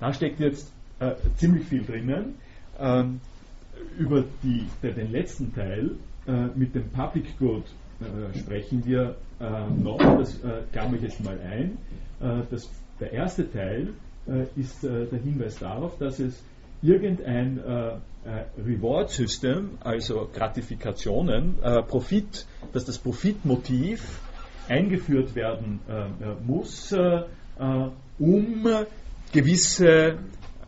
Da 0.00 0.12
steckt 0.12 0.40
jetzt 0.40 0.72
uh, 1.00 1.14
ziemlich 1.36 1.66
viel 1.66 1.84
drinnen. 1.84 2.36
Ähm, 2.78 3.20
über 3.98 4.24
die, 4.42 4.66
der, 4.82 4.92
den 4.92 5.10
letzten 5.10 5.52
Teil 5.54 5.96
mit 6.54 6.72
dem 6.76 6.88
Public 6.90 7.36
Good 7.38 7.64
äh, 8.02 8.38
sprechen 8.38 8.84
wir 8.84 9.16
äh, 9.40 9.82
noch, 9.82 9.98
das 10.18 10.34
äh, 10.42 10.62
klammere 10.72 10.96
ich 10.96 11.02
jetzt 11.02 11.24
mal 11.24 11.38
ein. 11.40 11.78
Äh, 12.20 12.42
das, 12.50 12.68
der 13.00 13.12
erste 13.12 13.50
Teil 13.50 13.94
äh, 14.26 14.44
ist 14.56 14.82
der 14.84 15.18
Hinweis 15.18 15.58
darauf, 15.58 15.98
dass 15.98 16.20
es 16.20 16.42
irgendein 16.82 17.60
Reward-System, 18.64 19.78
also 19.80 20.28
Gratifikationen, 20.32 21.56
Profit, 21.88 22.46
dass 22.72 22.84
das 22.84 22.98
Profitmotiv 22.98 24.20
eingeführt 24.68 25.34
werden 25.34 25.80
muss, 26.44 26.92
um 28.18 28.68
gewisse 29.32 30.18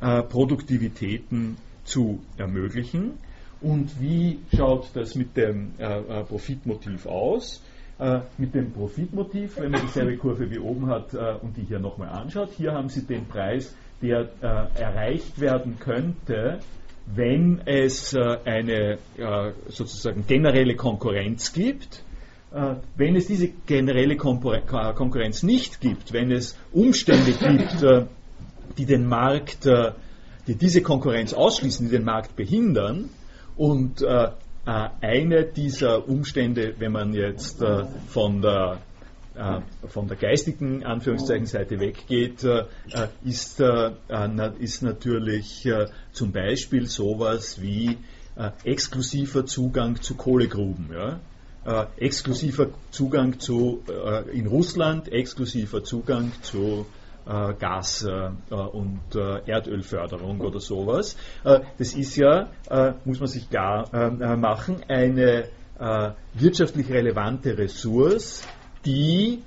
Produktivitäten 0.01 1.57
zu 1.85 2.20
ermöglichen. 2.37 3.18
Und 3.61 4.00
wie 4.00 4.40
schaut 4.55 4.90
das 4.94 5.14
mit 5.14 5.36
dem 5.36 5.72
äh, 5.78 5.84
äh, 5.84 6.24
Profitmotiv 6.24 7.07
aus? 7.07 7.62
Äh, 7.96 8.22
mit 8.38 8.52
dem 8.55 8.72
Profitmotiv, 8.72 9.57
wenn 9.61 9.70
man 9.70 9.82
dieselbe 9.82 10.16
Kurve 10.16 10.50
wie 10.50 10.59
oben 10.59 10.88
hat 10.88 11.14
äh, 11.14 11.36
und 11.40 11.57
die 11.57 11.62
hier 11.62 11.78
nochmal 11.78 12.09
anschaut, 12.09 12.50
hier 12.57 12.72
haben 12.72 12.88
Sie 12.88 13.07
den 13.07 13.26
Preis, 13.26 13.72
der 14.02 14.28
äh, 14.42 14.80
erreicht 14.80 15.40
werden 15.40 15.78
könnte, 15.78 16.59
wenn 17.07 17.61
es 17.66 18.16
eine 18.16 18.96
sozusagen 19.68 20.26
generelle 20.26 20.74
Konkurrenz 20.74 21.52
gibt, 21.52 22.02
wenn 22.96 23.14
es 23.14 23.26
diese 23.26 23.48
generelle 23.66 24.16
Konkurrenz 24.16 25.42
nicht 25.42 25.82
gibt, 25.82 26.14
wenn 26.14 26.30
es 26.30 26.57
Umstände 26.72 27.32
gibt, 27.32 28.09
die 28.78 28.86
den 28.86 29.07
Markt, 29.07 29.68
die 30.46 30.55
diese 30.55 30.80
Konkurrenz 30.80 31.34
ausschließen, 31.34 31.84
die 31.84 31.92
den 31.92 32.05
Markt 32.05 32.36
behindern, 32.36 33.11
und 33.57 34.02
äh, 34.02 34.28
eine 34.66 35.44
dieser 35.44 36.09
Umstände, 36.09 36.74
wenn 36.78 36.92
man 36.92 37.12
jetzt 37.12 37.61
äh, 37.62 37.84
von 38.09 38.40
der 38.40 38.78
äh, 39.34 39.61
von 39.88 40.07
der 40.07 40.16
geistigen 40.16 40.84
Anführungszeichen 40.84 41.46
Seite 41.46 41.80
weggeht, 41.80 42.44
äh, 42.44 42.64
ist, 43.24 43.61
äh, 43.61 43.90
ist 44.61 44.82
natürlich 44.82 45.68
zum 46.12 46.32
Beispiel 46.32 46.86
sowas 46.86 47.61
wie 47.61 47.98
exklusiver 48.64 49.46
Zugang 49.46 50.00
zu 50.00 50.14
Kohlegruben. 50.14 50.90
Ja? 50.92 51.20
exklusiver 51.96 52.68
Zugang 52.90 53.38
zu, 53.38 53.82
in 54.32 54.46
Russland, 54.46 55.11
exklusiver 55.11 55.82
Zugang 55.82 56.30
zu 56.42 56.84
äh, 56.84 57.03
Gas- 57.25 58.05
äh, 58.05 58.55
und 58.55 59.01
äh, 59.14 59.41
Erdölförderung 59.51 60.41
oder 60.41 60.61
sowas. 60.61 61.16
das 61.43 61.95
ist 61.95 62.16
ja, 62.16 62.49
muss 63.05 63.18
man 63.18 63.29
sich 63.29 63.49
klar 63.49 63.89
machen, 64.37 64.83
eine 64.89 65.49
wirtschaftlich 66.35 66.91
relevante 66.91 67.57
Ressource, 67.57 68.45
die 68.85 69.43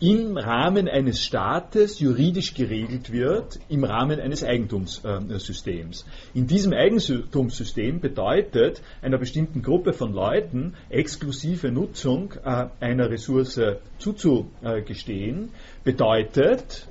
im 0.00 0.36
Rahmen 0.36 0.88
eines 0.88 1.22
Staates 1.24 1.98
juridisch 1.98 2.54
geregelt 2.54 3.10
wird, 3.10 3.58
im 3.68 3.82
Rahmen 3.82 4.20
eines 4.20 4.44
Eigentumssystems. 4.44 6.06
In 6.34 6.46
diesem 6.46 6.72
Eigentumssystem 6.72 8.00
bedeutet 8.00 8.80
einer 9.02 9.18
bestimmten 9.18 9.62
Gruppe 9.62 9.92
von 9.92 10.12
Leuten 10.12 10.74
exklusive 10.88 11.72
Nutzung 11.72 12.34
äh, 12.44 12.66
einer 12.78 13.10
Ressource 13.10 13.60
zuzugestehen, 13.98 15.50
bedeutet 15.82 16.86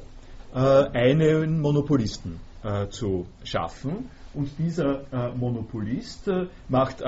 äh, 0.54 0.58
einen 0.58 1.62
Monopolisten 1.62 2.42
äh, 2.64 2.88
zu 2.90 3.26
schaffen. 3.44 4.10
Und 4.34 4.52
dieser 4.60 5.34
Monopolist 5.36 6.30
macht 6.70 7.02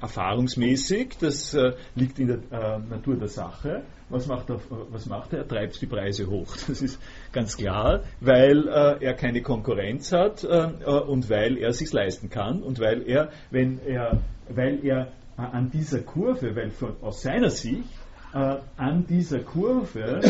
erfahrungsmäßig, 0.00 1.18
das 1.20 1.56
liegt 1.94 2.18
in 2.18 2.26
der 2.26 2.80
Natur 2.80 3.14
der 3.14 3.28
Sache, 3.28 3.84
was 4.08 4.26
macht 4.26 4.50
er? 4.50 4.60
Was 4.90 5.06
macht 5.06 5.32
er? 5.32 5.40
er 5.40 5.48
treibt 5.48 5.80
die 5.80 5.86
Preise 5.86 6.28
hoch. 6.28 6.56
Das 6.68 6.82
ist 6.82 7.00
ganz 7.32 7.56
klar, 7.56 8.02
weil 8.20 8.68
äh, 8.68 9.04
er 9.04 9.14
keine 9.14 9.42
Konkurrenz 9.42 10.12
hat 10.12 10.44
äh, 10.44 10.68
und 10.84 11.28
weil 11.28 11.58
er 11.58 11.72
sich 11.72 11.92
leisten 11.92 12.30
kann 12.30 12.62
und 12.62 12.78
weil 12.80 13.02
er, 13.08 13.30
wenn 13.50 13.80
er, 13.86 14.20
weil 14.48 14.84
er 14.84 15.08
äh, 15.38 15.42
an 15.42 15.70
dieser 15.70 16.00
Kurve, 16.00 16.54
weil 16.54 16.70
von, 16.70 16.96
aus 17.02 17.22
seiner 17.22 17.50
Sicht 17.50 17.88
äh, 18.32 18.56
an 18.76 19.06
dieser 19.08 19.40
Kurve 19.40 20.20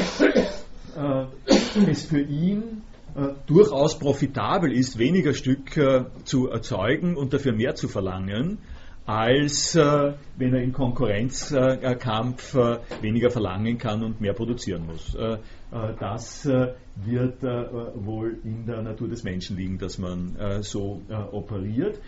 äh, 0.97 1.91
es 1.91 2.07
für 2.07 2.21
ihn 2.21 2.83
äh, 3.15 3.29
durchaus 3.47 3.99
profitabel 3.99 4.73
ist, 4.73 4.99
weniger 4.99 5.35
Stück 5.35 5.79
zu 6.25 6.49
erzeugen 6.49 7.17
und 7.17 7.33
dafür 7.33 7.53
mehr 7.53 7.75
zu 7.75 7.89
verlangen 7.89 8.59
als 9.07 9.77
äh, 9.77 10.13
wenn 10.37 10.53
er 10.53 10.63
im 10.63 10.73
Konkurrenzkampf 10.73 12.55
äh, 12.55 12.79
weniger 13.01 13.31
verlangen 13.31 13.79
kann 13.79 14.03
und 14.03 14.21
mehr 14.21 14.33
produzieren 14.33 14.85
muss. 14.87 15.15
Äh, 15.15 15.35
äh 15.35 15.39
das 15.99 16.45
äh, 16.45 16.75
wird 16.97 17.43
äh, 17.45 17.67
wohl 17.95 18.39
in 18.43 18.67
der 18.67 18.83
Natur 18.83 19.09
des 19.09 19.23
Menschen 19.23 19.57
liegen, 19.57 19.79
dass 19.79 19.99
man 19.99 20.37
so 20.63 21.03
operiert. 21.33 22.01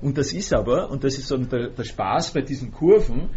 und 0.00 0.16
das 0.16 0.32
ist 0.32 0.52
aber, 0.52 0.90
und 0.90 1.04
das 1.04 1.18
ist 1.18 1.28
so 1.28 1.36
der, 1.36 1.68
der 1.68 1.84
Spaß 1.84 2.32
bei 2.32 2.40
diesen 2.40 2.72
Kurven, 2.72 3.28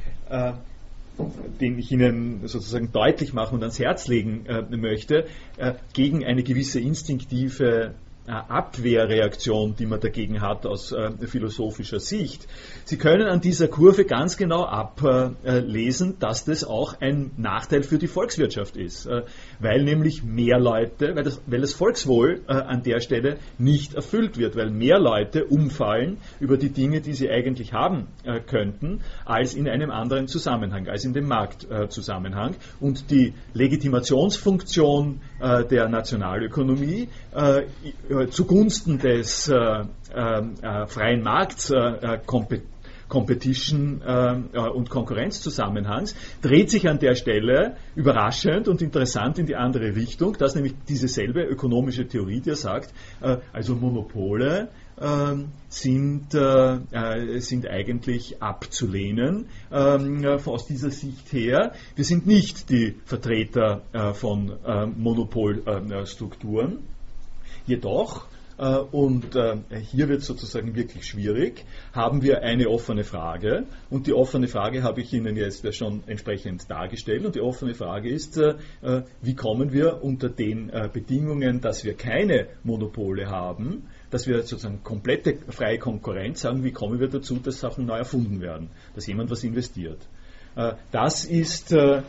den 1.59 1.77
ich 1.77 1.91
Ihnen 1.91 2.47
sozusagen 2.47 2.91
deutlich 2.91 3.33
machen 3.33 3.55
und 3.55 3.61
ans 3.61 3.79
Herz 3.79 4.07
legen 4.07 4.45
möchte, 4.71 5.27
gegen 5.93 6.23
eine 6.25 6.43
gewisse 6.43 6.79
instinktive 6.79 7.65
äh, 7.65 7.91
Abwehrreaktion, 8.27 9.75
die 9.75 9.85
man 9.85 9.99
dagegen 9.99 10.39
hat 10.39 10.65
aus 10.65 10.93
äh, 10.93 11.11
philosophischer 11.27 11.99
Sicht. 11.99 12.47
Sie 12.85 12.97
können 12.97 13.27
an 13.27 13.41
dieser 13.41 13.67
Kurve 13.67 14.05
ganz 14.05 14.37
genau 14.37 14.63
ablesen, 14.63 16.19
dass 16.19 16.45
das 16.45 16.63
auch 16.63 17.01
ein 17.01 17.31
Nachteil 17.35 17.83
für 17.83 17.97
die 17.97 18.07
Volkswirtschaft 18.07 18.77
ist, 18.77 19.07
äh, 19.07 19.23
weil 19.59 19.83
nämlich 19.83 20.23
mehr 20.23 20.57
Leute, 20.57 21.15
weil 21.15 21.23
das, 21.23 21.41
weil 21.47 21.59
das 21.59 21.73
Volkswohl 21.73 22.41
äh, 22.47 22.53
an 22.53 22.83
der 22.83 23.01
Stelle 23.01 23.39
nicht 23.57 23.93
erfüllt 23.93 24.37
wird, 24.37 24.55
weil 24.55 24.69
mehr 24.69 24.99
Leute 24.99 25.43
umfallen 25.43 26.17
über 26.39 26.55
die 26.55 26.69
Dinge, 26.69 27.01
die 27.01 27.13
sie 27.13 27.29
eigentlich 27.29 27.73
haben 27.73 28.07
könnten, 28.47 29.01
als 29.25 29.53
in 29.53 29.67
einem 29.67 29.91
anderen 29.91 30.27
Zusammenhang, 30.27 30.87
als 30.87 31.03
in 31.03 31.13
dem 31.13 31.27
Marktzusammenhang. 31.27 32.55
und 32.79 33.09
die 33.11 33.33
Legitimationsfunktion 33.53 35.19
der 35.41 35.89
Nationalökonomie 35.89 37.09
zugunsten 38.29 38.99
des 38.99 39.47
äh, 39.47 39.55
äh, 39.55 40.87
freien 40.87 41.23
Markts 41.23 41.71
Competition 43.13 44.01
äh, 44.03 44.57
und 44.57 44.89
Konkurrenzzusammenhangs, 44.89 46.15
dreht 46.41 46.71
sich 46.71 46.89
an 46.89 46.97
der 46.97 47.13
Stelle 47.13 47.77
überraschend 47.95 48.67
und 48.67 48.81
interessant 48.81 49.37
in 49.37 49.45
die 49.45 49.55
andere 49.55 49.95
Richtung, 49.95 50.35
dass 50.35 50.55
nämlich 50.55 50.73
diese 50.89 51.07
selbe 51.07 51.43
ökonomische 51.43 52.07
Theorie, 52.07 52.41
die 52.41 52.55
sagt, 52.55 52.91
äh, 53.21 53.37
also 53.51 53.75
Monopole 53.75 54.69
äh, 54.97 55.35
sind, 55.69 56.31
sind 56.31 57.67
eigentlich 57.67 58.41
abzulehnen 58.41 59.45
aus 59.71 60.65
dieser 60.67 60.91
Sicht 60.91 61.33
her. 61.33 61.73
Wir 61.95 62.05
sind 62.05 62.27
nicht 62.27 62.69
die 62.69 62.95
Vertreter 63.05 63.81
von 64.13 64.51
Monopolstrukturen. 64.95 66.79
Jedoch, 67.65 68.27
äh, 68.57 68.77
und 68.77 69.35
äh, 69.35 69.57
hier 69.91 70.09
wird 70.09 70.21
es 70.21 70.27
sozusagen 70.27 70.75
wirklich 70.75 71.05
schwierig, 71.05 71.65
haben 71.91 72.21
wir 72.21 72.43
eine 72.43 72.69
offene 72.69 73.03
Frage. 73.03 73.65
Und 73.89 74.07
die 74.07 74.13
offene 74.13 74.47
Frage 74.47 74.83
habe 74.83 75.01
ich 75.01 75.13
Ihnen 75.13 75.35
jetzt 75.35 75.73
schon 75.75 76.03
entsprechend 76.07 76.69
dargestellt. 76.69 77.25
Und 77.25 77.35
die 77.35 77.41
offene 77.41 77.73
Frage 77.73 78.09
ist, 78.09 78.37
äh, 78.37 78.55
wie 79.21 79.35
kommen 79.35 79.71
wir 79.71 80.03
unter 80.03 80.29
den 80.29 80.71
Bedingungen, 80.91 81.61
dass 81.61 81.83
wir 81.83 81.95
keine 81.95 82.47
Monopole 82.63 83.29
haben, 83.29 83.87
dass 84.09 84.27
wir 84.27 84.41
sozusagen 84.41 84.83
komplette 84.83 85.37
freie 85.49 85.79
Konkurrenz 85.79 86.43
haben, 86.43 86.63
wie 86.63 86.71
kommen 86.71 86.99
wir 86.99 87.07
dazu, 87.07 87.37
dass 87.37 87.59
Sachen 87.59 87.85
neu 87.85 87.97
erfunden 87.97 88.41
werden, 88.41 88.69
dass 88.95 89.07
jemand 89.07 89.31
was 89.31 89.43
investiert. 89.43 89.99
Das 90.91 91.25
ist 91.25 91.71
der 91.71 92.03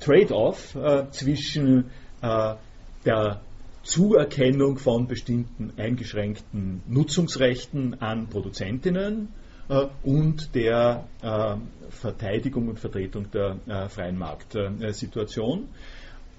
Trade-off 0.00 0.76
zwischen 1.10 1.90
der 2.22 3.40
Zuerkennung 3.86 4.78
von 4.78 5.06
bestimmten 5.06 5.72
eingeschränkten 5.76 6.82
Nutzungsrechten 6.88 8.00
an 8.00 8.26
Produzentinnen 8.28 9.28
äh, 9.68 9.86
und 10.02 10.56
der 10.56 11.06
äh, 11.22 11.54
Verteidigung 11.90 12.68
und 12.68 12.80
Vertretung 12.80 13.30
der 13.30 13.58
äh, 13.68 13.88
freien 13.88 14.18
Marktsituation. 14.18 15.68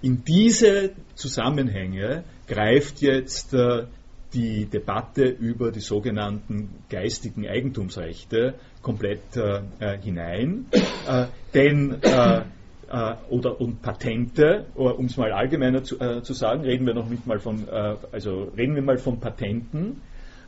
In 0.02 0.26
diese 0.26 0.92
Zusammenhänge 1.16 2.26
greift 2.48 3.02
jetzt 3.02 3.56
die 4.34 4.66
Debatte 4.66 5.24
über 5.24 5.72
die 5.72 5.80
sogenannten 5.80 6.70
geistigen 6.88 7.48
Eigentumsrechte 7.48 8.54
komplett 8.84 9.24
hinein. 10.04 10.68
denn 11.56 11.96
äh, 12.90 13.16
oder 13.30 13.60
und 13.60 13.82
Patente, 13.82 14.66
um 14.76 15.06
es 15.06 15.18
mal 15.18 15.32
allgemeiner 15.32 15.84
zu, 15.84 16.00
äh, 16.00 16.22
zu, 16.24 16.34
sagen, 16.34 16.62
reden 16.62 16.86
wir 16.86 16.94
noch 16.94 17.10
nicht 17.10 17.28
mal 17.28 17.40
von, 17.40 17.68
äh, 17.68 17.96
also 18.12 18.52
reden 18.58 18.76
wir 18.76 18.82
mal 18.82 18.98
von 18.98 19.20
Patenten, 19.20 20.02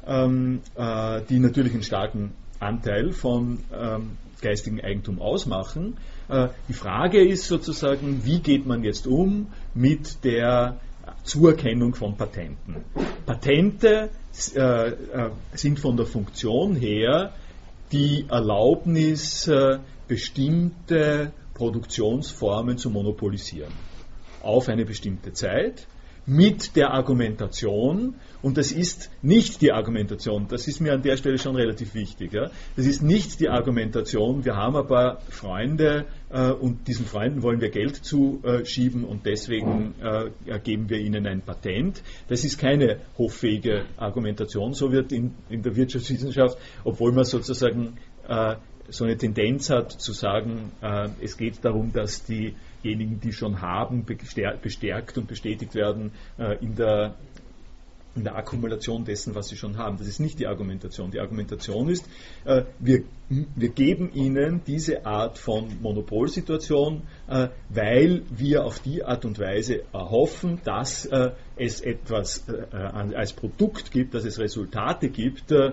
ähm, 0.07 0.61
äh, 0.75 1.21
die 1.29 1.39
natürlich 1.39 1.73
einen 1.73 1.83
starken 1.83 2.31
Anteil 2.59 3.11
von 3.11 3.59
ähm, 3.73 4.11
geistigem 4.41 4.79
Eigentum 4.79 5.21
ausmachen. 5.21 5.97
Äh, 6.29 6.49
die 6.67 6.73
Frage 6.73 7.25
ist 7.25 7.47
sozusagen, 7.47 8.21
wie 8.23 8.39
geht 8.39 8.65
man 8.65 8.83
jetzt 8.83 9.07
um 9.07 9.47
mit 9.73 10.23
der 10.23 10.79
Zuerkennung 11.23 11.95
von 11.95 12.15
Patenten? 12.15 12.77
Patente 13.25 14.09
äh, 14.55 14.91
sind 15.53 15.79
von 15.79 15.97
der 15.97 16.05
Funktion 16.05 16.75
her 16.75 17.33
die 17.91 18.25
Erlaubnis, 18.29 19.49
bestimmte 20.07 21.31
Produktionsformen 21.59 22.77
zu 22.77 22.89
monopolisieren. 22.89 23.73
Auf 24.41 24.69
eine 24.69 24.85
bestimmte 24.85 25.33
Zeit 25.33 25.87
mit 26.25 26.75
der 26.75 26.93
Argumentation, 26.93 28.15
und 28.41 28.57
das 28.57 28.71
ist 28.71 29.09
nicht 29.21 29.61
die 29.61 29.71
Argumentation, 29.71 30.45
das 30.47 30.67
ist 30.67 30.79
mir 30.79 30.93
an 30.93 31.01
der 31.01 31.17
Stelle 31.17 31.37
schon 31.37 31.55
relativ 31.55 31.95
wichtig, 31.95 32.31
ja? 32.33 32.51
das 32.75 32.85
ist 32.85 33.01
nicht 33.01 33.39
die 33.39 33.49
Argumentation, 33.49 34.45
wir 34.45 34.55
haben 34.55 34.75
ein 34.75 34.87
paar 34.87 35.19
Freunde 35.29 36.05
äh, 36.29 36.51
und 36.51 36.87
diesen 36.87 37.05
Freunden 37.07 37.41
wollen 37.41 37.59
wir 37.59 37.71
Geld 37.71 37.95
zuschieben 37.95 39.03
und 39.03 39.25
deswegen 39.25 39.95
äh, 40.01 40.59
geben 40.59 40.89
wir 40.89 40.99
ihnen 40.99 41.25
ein 41.25 41.41
Patent. 41.41 42.03
Das 42.27 42.45
ist 42.45 42.57
keine 42.57 42.99
hoffähige 43.17 43.85
Argumentation, 43.97 44.73
so 44.73 44.91
wird 44.91 45.11
in, 45.11 45.33
in 45.49 45.63
der 45.63 45.75
Wirtschaftswissenschaft, 45.75 46.57
obwohl 46.85 47.11
man 47.11 47.25
sozusagen 47.25 47.97
äh, 48.27 48.55
so 48.91 49.05
eine 49.05 49.17
Tendenz 49.17 49.69
hat 49.69 49.91
zu 49.91 50.13
sagen, 50.13 50.71
äh, 50.81 51.09
es 51.21 51.37
geht 51.37 51.63
darum, 51.63 51.91
dass 51.93 52.23
diejenigen, 52.25 53.19
die 53.19 53.33
schon 53.33 53.61
haben, 53.61 54.05
bestärkt 54.05 55.17
und 55.17 55.27
bestätigt 55.27 55.75
werden 55.75 56.11
äh, 56.37 56.57
in 56.63 56.75
der 56.75 57.15
in 58.15 58.23
der 58.23 58.35
Akkumulation 58.35 59.05
dessen, 59.05 59.35
was 59.35 59.49
sie 59.49 59.55
schon 59.55 59.77
haben. 59.77 59.97
Das 59.97 60.07
ist 60.07 60.19
nicht 60.19 60.39
die 60.39 60.47
Argumentation. 60.47 61.11
Die 61.11 61.19
Argumentation 61.19 61.89
ist, 61.89 62.07
äh, 62.45 62.63
wir, 62.79 63.03
wir 63.29 63.69
geben 63.69 64.11
ihnen 64.13 64.61
diese 64.65 65.05
Art 65.05 65.37
von 65.37 65.81
Monopolsituation, 65.81 67.03
äh, 67.27 67.49
weil 67.69 68.23
wir 68.29 68.65
auf 68.65 68.79
die 68.79 69.03
Art 69.03 69.25
und 69.25 69.39
Weise 69.39 69.83
erhoffen, 69.93 70.59
dass 70.63 71.05
äh, 71.05 71.31
es 71.55 71.81
etwas 71.81 72.45
äh, 72.47 72.75
als 72.75 73.33
Produkt 73.33 73.91
gibt, 73.91 74.13
dass 74.13 74.25
es 74.25 74.39
Resultate 74.39 75.09
gibt, 75.09 75.51
äh, 75.51 75.71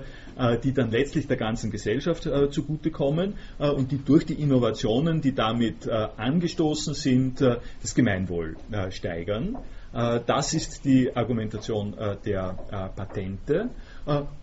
die 0.62 0.72
dann 0.72 0.90
letztlich 0.90 1.26
der 1.28 1.36
ganzen 1.36 1.70
Gesellschaft 1.70 2.26
äh, 2.26 2.50
zugutekommen 2.50 3.34
und 3.58 3.90
die 3.90 3.98
durch 3.98 4.26
die 4.26 4.34
Innovationen, 4.34 5.20
die 5.20 5.34
damit 5.34 5.88
angestoßen 5.88 6.94
sind, 6.94 7.40
das 7.40 7.94
Gemeinwohl 7.94 8.56
steigern. 8.90 9.56
Äh, 9.96 10.20
das 10.26 10.52
ist 10.52 10.84
die 10.84 11.16
Argumentation 11.16 11.96
äh, 11.96 12.16
der 12.24 12.58
äh, 12.70 12.88
Patente. 12.94 13.70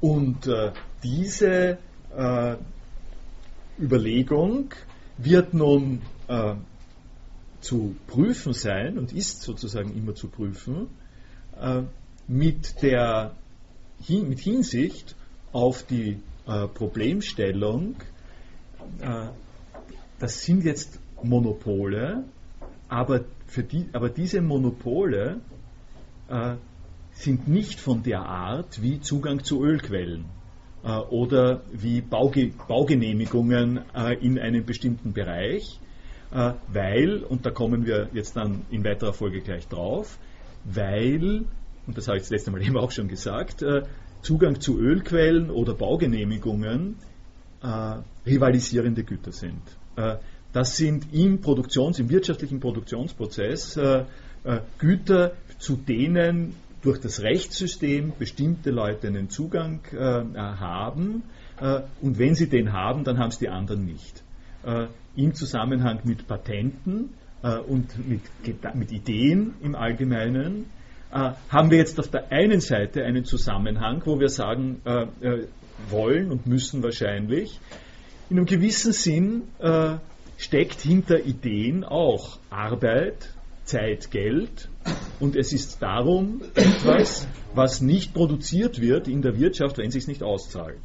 Und 0.02 0.50
diese 1.02 1.78
Überlegung 3.80 4.74
wird 5.18 5.54
nun 5.54 6.02
zu 7.62 7.96
prüfen 8.08 8.52
sein 8.52 8.98
und 8.98 9.14
ist 9.14 9.42
sozusagen 9.42 9.96
immer 9.96 10.16
zu 10.16 10.28
prüfen 10.28 10.90
mit, 12.28 12.82
der, 12.82 13.32
mit 14.10 14.40
Hinsicht 14.42 15.16
auf 15.54 15.84
die 15.84 16.20
Problemstellung, 16.74 17.96
das 20.20 20.44
sind 20.44 20.66
jetzt 20.66 21.00
Monopole, 21.24 22.26
aber 22.90 23.22
die, 23.62 23.86
aber 23.94 24.10
diese 24.10 24.42
Monopole 24.42 25.42
äh, 26.28 26.56
sind 27.12 27.48
nicht 27.48 27.80
von 27.80 28.02
der 28.02 28.22
Art 28.22 28.82
wie 28.82 29.00
Zugang 29.00 29.44
zu 29.44 29.64
Ölquellen 29.64 30.26
äh, 30.84 30.98
oder 30.98 31.62
wie 31.72 32.02
Bauge 32.02 32.52
Baugenehmigungen 32.68 33.82
äh, 33.96 34.16
in 34.26 34.40
einem 34.40 34.66
bestimmten 34.66 35.14
Bereich, 35.14 35.80
äh, 36.32 36.54
weil, 36.70 37.24
und 37.24 37.46
da 37.46 37.52
kommen 37.52 37.86
wir 37.86 38.10
jetzt 38.14 38.36
dann 38.36 38.66
in 38.72 38.84
weiterer 38.84 39.14
Folge 39.14 39.42
gleich 39.42 39.68
drauf, 39.68 40.18
weil, 40.66 41.46
und 41.86 41.98
das 41.98 42.08
habe 42.08 42.18
ich 42.18 42.24
das 42.24 42.32
letzte 42.32 42.52
Mal 42.52 42.62
eben 42.64 42.78
auch 42.78 42.92
schon 42.92 43.08
gesagt, 43.08 43.62
äh, 43.62 43.84
Zugang 44.22 44.62
zu 44.62 44.80
Ölquellen 44.80 45.50
oder 45.52 45.74
Baugenehmigungen 45.74 46.96
äh, 47.62 47.98
rivalisierende 48.26 49.04
Güter 49.04 49.34
sind. 49.34 49.62
Das 50.54 50.78
sind 50.78 51.14
im 51.14 51.42
Produktions-, 51.42 52.00
im 52.00 52.10
wirtschaftlichen 52.10 52.60
Produktionsprozess 52.60 53.76
äh, 53.76 54.04
äh, 54.44 54.60
Güter, 54.78 55.34
zu 55.58 55.76
denen 55.76 56.56
durch 56.84 57.00
das 57.00 57.22
Rechtssystem 57.22 58.14
bestimmte 58.20 58.70
Leute 58.70 59.08
einen 59.08 59.30
Zugang 59.30 59.80
äh, 59.92 59.98
haben. 59.98 61.24
Äh, 61.60 61.82
und 62.02 62.20
wenn 62.20 62.36
sie 62.36 62.48
den 62.48 62.74
haben, 62.74 63.04
dann 63.04 63.18
haben 63.18 63.30
es 63.30 63.40
die 63.40 63.50
anderen 63.50 63.86
nicht. 63.86 64.24
Äh, 64.66 64.88
Im 65.16 65.34
Zusammenhang 65.34 66.02
mit 66.04 66.28
Patenten 66.28 67.14
äh, 67.42 67.58
und 67.58 68.08
mit, 68.08 68.22
mit, 68.76 68.92
Ideen 68.92 69.56
im 69.62 69.76
Allgemeinen 69.76 70.66
haben 71.50 71.70
wir 71.70 71.78
jetzt 71.78 72.00
auf 72.00 72.08
der 72.08 72.32
einen 72.32 72.60
Seite 72.60 73.04
einen 73.04 73.24
Zusammenhang, 73.24 74.02
wo 74.06 74.20
wir 74.20 74.30
sagen 74.30 74.82
wollen 75.92 76.32
und 76.32 76.48
müssen 76.48 76.82
wahrscheinlich, 76.82 77.60
in 78.32 78.38
einem 78.38 78.48
gewissen 78.48 78.94
Sinn 78.94 79.44
steckt 80.44 80.82
hinter 80.82 81.26
Ideen 81.26 81.86
auch 81.86 82.38
Arbeit, 82.50 83.34
Zeit, 83.64 84.12
Geld 84.12 84.68
und 85.22 85.38
es 85.38 85.54
ist 85.54 85.82
darum 85.82 86.42
etwas, 86.54 87.28
was 87.56 87.80
nicht 87.80 88.14
produziert 88.14 88.82
wird 88.82 89.08
in 89.08 89.22
der 89.22 89.40
Wirtschaft, 89.40 89.78
wenn 89.78 89.88
es 89.88 89.94
sich 89.94 90.08
nicht 90.08 90.22
auszahlt. 90.22 90.82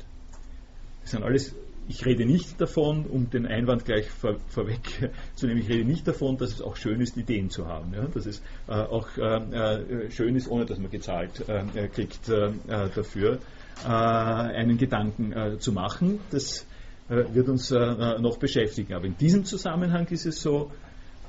Das 1.02 1.10
sind 1.10 1.24
alles, 1.24 1.56
ich 1.88 2.06
rede 2.06 2.24
nicht 2.24 2.60
davon, 2.60 3.06
um 3.06 3.30
den 3.30 3.46
Einwand 3.46 3.84
gleich 3.84 4.08
vor, 4.08 4.36
vorwegzunehmen, 4.48 5.62
ich 5.62 5.68
rede 5.68 5.84
nicht 5.84 6.06
davon, 6.06 6.36
dass 6.36 6.52
es 6.52 6.62
auch 6.62 6.76
schön 6.76 7.00
ist, 7.00 7.16
Ideen 7.16 7.50
zu 7.50 7.66
haben, 7.66 7.92
ja? 7.94 8.06
dass 8.06 8.26
es 8.26 8.40
äh, 8.68 8.72
auch 8.72 9.08
äh, 9.16 9.22
äh 9.22 10.10
schön 10.12 10.36
ist, 10.36 10.48
ohne 10.48 10.66
dass 10.66 10.78
man 10.78 10.90
gezahlt 10.90 11.48
äh, 11.48 11.88
kriegt 11.88 12.28
äh, 12.28 12.50
äh, 12.68 12.90
dafür, 12.94 13.40
einen 13.84 14.76
Gedanken 14.76 15.60
zu 15.60 15.70
machen. 15.70 16.18
Das 16.32 16.62
äh, 16.62 16.77
wird 17.08 17.48
uns 17.48 17.70
äh, 17.70 18.18
noch 18.20 18.38
beschäftigen. 18.38 18.94
Aber 18.94 19.06
in 19.06 19.16
diesem 19.16 19.44
Zusammenhang 19.44 20.06
ist 20.08 20.26
es 20.26 20.40
so, 20.40 20.70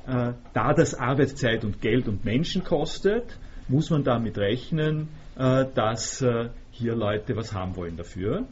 äh, 0.07 0.33
da 0.53 0.73
das 0.73 0.93
Arbeitszeit 0.95 1.63
und 1.63 1.81
Geld 1.81 2.07
und 2.07 2.25
Menschen 2.25 2.63
kostet, 2.63 3.37
muss 3.67 3.89
man 3.89 4.03
damit 4.03 4.37
rechnen, 4.37 5.09
dass 5.35 6.25
hier 6.71 6.95
Leute 6.95 7.35
was 7.35 7.53
haben 7.53 7.75
wollen 7.75 7.95
dafür, 7.95 8.45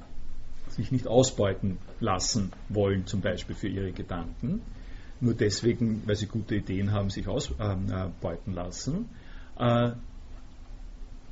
sich 0.70 0.92
nicht 0.92 1.08
ausbeuten 1.08 1.80
lassen 2.00 2.52
wollen, 2.70 3.08
zum 3.08 3.22
Beispiel 3.22 3.56
für 3.56 3.68
ihre 3.68 3.92
Gedanken, 3.92 4.62
nur 5.20 5.34
deswegen, 5.34 6.04
weil 6.06 6.16
sie 6.16 6.28
gute 6.28 6.56
Ideen 6.56 6.92
haben, 6.92 7.10
sich 7.10 7.28
ausbeuten 7.28 8.54
lassen. 8.54 9.10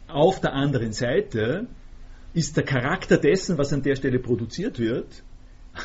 Auf 0.07 0.41
der 0.41 0.53
anderen 0.53 0.91
Seite 0.91 1.67
ist 2.33 2.57
der 2.57 2.65
Charakter 2.65 3.17
dessen, 3.17 3.57
was 3.57 3.71
an 3.71 3.81
der 3.81 3.95
Stelle 3.95 4.19
produziert 4.19 4.77
wird, 4.79 5.23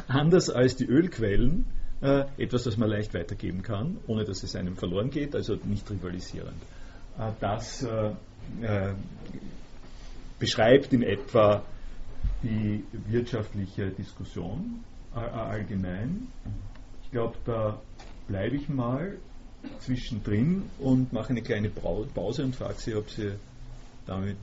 anders 0.09 0.51
als 0.51 0.76
die 0.76 0.86
Ölquellen 0.86 1.66
äh, 2.01 2.24
etwas, 2.38 2.64
das 2.64 2.76
man 2.76 2.88
leicht 2.88 3.14
weitergeben 3.14 3.62
kann, 3.62 3.99
ohne 4.07 4.24
dass 4.24 4.43
es 4.43 4.57
einem 4.57 4.76
verloren 4.76 5.11
geht, 5.11 5.34
also 5.34 5.57
nicht 5.64 5.91
rivalisierend. 5.91 6.62
Äh, 7.18 7.32
das 7.41 7.82
äh, 7.82 8.12
äh 8.62 8.95
beschreibt 10.38 10.95
in 10.95 11.03
etwa 11.03 11.62
die 12.43 12.82
wirtschaftliche 13.07 13.91
Diskussion 13.91 14.82
äh, 15.14 15.18
allgemein. 15.18 16.28
Ich 17.05 17.11
glaube, 17.11 17.36
da 17.45 17.78
bleibe 18.26 18.57
ich 18.57 18.68
mal 18.70 19.18
zwischendrin 19.80 20.62
und 20.78 21.12
mache 21.12 21.30
eine 21.30 21.43
kleine 21.43 21.68
Pause 21.68 22.45
und 22.45 22.57
frage 22.57 22.76
Sie, 22.78 22.95
ob 22.95 23.11
Sie 23.11 23.32
damit 24.07 24.38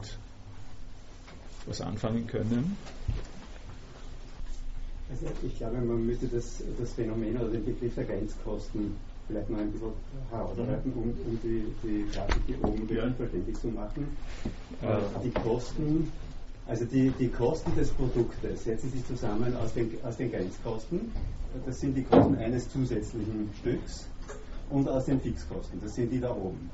was 1.65 1.81
anfangen 1.81 2.27
können. 2.27 2.77
Also 5.09 5.25
ich 5.41 5.57
glaube, 5.57 5.77
man 5.77 6.05
müsste 6.05 6.27
das, 6.27 6.61
das 6.79 6.93
Phänomen 6.93 7.37
oder 7.37 7.49
den 7.49 7.63
Begriff 7.63 7.95
der 7.95 8.03
Grenzkosten 8.03 8.95
vielleicht 9.27 9.49
noch 9.49 9.59
ein 9.59 9.71
bisschen 9.71 9.91
herausarbeiten, 10.31 10.93
um, 10.93 11.09
um 11.09 11.39
die, 11.43 11.65
die 11.83 12.05
Grafik 12.11 12.41
hier 12.45 12.63
oben 12.63 12.87
ja. 12.89 13.11
verständlich 13.11 13.57
zu 13.57 13.67
machen. 13.67 14.07
Äh, 14.81 14.97
die 15.23 15.31
Kosten, 15.31 16.11
also 16.65 16.85
die, 16.85 17.11
die 17.19 17.29
Kosten 17.29 17.75
des 17.75 17.89
Produktes 17.91 18.63
setzen 18.63 18.91
sich 18.91 19.05
zusammen 19.05 19.55
aus 19.57 19.73
den, 19.73 19.91
aus 20.03 20.17
den 20.17 20.31
Grenzkosten. 20.31 21.11
Das 21.65 21.79
sind 21.79 21.95
die 21.95 22.03
Kosten 22.03 22.35
eines 22.35 22.69
zusätzlichen 22.69 23.49
Stücks 23.59 24.07
und 24.69 24.87
aus 24.87 25.05
den 25.05 25.19
Fixkosten. 25.21 25.79
Das 25.81 25.95
sind 25.95 26.11
die 26.11 26.19
da 26.19 26.31
oben. 26.31 26.69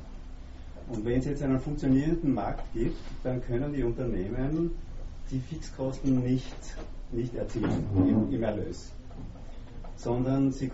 Und 0.90 1.06
wenn 1.06 1.20
es 1.20 1.26
jetzt 1.26 1.42
einen 1.44 1.60
funktionierenden 1.60 2.34
Markt 2.34 2.66
gibt, 2.74 2.98
dann 3.24 3.42
können 3.44 3.74
die 3.74 3.84
Unternehmen 3.84 4.72
die 5.32 5.40
Fixkosten 5.40 6.22
nicht 6.22 6.54
nicht 7.14 7.36
erzielen 7.36 7.86
im, 7.96 8.34
im 8.34 8.44
Erlös, 8.44 8.92
sondern 9.96 10.52
sie 10.52 10.66
äh, 10.66 10.70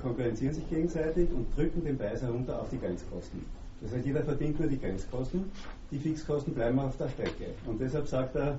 konkurrenzieren 0.00 0.54
sich 0.54 0.68
gegenseitig 0.68 1.30
und 1.32 1.46
drücken 1.56 1.84
den 1.84 1.98
Preis 1.98 2.22
herunter 2.22 2.60
auf 2.60 2.68
die 2.70 2.78
Grenzkosten. 2.78 3.44
Das 3.80 3.92
heißt, 3.92 4.06
jeder 4.06 4.22
verdient 4.22 4.60
nur 4.60 4.68
die 4.68 4.78
Grenzkosten, 4.78 5.50
die 5.90 5.98
Fixkosten 5.98 6.54
bleiben 6.54 6.78
auf 6.78 6.96
der 6.96 7.08
Strecke. 7.08 7.46
Und 7.66 7.80
deshalb 7.80 8.06
sagt 8.06 8.36
er, 8.36 8.58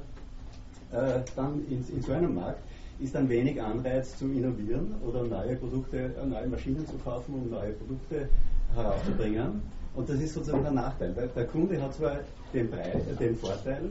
äh, 0.91 1.21
dann 1.35 1.65
in, 1.69 1.83
in, 1.95 2.01
so 2.01 2.11
einem 2.11 2.35
Markt 2.35 2.59
ist 2.99 3.15
dann 3.15 3.29
wenig 3.29 3.61
Anreiz 3.61 4.17
zu 4.17 4.25
innovieren 4.25 4.93
oder 5.05 5.23
neue 5.23 5.55
Produkte, 5.55 6.13
äh, 6.21 6.25
neue 6.25 6.47
Maschinen 6.47 6.85
zu 6.85 6.97
kaufen, 6.97 7.35
um 7.35 7.49
neue 7.49 7.71
Produkte 7.71 8.27
herauszubringen. 8.75 9.61
Und 9.95 10.09
das 10.09 10.19
ist 10.19 10.33
sozusagen 10.33 10.63
der 10.63 10.71
Nachteil, 10.71 11.15
weil 11.15 11.29
der 11.29 11.45
Kunde 11.45 11.81
hat 11.81 11.93
zwar 11.93 12.19
den, 12.53 12.69
Preis, 12.69 12.95
äh, 12.95 13.15
den 13.17 13.35
Vorteil, 13.37 13.89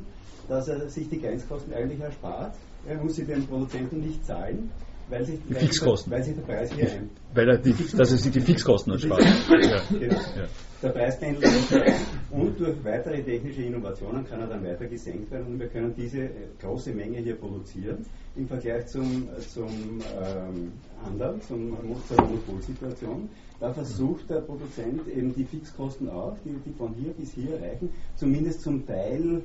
dass 0.49 0.69
er 0.69 0.89
sich 0.89 1.09
die 1.09 1.21
Grenzkosten 1.21 1.73
eigentlich 1.73 2.01
erspart, 2.01 2.55
er 2.55 2.72
muss 3.03 3.17
sie 3.17 3.25
dem 3.25 3.47
Produzenten 3.47 4.01
nicht 4.01 4.25
zahlen 4.25 4.71
weil 5.13 5.25
sich, 5.25 5.39
die 5.47 5.55
Fixkosten. 5.55 6.13
Weil 6.13 6.23
sich 6.25 6.35
der 6.35 6.43
Preis 6.43 6.73
hier 6.73 6.91
ein. 6.91 7.11
Weil 7.35 7.49
er 7.49 7.59
die, 7.59 7.73
dass 7.73 8.13
er 8.13 8.19
sich 8.19 8.33
die 8.33 8.41
Fixkosten 8.41 8.93
erspart. 8.95 9.23
ja. 9.23 9.81
Genau. 9.91 10.15
Ja. 10.15 10.47
Der 10.83 10.89
Preis 10.89 11.21
pendelt 11.21 11.53
und 12.31 12.59
durch 12.59 12.85
weitere 12.85 13.23
technische 13.23 13.63
Innovationen 13.63 14.25
kann 14.27 14.41
er 14.41 14.49
dann 14.49 14.65
weiter 14.65 14.87
gesenkt 14.87 15.31
werden 15.31 15.47
und 15.47 15.61
wir 15.61 15.69
können 15.69 15.95
diese 15.95 16.29
große 16.61 16.93
Menge 16.93 17.19
hier 17.19 17.37
produzieren 17.37 18.05
im 18.35 18.49
Vergleich 18.49 18.87
zum, 18.89 19.29
zum 19.39 19.69
ähm, 19.69 20.73
anderen, 21.07 21.41
zum, 21.43 21.77
zur 22.09 22.21
Monopolsituation. 22.25 23.29
Da 23.61 23.73
versucht 23.73 24.29
der 24.29 24.41
Produzent 24.41 25.07
eben 25.07 25.33
die 25.33 25.45
Fixkosten 25.45 26.09
auch, 26.09 26.37
die, 26.45 26.51
die 26.67 26.73
von 26.73 26.93
hier 26.95 27.13
bis 27.13 27.33
hier 27.33 27.61
reichen, 27.63 27.91
zumindest 28.17 28.63
zum 28.63 28.85
Teil 28.85 29.43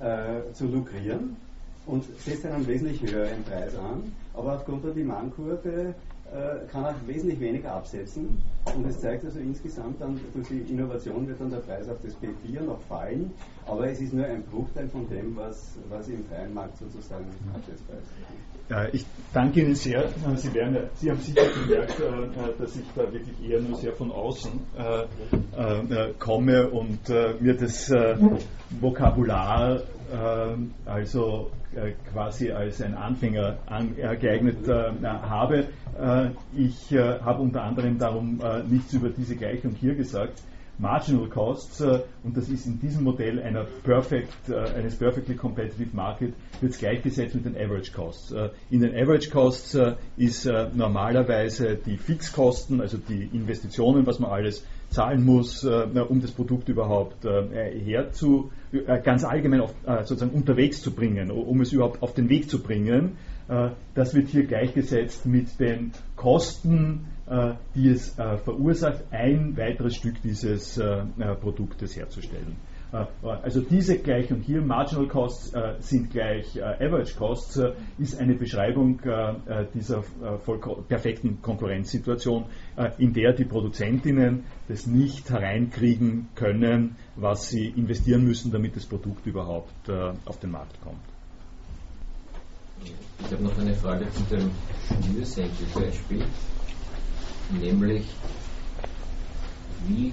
äh, 0.00 0.52
zu 0.54 0.68
lukrieren 0.68 1.36
und 1.88 2.04
setzt 2.18 2.44
einen 2.46 2.66
wesentlich 2.66 3.02
höheren 3.02 3.42
Preis 3.44 3.74
an, 3.76 4.12
aber 4.34 4.56
aufgrund 4.56 4.84
der 4.84 4.92
Demandkurve 4.92 5.94
äh, 6.30 6.66
kann 6.70 6.84
er 6.84 6.94
wesentlich 7.06 7.40
weniger 7.40 7.72
absetzen 7.72 8.42
und 8.76 8.86
es 8.86 9.00
zeigt 9.00 9.24
also 9.24 9.38
insgesamt 9.38 9.98
dann, 10.00 10.20
durch 10.34 10.48
die 10.48 10.60
Innovation 10.70 11.26
wird 11.26 11.40
dann 11.40 11.50
der 11.50 11.58
Preis 11.58 11.88
auf 11.88 11.96
das 12.02 12.12
P4 12.16 12.60
noch 12.60 12.80
fallen, 12.82 13.32
aber 13.66 13.88
es 13.90 14.00
ist 14.00 14.12
nur 14.12 14.26
ein 14.26 14.42
Bruchteil 14.42 14.88
von 14.88 15.08
dem, 15.08 15.34
was, 15.34 15.78
was 15.88 16.08
im 16.08 16.24
freien 16.26 16.52
Markt 16.52 16.76
sozusagen 16.76 17.24
absetzbar 17.54 17.96
ist. 17.96 18.10
Ja, 18.68 18.86
ich 18.92 19.06
danke 19.32 19.60
Ihnen 19.62 19.74
sehr. 19.74 20.10
Sie, 20.36 20.52
werden, 20.52 20.90
Sie 20.96 21.10
haben 21.10 21.20
sicher 21.20 21.46
gemerkt, 21.64 21.98
äh, 22.00 22.60
dass 22.60 22.76
ich 22.76 22.84
da 22.94 23.10
wirklich 23.10 23.50
eher 23.50 23.62
nur 23.62 23.78
sehr 23.78 23.94
von 23.94 24.12
außen 24.12 24.50
äh, 24.76 25.04
äh, 25.56 26.12
komme 26.18 26.68
und 26.68 27.08
äh, 27.08 27.32
mir 27.40 27.54
das 27.54 27.88
äh, 27.88 28.18
Vokabular 28.78 29.80
also 30.86 31.50
quasi 32.12 32.50
als 32.50 32.80
ein 32.80 32.94
Anfänger 32.94 33.58
geeignet 34.20 34.68
habe. 34.68 35.68
ich 36.56 36.92
habe 36.92 37.42
unter 37.42 37.62
anderem 37.62 37.98
darum 37.98 38.40
nichts 38.68 38.92
über 38.94 39.10
diese 39.10 39.36
Gleichung 39.36 39.72
hier 39.72 39.94
gesagt. 39.94 40.40
Marginal 40.78 41.28
Costs, 41.28 41.80
äh, 41.80 42.00
und 42.22 42.36
das 42.36 42.48
ist 42.48 42.66
in 42.66 42.78
diesem 42.80 43.02
Modell 43.02 43.66
perfect, 43.82 44.48
äh, 44.48 44.56
eines 44.76 44.96
Perfectly 44.96 45.34
Competitive 45.34 45.94
Market, 45.94 46.34
wird 46.60 46.72
es 46.72 46.78
gleichgesetzt 46.78 47.34
mit 47.34 47.44
den 47.44 47.56
Average 47.56 47.92
Costs. 47.92 48.30
Äh, 48.30 48.50
in 48.70 48.80
den 48.80 48.94
Average 48.94 49.30
Costs 49.30 49.76
ist 50.16 50.48
normalerweise 50.74 51.76
die 51.76 51.96
Fixkosten, 51.96 52.80
also 52.80 52.96
die 52.96 53.28
Investitionen, 53.32 54.06
was 54.06 54.18
man 54.18 54.30
alles 54.30 54.64
zahlen 54.90 55.24
muss, 55.24 55.64
um 55.64 56.20
das 56.20 56.30
Produkt 56.30 56.68
überhaupt 56.68 57.24
herzu, 57.24 58.50
ganz 59.04 59.24
allgemein 59.24 59.60
auf, 59.60 59.74
sozusagen 60.04 60.32
unterwegs 60.32 60.80
zu 60.80 60.92
bringen, 60.92 61.30
um 61.30 61.60
es 61.60 61.72
überhaupt 61.72 62.02
auf 62.02 62.14
den 62.14 62.28
Weg 62.28 62.48
zu 62.48 62.62
bringen. 62.62 63.16
Das 63.94 64.14
wird 64.14 64.28
hier 64.28 64.46
gleichgesetzt 64.46 65.26
mit 65.26 65.60
den 65.60 65.92
Kosten, 66.16 67.06
äh, 67.28 67.54
die 67.74 67.90
es 67.90 68.18
äh, 68.18 68.38
verursacht, 68.38 69.04
ein 69.10 69.54
weiteres 69.56 69.96
Stück 69.96 70.14
dieses 70.22 70.78
äh, 70.78 71.02
Produktes 71.40 71.94
herzustellen. 71.94 72.56
Also 73.22 73.60
diese 73.60 73.98
Gleichung 73.98 74.40
hier, 74.40 74.62
Marginal 74.62 75.06
Costs 75.08 75.52
sind 75.80 76.10
gleich 76.10 76.62
Average 76.62 77.16
Costs, 77.16 77.60
ist 77.98 78.18
eine 78.18 78.34
Beschreibung 78.34 79.00
dieser 79.74 80.02
perfekten 80.88 81.42
Konkurrenzsituation, 81.42 82.46
in 82.96 83.12
der 83.12 83.34
die 83.34 83.44
Produzentinnen 83.44 84.44
das 84.68 84.86
nicht 84.86 85.28
hereinkriegen 85.28 86.28
können, 86.34 86.96
was 87.16 87.50
sie 87.50 87.66
investieren 87.68 88.24
müssen, 88.24 88.50
damit 88.50 88.74
das 88.76 88.86
Produkt 88.86 89.26
überhaupt 89.26 89.90
auf 90.24 90.38
den 90.40 90.50
Markt 90.52 90.80
kommt. 90.80 91.00
Ich 93.20 93.32
habe 93.32 93.42
noch 93.42 93.58
eine 93.58 93.74
Frage 93.74 94.06
zu 94.10 94.22
dem 94.34 94.50
Schnürsenkelbeispiel 95.04 96.24
nämlich 97.50 98.04
wie, 99.86 100.12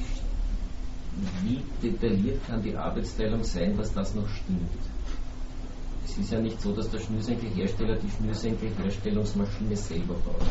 wie 1.43 1.61
detailliert 1.81 2.45
kann 2.47 2.61
die 2.61 2.75
Arbeitsteilung 2.75 3.43
sein, 3.43 3.77
dass 3.77 3.93
das 3.93 4.13
noch 4.15 4.27
stimmt. 4.27 4.69
Es 6.05 6.17
ist 6.17 6.31
ja 6.31 6.39
nicht 6.39 6.61
so, 6.61 6.71
dass 6.71 6.89
der 6.89 6.99
Schnürsenkelhersteller 6.99 7.97
die 7.97 8.09
Schnürsenkelherstellungsmaschine 8.09 9.75
selber 9.75 10.13
baut. 10.13 10.47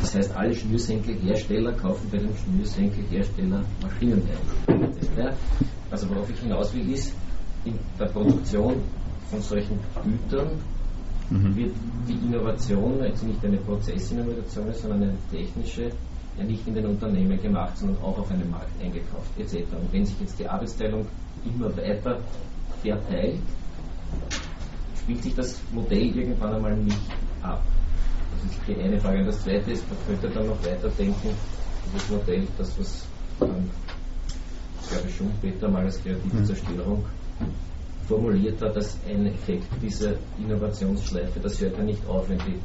Das 0.00 0.14
heißt, 0.14 0.34
alle 0.34 0.54
Schnürsenkelhersteller 0.54 1.72
kaufen 1.74 2.08
bei 2.10 2.18
dem 2.18 2.36
Schnürsenkelhersteller 2.36 3.64
Maschinen 3.82 4.22
ein. 4.68 5.34
Also 5.90 6.08
worauf 6.10 6.28
ich 6.30 6.40
hinaus 6.40 6.74
will, 6.74 6.90
ist, 6.90 7.12
in 7.64 7.78
der 7.98 8.06
Produktion 8.06 8.82
von 9.30 9.40
solchen 9.40 9.78
Gütern 10.02 10.58
mhm. 11.30 11.56
wird 11.56 11.74
die 12.08 12.14
Innovation, 12.14 13.00
also 13.00 13.26
nicht 13.26 13.44
eine 13.44 13.58
Prozessinnovation, 13.58 14.72
sondern 14.72 15.02
eine 15.02 15.18
technische, 15.30 15.90
ja 16.38 16.44
nicht 16.44 16.66
in 16.66 16.74
den 16.74 16.86
Unternehmen 16.86 17.40
gemacht, 17.40 17.76
sondern 17.76 18.02
auch 18.02 18.18
auf 18.18 18.30
einem 18.30 18.50
Markt 18.50 18.80
eingekauft 18.80 19.30
etc. 19.38 19.72
Und 19.72 19.92
wenn 19.92 20.04
sich 20.04 20.18
jetzt 20.20 20.38
die 20.38 20.48
Arbeitsteilung 20.48 21.06
immer 21.44 21.76
weiter 21.76 22.18
verteilt, 22.82 23.40
spielt 25.02 25.22
sich 25.22 25.34
das 25.34 25.60
Modell 25.72 26.16
irgendwann 26.16 26.54
einmal 26.54 26.76
nicht 26.76 26.98
ab. 27.42 27.62
Das 28.34 28.52
ist 28.52 28.60
die 28.66 28.76
eine 28.76 28.98
Frage. 29.00 29.20
Und 29.20 29.26
das 29.26 29.42
zweite 29.42 29.70
ist, 29.70 29.84
man 29.88 29.98
könnte 30.06 30.28
dann 30.30 30.46
noch 30.46 30.64
weiterdenken, 30.64 31.30
das 31.92 32.08
Modell, 32.08 32.46
das 32.56 32.78
was 32.78 33.04
dann, 33.38 33.70
glaube 34.88 35.08
ich, 35.08 35.16
Schumpeter 35.16 35.68
mal 35.68 35.84
als 35.84 36.02
kreative 36.02 36.36
mhm. 36.36 36.44
Zerstörung 36.44 37.04
formuliert 38.06 38.60
hat, 38.60 38.76
dass 38.76 38.98
ein 39.08 39.26
Effekt 39.26 39.66
dieser 39.80 40.14
Innovationsschleife, 40.38 41.40
das 41.40 41.60
hört 41.60 41.76
ja 41.78 41.84
nicht 41.84 42.04
auf, 42.06 42.28
wenn 42.28 42.38
die, 42.38 42.58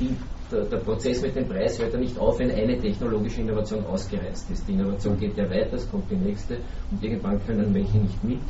die 0.00 0.16
der, 0.50 0.64
der, 0.64 0.78
Prozess 0.78 1.22
mit 1.22 1.34
dem 1.34 1.48
Preis 1.48 1.78
hört 1.78 1.92
ja 1.92 1.98
nicht 1.98 2.18
auf, 2.18 2.38
wenn 2.38 2.50
eine 2.50 2.78
technologische 2.78 3.40
Innovation 3.40 3.84
ausgereizt 3.86 4.50
ist. 4.50 4.66
Die 4.68 4.72
Innovation 4.72 5.18
geht 5.18 5.36
ja 5.36 5.48
weiter, 5.50 5.74
es 5.74 5.90
kommt 5.90 6.10
die 6.10 6.16
nächste 6.16 6.58
und 6.90 7.02
irgendwann 7.02 7.44
können 7.46 7.74
welche 7.74 7.98
nicht 7.98 8.22
mit, 8.24 8.40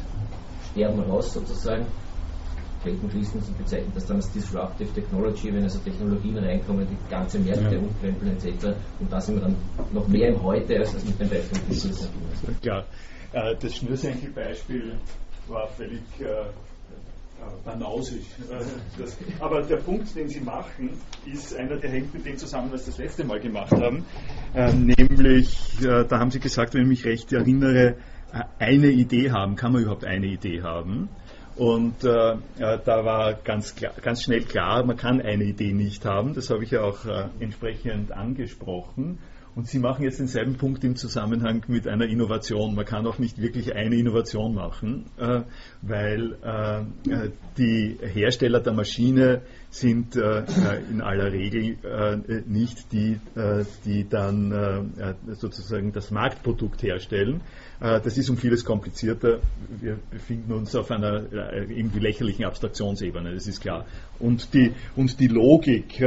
sterben 0.73 1.01
raus 1.01 1.33
sozusagen. 1.33 1.87
Weltenschließen, 2.85 3.41
sie 3.43 3.53
bezeichnen 3.53 3.91
das 3.95 4.07
dann 4.07 4.17
als 4.19 4.31
Disruptive 4.31 4.93
Technology, 4.93 5.53
wenn 5.53 5.65
also 5.65 5.79
Technologien 5.81 6.39
reinkommen, 6.39 6.87
die 6.89 7.11
ganze 7.11 7.39
Märkte 7.41 7.75
ja. 7.75 7.81
umkrempeln 7.81 8.37
etc. 8.37 8.67
Und 9.01 9.13
da 9.13 9.21
sind 9.21 9.37
wir 9.37 9.43
dann 9.43 9.57
noch 9.93 10.07
mehr 10.07 10.29
im 10.29 10.43
Heute 10.43 10.79
als, 10.79 10.93
mit 11.05 11.19
dem 11.19 11.29
Beispiel. 11.29 11.59
Klar. 12.63 12.85
Äh, 13.33 13.57
das 13.61 13.75
Schnürsenkelbeispiel 13.75 14.95
war 15.49 15.67
völlig 15.69 16.03
äh, 17.41 17.71
äh. 17.71 17.77
Äh, 17.77 18.65
das, 18.99 19.19
aber 19.41 19.63
der 19.63 19.77
Punkt, 19.77 20.15
den 20.15 20.29
Sie 20.29 20.41
machen, 20.41 20.91
ist 21.27 21.55
einer, 21.57 21.77
der 21.77 21.91
hängt 21.91 22.15
mit 22.15 22.27
dem 22.27 22.37
zusammen, 22.37 22.71
was 22.73 22.85
Sie 22.85 22.91
das 22.91 22.99
letzte 22.99 23.25
Mal 23.25 23.41
gemacht 23.41 23.73
haben. 23.73 24.05
Äh, 24.55 24.73
nämlich, 24.73 25.81
äh, 25.83 26.05
da 26.05 26.19
haben 26.19 26.31
Sie 26.31 26.41
gesagt, 26.41 26.75
wenn 26.75 26.83
ich 26.83 26.89
mich 26.89 27.05
recht 27.05 27.33
erinnere, 27.33 27.97
eine 28.59 28.89
Idee 28.89 29.31
haben. 29.31 29.57
Kann 29.57 29.73
man 29.73 29.83
überhaupt 29.83 30.05
eine 30.05 30.27
Idee 30.27 30.63
haben? 30.63 31.09
Und 31.57 32.05
äh, 32.05 32.37
da 32.59 33.05
war 33.05 33.33
ganz, 33.33 33.75
klar, 33.75 33.93
ganz 34.03 34.23
schnell 34.23 34.43
klar, 34.43 34.85
man 34.85 34.97
kann 34.97 35.23
eine 35.23 35.45
Idee 35.45 35.73
nicht 35.73 36.05
haben. 36.05 36.35
Das 36.35 36.51
habe 36.51 36.65
ich 36.65 36.71
ja 36.71 36.83
auch 36.83 37.07
äh, 37.07 37.29
entsprechend 37.41 38.13
angesprochen. 38.13 39.19
Und 39.57 39.67
Sie 39.67 39.79
machen 39.79 40.05
jetzt 40.05 40.21
denselben 40.21 40.57
Punkt 40.57 40.85
im 40.85 40.97
Zusammenhang 40.97 41.65
mit 41.69 41.89
einer 41.89 42.05
Innovation. 42.05 42.75
Man 42.75 42.85
kann 42.85 43.07
auch 43.07 43.19
nicht 43.19 43.41
wirklich 43.41 43.75
eine 43.75 43.97
Innovation 43.97 44.55
machen, 44.55 45.07
äh, 45.17 45.41
weil 45.81 46.37
äh, 46.45 46.81
äh 47.11 47.31
die 47.57 47.97
Hersteller 48.03 48.61
der 48.61 48.75
Maschine 48.75 49.41
sind 49.71 50.15
äh, 50.15 50.41
äh 50.41 50.45
in 50.91 51.01
aller 51.01 51.33
Regel 51.33 51.79
äh, 51.83 52.43
nicht 52.47 52.93
die, 52.93 53.19
die 53.87 54.07
dann 54.07 55.25
sozusagen 55.33 55.93
das 55.93 56.11
Marktprodukt 56.11 56.83
herstellen. 56.83 57.41
das 57.81 58.19
ist 58.19 58.29
um 58.29 58.37
vieles 58.37 58.65
komplizierter. 58.65 59.41
Wir 59.81 59.99
befinden 60.11 60.53
uns 60.53 60.75
auf 60.77 60.91
einer 60.91 61.33
irgendwie 61.71 62.01
lächerlichen 62.01 62.45
Abstraktionsebene, 62.45 63.33
das 63.33 63.47
ist 63.47 63.61
klar. 63.61 63.87
Und 64.19 64.53
die, 64.53 64.73
und 64.97 65.19
die 65.19 65.29
Logik, 65.29 66.03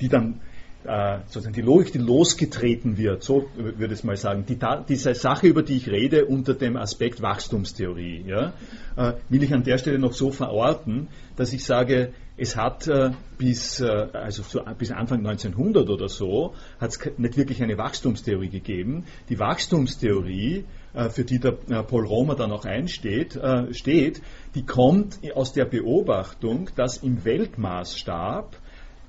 die 0.00 0.08
dann 0.08 0.40
äh, 0.84 1.20
sozusagen 1.26 1.54
die 1.54 1.62
Logik, 1.62 1.92
die 1.92 1.98
losgetreten 1.98 2.98
wird, 2.98 3.22
so 3.22 3.48
würde 3.56 3.94
ich 3.94 4.04
mal 4.04 4.16
sagen, 4.16 4.44
die, 4.46 4.58
diese 4.88 5.14
Sache, 5.14 5.46
über 5.46 5.62
die 5.62 5.76
ich 5.76 5.88
rede, 5.88 6.26
unter 6.26 6.54
dem 6.54 6.76
Aspekt 6.76 7.22
Wachstumstheorie, 7.22 8.24
ja, 8.26 8.52
äh, 8.96 9.14
will 9.28 9.42
ich 9.42 9.52
an 9.54 9.64
der 9.64 9.78
Stelle 9.78 9.98
noch 9.98 10.12
so 10.12 10.30
verorten, 10.30 11.08
dass 11.36 11.52
ich 11.52 11.64
sage, 11.64 12.12
es 12.36 12.56
hat 12.56 12.86
äh, 12.88 13.12
bis, 13.38 13.80
äh, 13.80 13.86
also 14.12 14.42
bis 14.76 14.90
Anfang 14.90 15.20
1900 15.20 15.88
oder 15.88 16.08
so, 16.08 16.54
hat 16.78 16.90
es 16.90 17.18
nicht 17.18 17.36
wirklich 17.36 17.62
eine 17.62 17.78
Wachstumstheorie 17.78 18.50
gegeben. 18.50 19.04
Die 19.28 19.38
Wachstumstheorie, 19.38 20.64
für 21.10 21.24
die 21.24 21.40
der 21.40 21.50
Paul 21.50 22.06
Romer 22.06 22.36
dann 22.36 22.52
auch 22.52 22.64
einsteht, 22.64 23.36
steht, 23.72 24.22
die 24.54 24.64
kommt 24.64 25.18
aus 25.34 25.52
der 25.52 25.64
Beobachtung, 25.64 26.70
dass 26.76 26.98
im 26.98 27.24
Weltmaßstab 27.24 28.56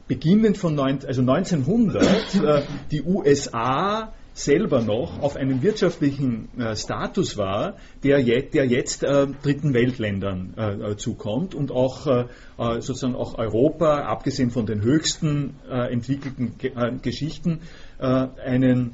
beginnend 0.07 0.57
von 0.57 0.75
neun, 0.75 0.99
also 1.05 1.21
1900 1.21 2.35
äh, 2.35 2.61
die 2.91 3.01
USA 3.01 4.13
selber 4.35 4.81
noch 4.81 5.21
auf 5.21 5.37
einen 5.37 5.63
wirtschaftlichen 5.63 6.49
äh, 6.59 6.75
Status 6.75 7.37
war, 7.37 7.77
der, 8.03 8.19
je, 8.19 8.41
der 8.41 8.65
jetzt 8.65 9.03
äh, 9.03 9.27
dritten 9.41 9.73
Weltländern 9.73 10.53
äh, 10.57 10.91
äh 10.91 10.97
zukommt 10.97 11.55
und 11.55 11.71
auch 11.71 12.05
äh, 12.05 12.25
äh, 12.57 12.81
sozusagen 12.81 13.15
auch 13.15 13.37
Europa, 13.37 14.01
abgesehen 14.01 14.51
von 14.51 14.65
den 14.65 14.81
höchsten 14.81 15.55
entwickelten 15.69 16.57
Ge 16.57 16.71
Geschichten, 17.01 17.61
einen 17.97 18.93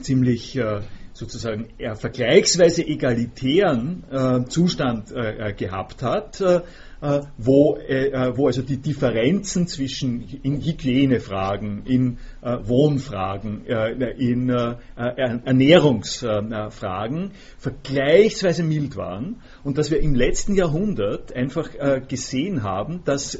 ziemlich 0.00 0.58
sozusagen 1.12 1.68
vergleichsweise 1.94 2.86
egalitären 2.86 4.46
Zustand 4.48 5.12
gehabt 5.56 6.02
hat 6.02 6.40
äh, 6.40 6.60
wo, 7.36 7.76
äh, 7.76 8.08
äh, 8.08 8.36
wo 8.36 8.48
also 8.48 8.62
die 8.62 8.78
Differenzen 8.78 9.68
zwischen 9.68 10.40
in 10.42 10.60
Hygienefragen, 10.60 11.86
in 11.86 12.18
Wohnfragen, 12.40 13.66
in 13.66 14.48
Ernährungsfragen 14.96 17.32
vergleichsweise 17.58 18.62
mild 18.62 18.96
waren 18.96 19.42
und 19.64 19.76
dass 19.76 19.90
wir 19.90 19.98
im 20.00 20.14
letzten 20.14 20.54
Jahrhundert 20.54 21.34
einfach 21.34 21.68
gesehen 22.06 22.62
haben, 22.62 23.00
dass 23.04 23.36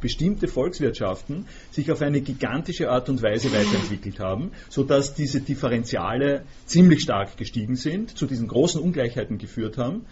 bestimmte 0.00 0.46
Volkswirtschaften 0.46 1.46
sich 1.70 1.90
auf 1.90 2.02
eine 2.02 2.20
gigantische 2.20 2.90
Art 2.90 3.08
und 3.08 3.22
Weise 3.22 3.50
weiterentwickelt 3.50 4.20
haben, 4.20 4.52
sodass 4.68 5.14
diese 5.14 5.40
Differentiale 5.40 6.42
ziemlich 6.66 7.00
stark 7.00 7.38
gestiegen 7.38 7.76
sind, 7.76 8.16
zu 8.16 8.26
diesen 8.26 8.46
großen 8.46 8.80
Ungleichheiten 8.80 9.38
geführt 9.38 9.78
haben. 9.78 10.04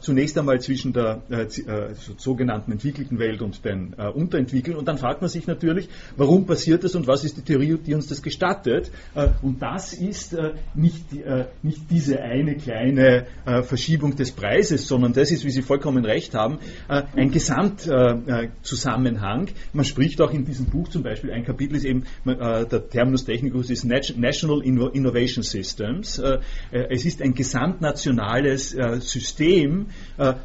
Zunächst 0.00 0.38
einmal 0.38 0.60
zwischen 0.60 0.92
der 0.92 1.22
sogenannten 2.16 2.72
entwickelten 2.72 3.18
Welt 3.18 3.42
und 3.42 3.62
den 3.64 3.94
äh, 3.98 4.08
unterentwickelten. 4.08 4.78
Und 4.78 4.86
dann 4.86 4.98
fragt 4.98 5.20
man 5.20 5.30
sich 5.30 5.46
natürlich, 5.46 5.88
warum 6.16 6.46
passiert 6.46 6.82
das 6.84 6.94
und 6.94 7.06
was 7.06 7.24
ist 7.24 7.36
die 7.36 7.42
Theorie, 7.42 7.76
die 7.78 7.94
uns 7.94 8.06
das 8.08 8.22
gestattet? 8.22 8.90
Äh, 9.14 9.28
und 9.42 9.60
das 9.62 9.92
ist 9.92 10.32
äh, 10.34 10.52
nicht, 10.74 11.12
äh, 11.12 11.46
nicht 11.62 11.82
diese 11.90 12.20
eine 12.20 12.56
kleine 12.56 13.26
äh, 13.44 13.62
Verschiebung 13.62 14.16
des 14.16 14.32
Preises, 14.32 14.88
sondern 14.88 15.12
das 15.12 15.30
ist, 15.30 15.44
wie 15.44 15.50
Sie 15.50 15.62
vollkommen 15.62 16.04
recht 16.04 16.34
haben, 16.34 16.58
äh, 16.88 17.02
ein 17.16 17.30
Gesamtzusammenhang. 17.30 19.50
Man 19.72 19.84
spricht 19.84 20.20
auch 20.20 20.32
in 20.32 20.44
diesem 20.44 20.66
Buch 20.66 20.88
zum 20.88 21.02
Beispiel, 21.02 21.30
ein 21.30 21.44
Kapitel 21.44 21.76
ist 21.76 21.84
eben, 21.84 22.04
der 22.24 22.88
Terminus 22.88 23.24
technicus 23.24 23.70
ist 23.70 23.84
National 23.84 24.62
Innovation 24.62 25.42
Systems. 25.42 26.22
es 26.70 27.04
ist 27.04 27.20
ein 27.22 27.34
gesamtnationales 27.34 28.76
System, 29.00 29.63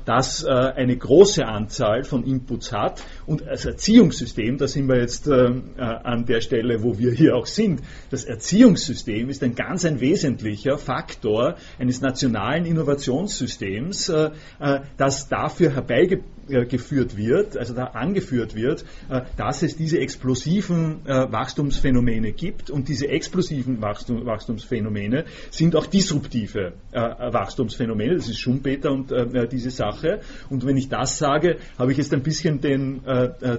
das 0.06 0.46
eine 0.46 0.98
große 0.98 1.46
Anzahl 1.46 2.04
von 2.04 2.24
Inputs 2.24 2.72
hat. 2.72 3.04
Und 3.30 3.48
als 3.48 3.64
Erziehungssystem, 3.64 4.58
da 4.58 4.68
sind 4.68 4.88
wir 4.88 4.98
jetzt 4.98 5.28
äh, 5.28 5.50
äh, 5.50 5.52
an 5.78 6.26
der 6.26 6.42
Stelle, 6.42 6.82
wo 6.82 6.98
wir 6.98 7.12
hier 7.12 7.36
auch 7.36 7.46
sind, 7.46 7.80
das 8.10 8.24
Erziehungssystem 8.24 9.30
ist 9.30 9.44
ein 9.44 9.54
ganz 9.54 9.86
ein 9.86 10.00
wesentlicher 10.00 10.80
Faktor 10.80 11.56
eines 11.78 12.02
nationalen 12.02 12.66
Innovationssystems, 12.66 14.10
äh, 14.10 14.32
äh 14.60 14.80
das 14.98 15.30
dafür 15.30 15.76
herbeigebracht 15.76 16.40
äh, 16.50 16.66
geführt 16.66 17.16
wird, 17.16 17.58
also 17.58 17.76
da 17.76 17.86
angeführt 17.86 18.56
wird, 18.56 18.84
äh, 19.10 19.22
dass 19.38 19.62
es 19.62 19.76
diese 19.76 20.00
explosiven 20.00 21.06
äh, 21.06 21.32
Wachstumsphänomene 21.32 22.32
gibt 22.32 22.72
und 22.72 22.88
diese 22.88 23.08
explosiven 23.08 23.82
Wachstumsphänomene 23.82 25.26
sind 25.52 25.76
auch 25.76 25.86
disruptive 25.86 26.74
Wachstumsphänomene. 26.92 28.16
Das 28.16 28.28
ist 28.28 28.40
Schumpeter 28.40 28.92
und 28.92 29.12
diese 29.52 29.70
Sache. 29.70 30.22
Und 30.50 30.66
wenn 30.66 30.78
ich 30.78 30.90
das 30.90 31.18
sage, 31.18 31.58
habe 31.78 31.92
ich 31.92 31.98
jetzt 31.98 32.14
ein 32.14 32.24
bisschen 32.24 32.62
den 32.62 33.02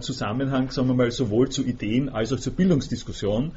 Zusammenhang, 0.01 0.71
sagen 0.71 0.89
wir 0.89 0.95
mal, 0.95 1.11
sowohl 1.11 1.49
zu 1.49 1.65
Ideen 1.65 2.09
als 2.09 2.33
auch 2.33 2.39
zur 2.39 2.53
Bildungsdiskussion, 2.55 3.53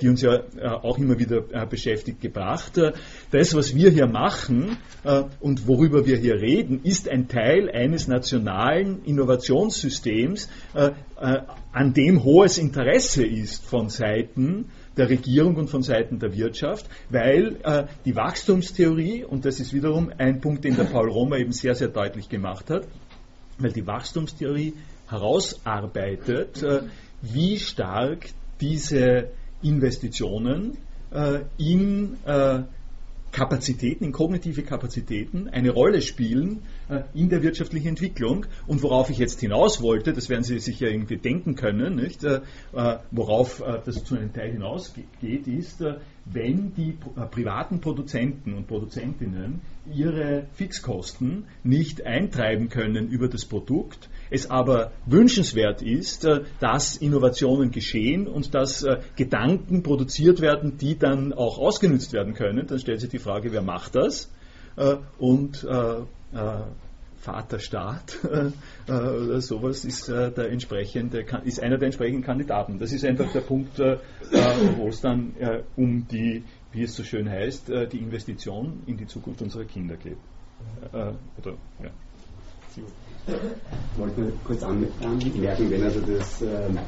die 0.00 0.08
uns 0.08 0.22
ja 0.22 0.42
auch 0.82 0.98
immer 0.98 1.18
wieder 1.18 1.40
beschäftigt, 1.66 2.20
gebracht. 2.20 2.80
Das, 3.30 3.54
was 3.54 3.74
wir 3.74 3.90
hier 3.90 4.06
machen 4.06 4.76
und 5.40 5.66
worüber 5.66 6.06
wir 6.06 6.16
hier 6.16 6.34
reden, 6.34 6.80
ist 6.82 7.08
ein 7.08 7.28
Teil 7.28 7.70
eines 7.70 8.08
nationalen 8.08 9.02
Innovationssystems, 9.04 10.48
äh, 10.74 10.92
äh, 11.20 11.40
an 11.72 11.92
dem 11.94 12.24
hohes 12.24 12.58
Interesse 12.58 13.24
ist 13.24 13.64
von 13.64 13.88
Seiten 13.88 14.66
der 14.96 15.08
Regierung 15.10 15.56
und 15.56 15.68
von 15.68 15.82
Seiten 15.82 16.18
der 16.18 16.34
Wirtschaft, 16.34 16.86
weil 17.10 17.58
äh, 17.62 17.84
die 18.04 18.16
Wachstumstheorie, 18.16 19.24
und 19.24 19.44
das 19.44 19.60
ist 19.60 19.72
wiederum 19.72 20.10
ein 20.16 20.40
Punkt, 20.40 20.64
den 20.64 20.76
der 20.76 20.84
Paul 20.84 21.10
Romer 21.10 21.38
eben 21.38 21.52
sehr, 21.52 21.74
sehr 21.74 21.88
deutlich 21.88 22.28
gemacht 22.28 22.70
hat, 22.70 22.86
weil 23.58 23.72
die 23.72 23.86
Wachstumstheorie 23.86 24.74
herausarbeitet, 25.08 26.62
äh, 26.62 26.82
wie 27.22 27.58
stark 27.58 28.28
diese 28.60 29.30
Investitionen 29.62 30.78
äh, 31.10 31.40
in 31.58 32.16
äh, 32.24 32.62
Kapazitäten, 33.32 34.04
in 34.04 34.12
kognitive 34.12 34.62
Kapazitäten 34.62 35.48
eine 35.48 35.70
Rolle 35.70 36.00
spielen 36.00 36.62
in 37.14 37.28
der 37.28 37.42
wirtschaftlichen 37.42 37.88
Entwicklung. 37.88 38.46
Und 38.66 38.82
worauf 38.82 39.10
ich 39.10 39.18
jetzt 39.18 39.40
hinaus 39.40 39.82
wollte, 39.82 40.12
das 40.12 40.28
werden 40.28 40.44
Sie 40.44 40.58
sich 40.58 40.80
ja 40.80 40.88
irgendwie 40.88 41.16
denken 41.16 41.56
können, 41.56 41.96
nicht? 41.96 42.22
Äh, 42.24 42.40
äh, 42.72 42.98
worauf 43.10 43.62
das 43.84 44.04
zu 44.04 44.16
einem 44.16 44.32
Teil 44.32 44.52
hinausgeht, 44.52 45.46
ist, 45.46 45.82
wenn 46.24 46.74
die 46.74 46.96
privaten 47.30 47.80
Produzenten 47.80 48.54
und 48.54 48.66
Produzentinnen 48.66 49.60
ihre 49.92 50.46
Fixkosten 50.54 51.44
nicht 51.62 52.04
eintreiben 52.04 52.68
können 52.68 53.08
über 53.08 53.28
das 53.28 53.44
Produkt, 53.44 54.08
es 54.30 54.50
aber 54.50 54.92
wünschenswert 55.06 55.82
ist, 55.82 56.26
dass 56.58 56.96
Innovationen 56.96 57.70
geschehen 57.70 58.26
und 58.26 58.54
dass 58.54 58.84
Gedanken 59.14 59.82
produziert 59.82 60.40
werden, 60.40 60.78
die 60.78 60.98
dann 60.98 61.32
auch 61.32 61.58
ausgenutzt 61.58 62.12
werden 62.12 62.34
können, 62.34 62.66
dann 62.66 62.78
stellt 62.78 63.00
sich 63.00 63.10
die 63.10 63.20
Frage, 63.20 63.52
wer 63.52 63.62
macht 63.62 63.94
das? 63.94 64.30
Und 65.18 65.66
äh, 66.32 66.62
Vaterstaat 67.18 68.18
äh, 68.88 68.92
oder 68.92 69.40
sowas 69.40 69.84
ist, 69.84 70.08
äh, 70.08 70.30
der 70.30 70.50
entsprechende, 70.50 71.24
ist 71.44 71.60
einer 71.62 71.78
der 71.78 71.86
entsprechenden 71.86 72.22
Kandidaten. 72.22 72.78
Das 72.78 72.92
ist 72.92 73.04
einfach 73.04 73.32
der 73.32 73.40
Punkt, 73.40 73.78
wo 73.78 74.88
es 74.88 75.00
dann 75.00 75.34
um 75.76 76.06
die, 76.08 76.44
wie 76.72 76.82
es 76.82 76.94
so 76.94 77.02
schön 77.02 77.28
heißt, 77.28 77.68
die 77.68 77.98
Investition 77.98 78.82
in 78.86 78.96
die 78.96 79.06
Zukunft 79.06 79.42
unserer 79.42 79.64
Kinder 79.64 79.96
geht. 79.96 80.18
oder, 80.92 81.56
ja. 81.82 81.90
Ich 83.26 83.98
wollte 83.98 84.20
nur 84.20 84.32
kurz 84.44 84.62
anmerken, 84.62 85.70
wenn 85.70 85.82
also 85.82 86.00
das, 86.00 86.42
ähm, 86.42 86.78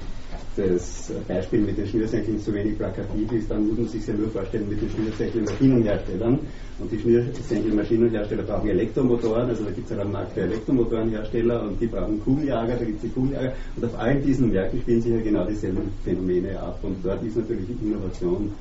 das 0.56 1.12
Beispiel 1.26 1.60
mit 1.60 1.78
den 1.78 1.86
Schnürsenkeln 1.86 2.38
zu 2.40 2.54
wenig 2.54 2.76
plakativ 2.76 3.32
ist, 3.32 3.50
dann 3.50 3.66
muss 3.66 3.78
man 3.78 3.88
sich 3.88 4.06
ja 4.06 4.14
nur 4.14 4.28
vorstellen 4.30 4.68
mit 4.68 4.80
den 4.80 4.90
Schnürsenkelmaschinenherstellern. 4.90 6.38
Und 6.78 6.92
die 6.92 6.98
Schnürsenkelmaschinenhersteller 7.00 8.42
brauchen 8.44 8.68
Elektromotoren, 8.68 9.48
also 9.48 9.64
da 9.64 9.70
gibt 9.70 9.86
es 9.86 9.90
halt 9.90 10.02
einen 10.02 10.12
Markt 10.12 10.32
für 10.32 10.42
Elektromotorenhersteller 10.42 11.62
und 11.62 11.80
die 11.80 11.86
brauchen 11.86 12.22
Kugeljager, 12.22 12.76
da 12.76 12.84
gibt 12.84 12.96
es 12.96 13.02
die 13.02 13.08
Kugeljager. 13.08 13.52
Und 13.76 13.84
auf 13.84 13.98
allen 13.98 14.22
diesen 14.22 14.52
Märkten 14.52 14.80
spielen 14.80 15.02
sich 15.02 15.12
ja 15.12 15.20
genau 15.20 15.44
dieselben 15.44 15.90
Phänomene 16.04 16.60
ab. 16.60 16.78
Und 16.82 17.04
dort 17.04 17.22
ist 17.24 17.36
natürlich 17.36 17.66
die 17.66 17.86
Innovation 17.86 18.52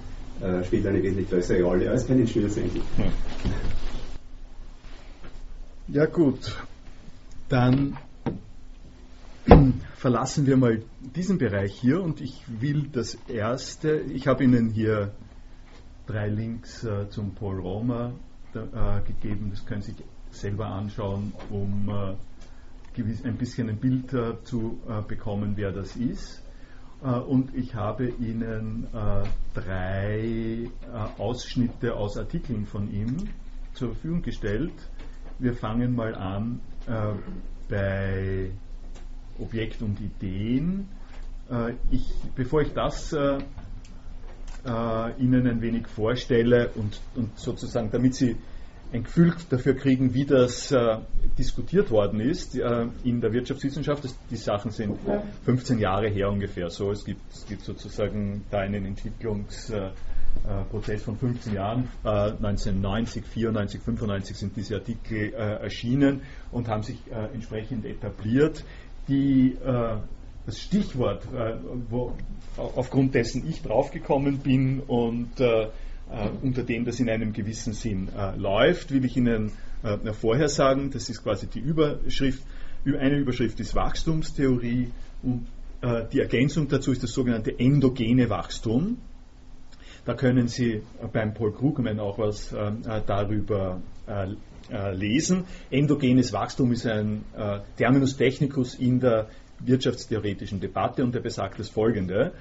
äh, 0.41 0.63
spielt 0.63 0.86
eine 0.88 1.01
wesentlich 1.01 1.30
größere 1.30 1.61
Rolle 1.63 1.89
als 1.91 2.05
bei 2.05 2.15
den 2.15 2.28
Schnürsenkeln. 2.28 2.84
Ja 5.89 6.05
gut, 6.05 6.53
dann 7.49 7.97
verlassen 9.95 10.45
wir 10.45 10.57
mal 10.57 10.83
diesen 11.15 11.37
Bereich 11.37 11.73
hier 11.73 12.01
und 12.01 12.21
ich 12.21 12.43
will 12.47 12.87
das 12.91 13.15
erste, 13.27 13.99
ich 13.99 14.27
habe 14.27 14.43
Ihnen 14.43 14.69
hier 14.69 15.13
drei 16.05 16.27
Links 16.27 16.83
äh, 16.83 17.09
zum 17.09 17.33
Paul 17.35 17.59
Romer 17.59 18.13
äh, 18.53 19.01
gegeben, 19.05 19.49
das 19.51 19.65
können 19.65 19.81
Sie 19.81 19.91
sich 19.91 20.05
selber 20.31 20.67
anschauen, 20.67 21.33
um 21.49 21.89
äh, 21.89 22.15
ein 23.23 23.37
bisschen 23.37 23.69
ein 23.69 23.77
Bild 23.77 24.13
äh, 24.13 24.41
zu 24.43 24.79
äh, 24.87 25.01
bekommen, 25.01 25.53
wer 25.55 25.71
das 25.71 25.95
ist. 25.95 26.41
Äh, 27.03 27.09
und 27.09 27.55
ich 27.55 27.75
habe 27.75 28.07
Ihnen 28.09 28.87
drei 29.53 30.69
Ausschnitte 31.17 31.95
aus 31.95 32.17
Artikeln 32.17 32.65
von 32.65 32.91
ihm 32.91 33.29
zur 33.73 33.89
Verfügung 33.89 34.21
gestellt. 34.21 34.73
Wir 35.39 35.53
fangen 35.53 35.95
mal 35.95 36.15
an 36.15 36.61
äh, 36.88 37.13
bei 37.69 38.49
Objekt 39.39 39.81
und 39.81 39.99
Ideen. 39.99 40.88
Äh, 41.49 41.73
ich, 41.91 42.13
bevor 42.35 42.61
ich 42.61 42.73
das 42.73 43.13
äh, 43.13 43.38
äh, 44.65 45.21
Ihnen 45.21 45.47
ein 45.47 45.61
wenig 45.61 45.88
vorstelle 45.88 46.69
und, 46.75 46.99
und, 47.15 47.38
sozusagen, 47.39 47.91
damit 47.91 48.15
Sie 48.15 48.35
ein 48.93 49.03
Gefühl 49.03 49.33
dafür 49.49 49.73
kriegen, 49.75 50.13
wie 50.13 50.25
das 50.25 50.71
äh, 50.71 50.97
diskutiert 51.38 51.91
worden 51.91 52.21
ist 52.21 52.55
in 52.55 53.19
der 53.19 53.33
Wirtschaftswissenschaft. 53.33 54.05
Das, 54.05 54.17
die 54.31 54.38
Sachen 54.38 54.71
sind 54.71 54.97
15 55.43 55.79
Jahre 55.79 56.07
her 56.07 56.29
ungefähr 56.31 56.69
so. 56.69 56.91
Es 56.91 57.03
gibt, 57.03 57.19
es 57.33 57.45
gibt 57.45 57.63
sozusagen 57.63 58.45
da 58.49 58.59
einen 58.59 58.95
Entwicklungs- 58.95 59.73
Prozess 60.69 61.03
von 61.03 61.17
15 61.17 61.53
Jahren, 61.53 61.89
1990, 62.03 63.25
94, 63.25 63.81
95 63.81 64.38
sind 64.38 64.55
diese 64.55 64.75
Artikel 64.75 65.33
äh, 65.33 65.63
erschienen 65.63 66.21
und 66.51 66.67
haben 66.67 66.83
sich 66.83 66.97
äh, 67.09 67.33
entsprechend 67.33 67.85
etabliert. 67.85 68.63
Die, 69.07 69.55
das 70.45 70.59
Stichwort, 70.59 71.23
wo, 71.89 72.11
aufgrund 72.57 73.15
dessen 73.15 73.47
ich 73.47 73.61
draufgekommen 73.61 74.39
bin 74.39 74.81
und 74.81 75.29
unter 76.41 76.63
dem 76.63 76.83
das 76.83 76.99
in 76.99 77.09
einem 77.09 77.31
gewissen 77.31 77.71
Sinn 77.71 78.09
läuft, 78.35 78.91
will 78.91 79.05
ich 79.05 79.15
Ihnen 79.15 79.53
vorher 80.11 80.49
sagen. 80.49 80.91
Das 80.91 81.09
ist 81.09 81.23
quasi 81.23 81.47
die 81.47 81.61
Überschrift. 81.61 82.43
Eine 82.83 83.15
Überschrift 83.15 83.61
ist 83.61 83.75
Wachstumstheorie 83.75 84.91
und 85.23 85.47
die 86.11 86.19
Ergänzung 86.19 86.67
dazu 86.67 86.91
ist 86.91 87.01
das 87.01 87.13
sogenannte 87.13 87.57
endogene 87.57 88.29
Wachstum. 88.29 88.97
Da 90.07 90.13
können 90.13 90.47
Sie 90.47 90.83
beim 91.11 91.33
Paul 91.33 91.51
Krugman 91.51 91.99
auch 91.99 92.17
was 92.17 92.55
darüber 93.05 93.81
lesen. 94.93 95.43
Endogenes 95.69 96.31
Wachstum 96.31 96.71
ist 96.71 96.87
ein 96.87 97.25
Terminus 97.75 98.15
technicus 98.15 98.75
in 98.75 99.01
der 99.01 99.27
wirtschaftstheoretischen 99.59 100.61
Debatte 100.61 101.03
und 101.03 101.13
der 101.13 101.19
besagt 101.19 101.59
das 101.59 101.67
folgende. 101.67 102.31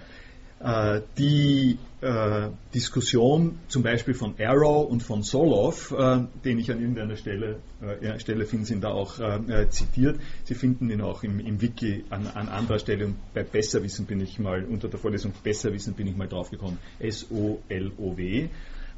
Äh, 0.67 1.03
die 1.17 1.79
äh, 2.01 2.49
Diskussion 2.75 3.61
zum 3.69 3.85
Beispiel 3.85 4.15
von 4.15 4.35
Arrow 4.41 4.91
und 4.91 5.01
von 5.01 5.23
Solov, 5.23 5.95
äh, 5.97 6.25
den 6.45 6.59
ich 6.59 6.73
an 6.73 6.81
irgendeiner 6.81 7.15
Stelle, 7.15 7.61
äh, 7.81 8.19
Stelle 8.19 8.47
finde, 8.47 8.67
sind 8.67 8.83
da 8.83 8.89
auch 8.89 9.21
äh, 9.21 9.71
zitiert. 9.71 10.19
Sie 10.43 10.57
finden 10.57 10.91
ihn 10.91 11.03
auch 11.03 11.23
im, 11.23 11.39
im 11.39 11.63
Wiki 11.63 12.05
an, 12.11 12.27
an, 12.35 12.49
anderer 12.49 12.81
Stelle 12.81 13.07
und 13.07 13.15
bei 13.33 13.45
Besserwissen 13.45 14.07
bin 14.07 14.21
ich 14.21 14.41
mal, 14.41 14.65
unter 14.65 14.89
der 14.89 14.99
Vorlesung 14.99 15.33
Besserwissen 15.41 15.95
bin 15.95 16.09
ich 16.09 16.17
mal 16.17 16.27
draufgekommen, 16.27 16.79
S-O-L-O-W. 16.99 18.49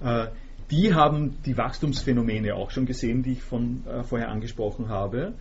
Äh, 0.00 0.26
die 0.70 0.94
haben 0.94 1.36
die 1.44 1.56
Wachstumsphänomene 1.58 2.54
auch 2.54 2.70
schon 2.70 2.86
gesehen, 2.86 3.22
die 3.22 3.32
ich 3.32 3.42
von, 3.42 3.84
vorher 4.08 4.30
angesprochen 4.30 4.88
habe. 4.88 5.34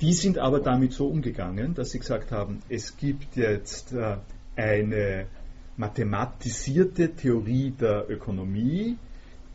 Die 0.00 0.14
sind 0.14 0.38
aber 0.38 0.60
damit 0.60 0.94
so 0.94 1.08
umgegangen, 1.08 1.74
dass 1.74 1.90
sie 1.90 1.98
gesagt 1.98 2.32
haben, 2.32 2.60
es 2.70 2.96
gibt 2.96 3.36
jetzt 3.36 3.92
äh, 3.92 4.16
eine 4.56 5.26
mathematisierte 5.76 7.14
Theorie 7.14 7.72
der 7.72 8.08
Ökonomie, 8.08 8.96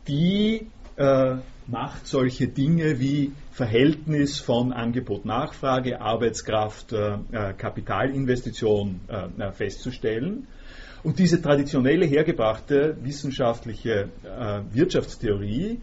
die 0.06 0.66
äh, 0.96 1.36
macht 1.66 2.06
solche 2.06 2.48
Dinge 2.48 2.98
wie 2.98 3.32
Verhältnis 3.52 4.40
von 4.40 4.72
Angebot-Nachfrage, 4.72 6.00
Arbeitskraft, 6.00 6.92
äh, 6.92 7.14
äh 7.32 7.52
Kapitalinvestition 7.54 9.00
äh, 9.08 9.52
festzustellen. 9.52 10.46
Und 11.02 11.18
diese 11.18 11.40
traditionelle 11.40 12.04
hergebrachte 12.04 12.96
wissenschaftliche 13.00 14.10
äh, 14.24 14.60
Wirtschaftstheorie 14.72 15.80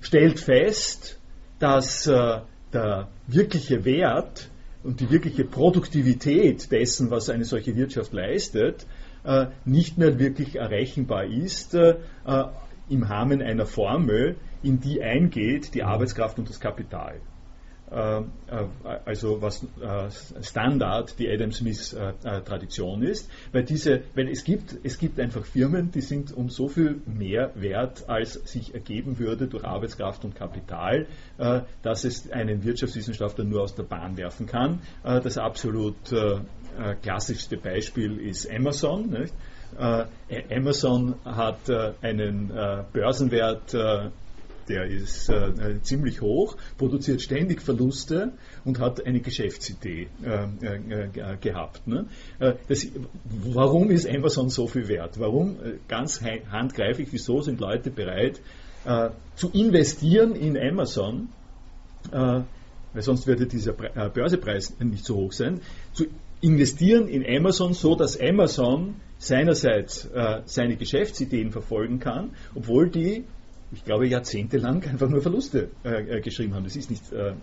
stellt 0.00 0.40
fest, 0.40 1.18
dass 1.58 2.04
der 2.04 3.08
wirkliche 3.26 3.84
Wert 3.84 4.48
und 4.82 5.00
die 5.00 5.10
wirkliche 5.10 5.44
Produktivität 5.44 6.72
dessen, 6.72 7.10
was 7.10 7.28
eine 7.28 7.44
solche 7.44 7.76
Wirtschaft 7.76 8.14
leistet, 8.14 8.84
äh, 8.84 8.99
nicht 9.64 9.98
mehr 9.98 10.18
wirklich 10.18 10.56
errechenbar 10.56 11.24
ist 11.24 11.74
äh, 11.74 11.94
im 12.88 13.02
Rahmen 13.02 13.42
einer 13.42 13.66
Formel, 13.66 14.36
in 14.62 14.80
die 14.80 15.02
eingeht 15.02 15.74
die 15.74 15.82
Arbeitskraft 15.82 16.38
und 16.38 16.48
das 16.48 16.60
Kapital. 16.60 17.20
Äh, 17.90 18.20
äh, 18.20 18.22
also 19.04 19.42
was 19.42 19.64
äh, 19.64 20.42
Standard 20.42 21.18
die 21.18 21.28
Adam 21.28 21.50
Smith 21.50 21.96
Tradition 22.44 23.02
ist, 23.02 23.28
weil 23.52 23.64
diese, 23.64 24.02
weil 24.14 24.28
es 24.28 24.44
gibt, 24.44 24.76
es 24.84 24.98
gibt 24.98 25.18
einfach 25.18 25.44
Firmen, 25.44 25.90
die 25.90 26.00
sind 26.00 26.32
um 26.32 26.48
so 26.48 26.68
viel 26.68 27.00
mehr 27.06 27.50
wert, 27.54 28.08
als 28.08 28.34
sich 28.34 28.74
ergeben 28.74 29.18
würde 29.18 29.48
durch 29.48 29.64
Arbeitskraft 29.64 30.24
und 30.24 30.34
Kapital, 30.34 31.06
dass 31.82 32.04
es 32.04 32.30
einen 32.30 32.64
Wirtschaftswissenschaftler 32.64 33.44
nur 33.44 33.62
aus 33.62 33.74
der 33.74 33.84
Bahn 33.84 34.16
werfen 34.16 34.46
kann. 34.46 34.80
Das 35.02 35.38
absolut 35.38 35.96
klassischste 37.02 37.56
Beispiel 37.56 38.18
ist 38.18 38.50
Amazon. 38.50 39.10
Nicht? 39.10 39.34
Amazon 40.50 41.14
hat 41.24 41.70
einen 42.02 42.48
Börsenwert 42.92 43.74
der 44.68 44.84
ist 44.84 45.28
äh, 45.28 45.80
ziemlich 45.82 46.20
hoch, 46.20 46.56
produziert 46.78 47.22
ständig 47.22 47.62
Verluste 47.62 48.32
und 48.64 48.78
hat 48.78 49.06
eine 49.06 49.20
Geschäftsidee 49.20 50.08
äh, 50.24 50.74
äh, 50.74 51.36
gehabt. 51.40 51.86
Ne? 51.86 52.06
Äh, 52.38 52.54
das, 52.68 52.86
warum 53.24 53.90
ist 53.90 54.08
Amazon 54.08 54.50
so 54.50 54.66
viel 54.66 54.88
wert? 54.88 55.18
Warum, 55.18 55.56
äh, 55.56 55.72
ganz 55.88 56.20
handgreiflich, 56.22 57.08
wieso 57.12 57.40
sind 57.42 57.60
Leute 57.60 57.90
bereit 57.90 58.40
äh, 58.84 59.10
zu 59.36 59.50
investieren 59.50 60.34
in 60.34 60.56
Amazon? 60.56 61.28
weil 62.10 63.02
sonst 63.02 63.26
würde 63.26 63.46
dieser 63.46 63.74
Börsepreis 63.74 64.74
nicht 64.80 65.04
so 65.04 65.16
hoch 65.16 65.32
sein, 65.32 65.60
zu 65.92 66.06
investieren 66.40 67.08
in 67.08 67.24
Amazon, 67.26 67.74
so 67.74 67.94
dass 67.94 68.18
Amazon 68.18 68.96
seinerseits 69.18 70.06
äh, 70.06 70.40
seine 70.46 70.76
Geschäftsideen 70.76 71.52
verfolgen 71.52 71.98
kann, 71.98 72.30
obwohl 72.54 72.88
die 72.88 73.24
ich 73.72 73.84
glaube, 73.84 74.06
jahrzehntelang 74.06 74.82
einfach 74.88 75.08
nur 75.08 75.22
Verluste 75.22 75.70
äh, 75.84 76.18
äh, 76.18 76.20
geschrieben 76.20 76.54
haben. 76.54 76.64
Das 76.64 76.76
ist, 76.76 76.90
nicht, 76.90 77.12
äh, 77.12 77.30
äh 77.30 77.34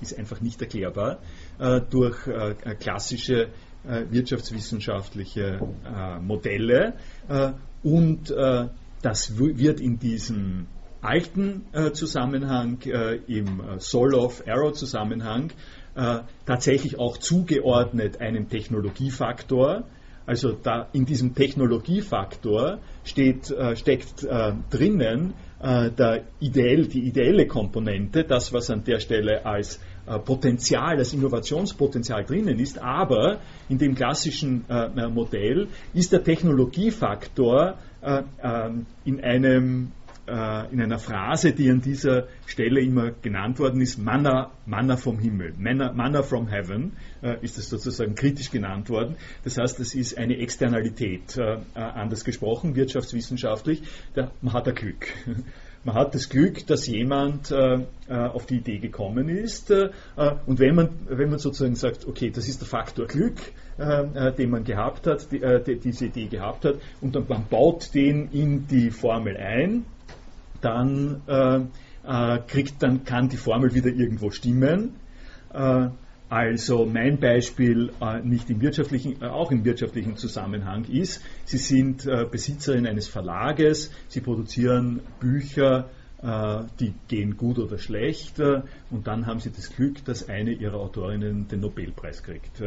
ist 0.00 0.18
einfach 0.18 0.40
nicht 0.40 0.60
erklärbar 0.60 1.18
äh, 1.58 1.80
durch 1.90 2.26
äh, 2.26 2.54
klassische 2.78 3.48
wirtschaftswissenschaftliche 3.86 5.60
Modelle. 6.22 6.94
und 7.82 8.32
das 9.02 9.38
wird 9.38 9.78
in 9.78 9.98
diesem 9.98 10.68
alten 11.02 11.66
Zusammenhang, 11.92 12.78
im 12.80 13.60
Solow-Arrow-Zusammenhang, 13.76 15.50
tatsächlich 16.46 16.98
auch 16.98 17.18
zugeordnet 17.18 18.22
einem 18.22 18.48
Technologiefaktor. 18.48 19.84
Also 20.24 20.52
da 20.52 20.88
in 20.94 21.04
diesem 21.04 21.34
Technologiefaktor 21.34 22.78
steht, 23.04 23.54
steckt 23.74 24.26
drinnen 24.70 25.34
äh, 25.64 25.90
der 25.90 26.24
ideell, 26.40 26.86
die 26.86 27.00
ideelle 27.00 27.46
Komponente, 27.46 28.24
das, 28.24 28.52
was 28.52 28.68
an 28.70 28.84
der 28.84 29.00
Stelle 29.00 29.46
als 29.46 29.80
äh, 30.06 30.18
Potenzial, 30.18 30.98
als 30.98 31.14
Innovationspotenzial 31.14 32.24
drinnen 32.24 32.58
ist, 32.58 32.78
aber 32.78 33.38
in 33.70 33.78
dem 33.78 33.94
klassischen 33.94 34.64
äh, 34.68 35.08
Modell 35.08 35.68
ist 35.94 36.12
der 36.12 36.22
Technologiefaktor 36.22 37.78
ähm, 38.02 38.84
in 39.06 39.24
einem 39.24 39.84
äh, 39.84 40.03
in 40.26 40.80
einer 40.80 40.98
Phrase, 40.98 41.52
die 41.52 41.70
an 41.70 41.80
dieser 41.80 42.28
Stelle 42.46 42.80
immer 42.80 43.10
genannt 43.10 43.58
worden 43.58 43.80
ist, 43.80 43.98
Manna, 43.98 44.52
Manna 44.64 44.96
vom 44.96 45.18
Himmel, 45.18 45.52
Manna, 45.58 45.92
Manna 45.92 46.22
from 46.22 46.48
Heaven, 46.48 46.92
äh, 47.22 47.36
ist 47.42 47.58
es 47.58 47.68
sozusagen 47.68 48.14
kritisch 48.14 48.50
genannt 48.50 48.90
worden. 48.90 49.16
Das 49.44 49.58
heißt, 49.58 49.80
es 49.80 49.94
ist 49.94 50.16
eine 50.18 50.38
Externalität, 50.38 51.36
äh, 51.36 51.58
anders 51.74 52.24
gesprochen, 52.24 52.76
wirtschaftswissenschaftlich, 52.76 53.82
da, 54.14 54.30
man 54.42 54.52
hat 54.52 54.68
ein 54.68 54.74
Glück. 54.74 55.08
Man 55.86 55.96
hat 55.96 56.14
das 56.14 56.30
Glück, 56.30 56.66
dass 56.66 56.86
jemand 56.86 57.50
äh, 57.50 57.84
auf 58.08 58.46
die 58.46 58.56
Idee 58.56 58.78
gekommen 58.78 59.28
ist. 59.28 59.70
Äh, 59.70 59.90
und 60.46 60.58
wenn 60.58 60.74
man, 60.74 60.88
wenn 61.10 61.28
man 61.28 61.38
sozusagen 61.38 61.74
sagt, 61.74 62.06
okay, 62.06 62.30
das 62.30 62.48
ist 62.48 62.62
der 62.62 62.68
Faktor 62.68 63.06
Glück, 63.06 63.36
äh, 63.76 64.32
den 64.32 64.48
man 64.48 64.64
gehabt 64.64 65.06
hat, 65.06 65.30
die, 65.30 65.78
diese 65.78 66.06
Idee 66.06 66.28
gehabt 66.28 66.64
hat, 66.64 66.76
und 67.02 67.14
dann 67.14 67.26
man 67.28 67.44
baut 67.50 67.94
den 67.94 68.30
in 68.30 68.66
die 68.66 68.90
Formel 68.90 69.36
ein, 69.36 69.84
dann, 70.64 71.22
äh, 71.26 71.60
äh, 72.06 72.38
kriegt, 72.46 72.82
dann 72.82 73.04
kann 73.04 73.28
die 73.28 73.36
Formel 73.36 73.74
wieder 73.74 73.90
irgendwo 73.90 74.30
stimmen. 74.30 74.94
Äh, 75.52 75.88
also 76.34 76.86
mein 76.86 77.20
Beispiel 77.20 77.92
äh, 78.00 78.20
nicht 78.20 78.50
im 78.50 78.60
wirtschaftlichen, 78.60 79.22
äh, 79.22 79.26
auch 79.26 79.52
im 79.52 79.64
wirtschaftlichen 79.64 80.16
Zusammenhang 80.16 80.84
ist, 80.86 81.22
Sie 81.44 81.58
sind 81.58 82.06
äh, 82.06 82.26
Besitzerin 82.28 82.86
eines 82.86 83.08
Verlages, 83.08 83.92
Sie 84.08 84.20
produzieren 84.20 85.00
Bücher, 85.20 85.88
die 86.80 86.94
gehen 87.06 87.36
gut 87.36 87.58
oder 87.58 87.76
schlecht 87.76 88.40
und 88.40 89.06
dann 89.06 89.26
haben 89.26 89.40
Sie 89.40 89.50
das 89.50 89.68
Glück, 89.76 90.02
dass 90.06 90.26
eine 90.26 90.52
Ihrer 90.52 90.78
Autorinnen 90.78 91.48
den 91.48 91.60
Nobelpreis 91.60 92.22
kriegt. 92.22 92.62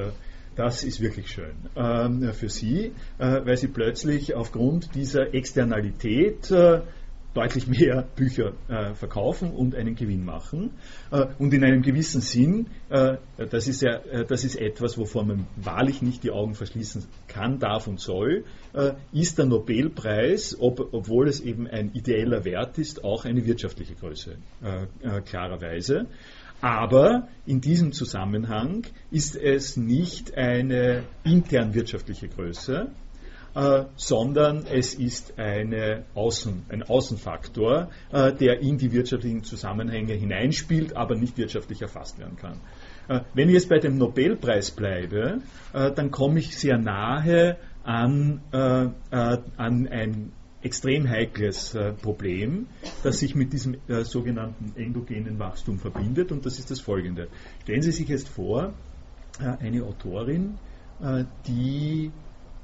Das 0.56 0.84
ist 0.84 1.02
wirklich 1.02 1.32
schön 1.32 1.56
ähm, 1.76 2.34
für 2.34 2.50
Sie, 2.50 2.92
weil 3.18 3.58
Sie 3.58 3.70
plötzlich 3.70 4.36
aufgrund 4.36 4.94
dieser 4.94 5.34
Externalität 5.34 6.54
deutlich 7.38 7.68
mehr 7.68 8.08
Bücher 8.16 8.54
äh, 8.68 8.96
verkaufen 8.96 9.52
und 9.52 9.76
einen 9.76 9.94
Gewinn 9.94 10.26
machen. 10.26 10.72
Äh, 11.12 11.28
und 11.38 11.54
in 11.54 11.64
einem 11.64 11.84
gewissen 11.84 12.22
Sinn, 12.22 12.68
äh, 12.90 13.18
das, 13.52 13.68
ist 13.68 13.84
ja, 13.84 13.98
äh, 13.98 14.26
das 14.26 14.44
ist 14.44 14.56
etwas, 14.56 14.98
wovon 14.98 15.28
man 15.28 15.48
wahrlich 15.56 16.02
nicht 16.02 16.24
die 16.24 16.32
Augen 16.32 16.56
verschließen 16.56 17.06
kann, 17.28 17.60
darf 17.60 17.88
und 17.88 18.00
soll, 18.00 18.44
äh, 18.74 18.94
ist 19.14 19.38
der 19.38 19.46
Nobelpreis, 19.46 20.58
ob, 20.60 20.94
obwohl 20.94 21.28
es 21.28 21.40
eben 21.40 21.68
ein 21.68 21.92
ideeller 21.94 22.44
Wert 22.44 22.80
ist, 22.80 23.04
auch 23.04 23.26
eine 23.26 23.46
wirtschaftliche 23.46 23.94
Größe, 23.94 24.38
äh, 24.64 25.22
klarerweise. 25.22 26.08
Aber 26.60 27.28
in 27.46 27.62
diesem 27.62 27.92
Zusammenhang 27.92 28.88
ist 29.12 29.36
es 29.36 29.78
nicht 29.78 30.36
eine 30.36 31.04
intern 31.24 31.76
wirtschaftliche 31.76 32.30
Größe, 32.30 32.90
äh, 33.58 33.86
sondern 33.96 34.68
es 34.68 34.94
ist 34.94 35.40
eine 35.40 36.04
Außen, 36.14 36.68
ein 36.70 36.84
Außenfaktor, 36.84 37.90
äh, 38.12 38.32
der 38.32 38.60
in 38.60 38.78
die 38.78 38.92
wirtschaftlichen 38.92 39.44
Zusammenhänge 39.44 40.14
hineinspielt, 40.14 40.96
aber 40.96 41.16
nicht 41.16 41.40
wirtschaftlich 41.40 41.82
erfasst 41.82 42.20
werden 42.20 42.38
kann. 42.38 42.62
Äh, 43.08 43.22
wenn 43.34 43.50
ich 43.50 43.56
jetzt 43.56 43.70
bei 43.70 43.80
dem 43.80 43.98
Nobelpreis 43.98 44.70
bleibe, 44.70 45.40
äh, 45.74 45.92
dann 45.92 46.12
komme 46.12 46.38
ich 46.38 46.56
sehr 46.56 46.78
nahe 46.78 47.58
an, 47.84 48.42
äh, 48.52 48.58
an 49.10 49.88
ein 49.88 50.32
extrem 50.62 51.10
heikles 51.10 51.74
äh, 51.74 51.94
Problem, 51.94 52.68
das 53.02 53.20
sich 53.20 53.34
mit 53.34 53.54
diesem 53.54 53.78
äh, 53.88 54.04
sogenannten 54.04 54.74
endogenen 54.80 55.40
Wachstum 55.40 55.80
verbindet 55.80 56.32
und 56.32 56.46
das 56.46 56.60
ist 56.60 56.70
das 56.70 56.80
folgende. 56.80 57.28
Stellen 57.64 57.82
Sie 57.82 57.92
sich 57.92 58.08
jetzt 58.08 58.30
vor, 58.30 58.74
äh, 59.40 59.66
eine 59.66 59.84
Autorin, 59.84 60.60
die 61.48 62.12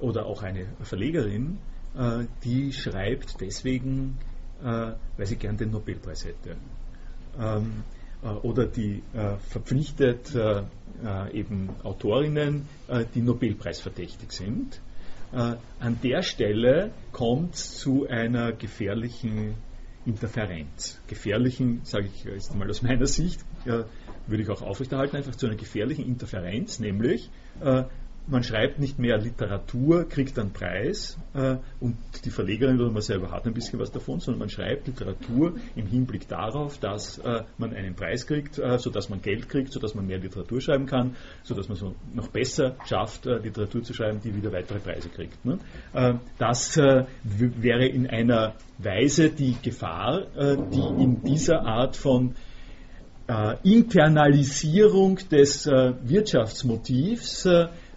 oder 0.04 0.26
auch 0.26 0.44
eine 0.44 0.68
Verlegerin, 0.84 1.58
äh, 1.98 2.26
die 2.44 2.72
schreibt 2.74 3.42
deswegen, 3.42 4.18
äh, 4.62 4.94
weil 5.18 5.26
sie 5.26 5.38
gern 5.38 5.58
den 5.58 5.72
Nobelpreis 5.72 6.26
hätte. 6.26 6.56
Ähm, 7.40 7.84
oder 8.44 8.68
die 8.68 9.04
verpflichtet 9.50 10.34
eben 11.34 11.70
Autorinnen, 11.84 12.70
die 13.14 13.22
Nobelpreisverdächtig 13.22 14.32
sind 14.32 14.80
äh, 15.34 15.56
an 15.80 16.00
der 16.04 16.22
Stelle 16.22 16.92
kommt 17.12 17.56
es 17.56 17.80
zu 17.80 18.08
einer 18.08 18.52
gefährlichen 18.52 19.56
Interferenz. 20.06 21.02
Gefährlichen, 21.08 21.82
sage 21.84 22.08
ich 22.14 22.24
jetzt 22.24 22.52
einmal 22.52 22.70
aus 22.70 22.84
meiner 22.84 23.08
Sicht, 23.08 23.42
äh, 23.66 23.84
würde 24.28 24.44
ich 24.44 24.50
auch 24.50 24.62
aufrechterhalten, 24.62 25.18
einfach 25.18 25.36
zu 25.36 25.48
einer 25.48 25.56
gefährlichen 25.56 26.06
Interferenz, 26.06 26.80
nämlich 26.80 27.32
äh, 27.62 27.86
man 28.28 28.44
schreibt 28.44 28.80
nicht 28.80 29.00
mehr 29.00 29.18
Literatur, 29.18 30.08
kriegt 30.08 30.40
einen 30.40 30.54
Preis 30.54 31.18
äh, 31.34 31.58
und 31.80 31.98
die 32.24 32.30
Verlegerin 32.30 32.80
oder 32.80 32.92
man 32.92 33.02
selber 33.02 33.32
hat 33.32 33.46
ein 33.46 33.54
bisschen 33.54 33.80
was 33.80 33.92
davon, 33.92 34.20
sondern 34.20 34.40
man 34.40 34.50
schreibt 34.50 34.88
Literatur 34.88 35.56
im 35.76 35.88
Hinblick 35.88 36.28
darauf, 36.28 36.78
dass 36.78 37.18
äh, 37.18 37.44
man 37.58 37.74
einen 37.74 37.96
Preis 37.96 38.26
kriegt, 38.26 38.60
äh, 38.60 38.78
sodass 38.80 39.10
man 39.10 39.22
Geld 39.22 39.50
kriegt, 39.50 39.74
sodass 39.74 39.94
man 39.94 40.08
mehr 40.08 40.20
Literatur 40.20 40.62
schreiben 40.62 40.86
kann, 40.86 41.16
sodass 41.44 41.68
man 41.68 41.78
so 41.78 41.96
noch 42.14 42.30
besser 42.30 42.76
schafft, 42.86 43.26
äh, 43.26 43.40
Literatur 43.40 43.84
zu 43.84 43.94
schreiben, 43.94 44.22
die 44.24 44.34
wieder 44.36 44.54
weitere 44.54 44.80
Preise 44.80 45.10
kriegt. 45.10 45.44
Ne? 45.46 45.60
Äh, 45.94 46.14
das 46.38 46.78
äh, 46.78 47.06
wäre 47.24 47.86
in 47.86 48.08
einer 48.08 48.54
Weise 48.78 49.30
die 49.30 49.56
Gefahr, 49.62 50.26
die 50.36 51.04
in 51.04 51.22
dieser 51.24 51.64
Art 51.64 51.96
von 51.96 52.36
Internalisierung 53.64 55.20
des 55.30 55.68
Wirtschaftsmotivs 55.68 57.48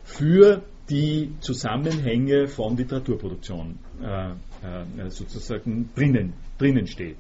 für 0.07 0.63
die 0.89 1.33
Zusammenhänge 1.41 2.47
von 2.47 2.77
Literaturproduktion 2.77 3.79
äh, 4.01 4.31
äh, 4.31 5.11
sozusagen 5.11 5.91
drinnen, 5.95 6.33
drinnen 6.59 6.87
steht. 6.87 7.19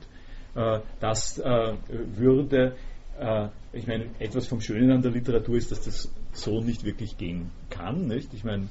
Äh, 0.54 0.80
das 1.00 1.38
äh, 1.38 1.74
würde, 2.16 2.76
äh, 3.20 3.48
ich 3.72 3.86
meine, 3.86 4.06
etwas 4.20 4.46
vom 4.46 4.60
Schönen 4.60 4.92
an 4.92 5.02
der 5.02 5.10
Literatur 5.10 5.56
ist, 5.56 5.72
dass 5.72 5.82
das 5.82 6.10
so 6.32 6.60
nicht 6.60 6.84
wirklich 6.84 7.18
gehen 7.18 7.50
kann. 7.68 8.06
Nicht? 8.06 8.32
Ich 8.32 8.44
meine, 8.44 8.68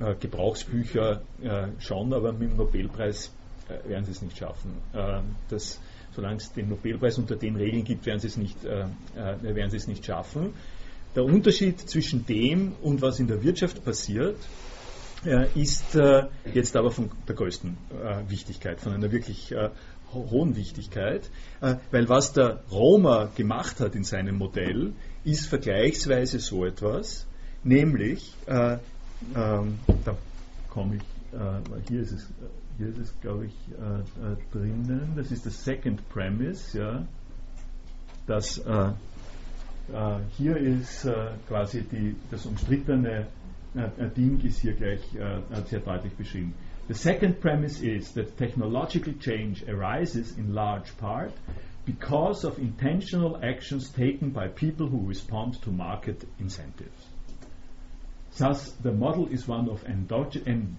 äh, 0.00 0.14
Gebrauchsbücher 0.18 1.22
schon, 1.78 2.12
aber 2.14 2.32
mit 2.32 2.50
dem 2.50 2.56
Nobelpreis 2.56 3.32
werden 3.86 4.04
sie 4.04 4.12
es 4.12 4.22
nicht 4.22 4.36
schaffen. 4.36 4.72
das, 5.48 5.80
solange 6.12 6.36
es 6.36 6.52
den 6.52 6.68
Nobelpreis 6.68 7.18
unter 7.18 7.36
den 7.36 7.56
Regeln 7.56 7.84
gibt, 7.84 8.04
werden 8.06 8.18
sie 8.18 8.26
es 8.26 8.36
nicht, 8.36 8.64
werden 8.64 9.70
sie 9.70 9.76
es 9.76 9.86
nicht 9.86 10.04
schaffen. 10.04 10.54
Der 11.16 11.24
Unterschied 11.24 11.80
zwischen 11.80 12.24
dem 12.24 12.72
und 12.82 13.02
was 13.02 13.18
in 13.18 13.26
der 13.26 13.42
Wirtschaft 13.42 13.84
passiert, 13.84 14.36
äh, 15.24 15.46
ist 15.60 15.96
äh, 15.96 16.28
jetzt 16.54 16.76
aber 16.76 16.90
von 16.90 17.10
der 17.26 17.34
größten 17.34 17.76
äh, 17.90 18.30
Wichtigkeit, 18.30 18.80
von 18.80 18.92
einer 18.92 19.10
wirklich 19.10 19.50
äh, 19.52 19.70
hohen 20.12 20.56
Wichtigkeit, 20.56 21.28
äh, 21.60 21.76
weil 21.90 22.08
was 22.08 22.32
der 22.32 22.62
Roma 22.70 23.28
gemacht 23.34 23.80
hat 23.80 23.94
in 23.96 24.04
seinem 24.04 24.38
Modell, 24.38 24.92
ist 25.24 25.46
vergleichsweise 25.46 26.38
so 26.38 26.64
etwas, 26.64 27.26
nämlich, 27.64 28.32
äh, 28.46 28.78
ähm, 29.34 29.78
da 30.04 30.16
komme 30.70 30.96
ich, 30.96 31.02
hier 31.88 32.00
ist 32.00 32.12
es, 32.12 32.26
hier 32.78 32.88
ist 32.88 32.98
es 32.98 33.14
glaube 33.20 33.46
ich 33.46 33.54
drinnen, 34.52 35.12
das 35.14 35.30
ist 35.30 35.46
das 35.46 35.62
Second 35.62 36.08
Premise, 36.08 36.78
ja, 36.78 37.06
dass 38.26 38.58
äh, 38.58 38.92
hier 40.36 40.56
ist 40.56 41.04
äh, 41.04 41.30
quasi 41.48 41.82
die, 41.82 42.16
das 42.30 42.46
umstrittene 42.46 43.26
äh, 43.74 44.08
Ding 44.16 44.40
ist 44.44 44.60
hier 44.60 44.74
gleich 44.74 45.00
sehr 45.66 45.80
deutlich 45.80 46.12
beschrieben. 46.14 46.54
The 46.88 46.94
second 46.94 47.40
premise 47.40 47.80
is 47.82 48.12
that 48.14 48.36
technological 48.36 49.12
change 49.20 49.64
arises 49.68 50.36
in 50.36 50.54
large 50.54 50.96
part 50.98 51.32
because 51.86 52.44
of 52.44 52.58
intentional 52.58 53.38
actions 53.42 53.90
taken 53.90 54.30
by 54.30 54.48
people 54.48 54.88
who 54.88 55.06
respond 55.06 55.62
to 55.62 55.70
market 55.70 56.26
incentives. 56.38 57.06
Thus, 58.36 58.72
the 58.82 58.92
model 58.92 59.28
is 59.28 59.46
one 59.46 59.68
of 59.68 59.84
endogen 59.84 60.76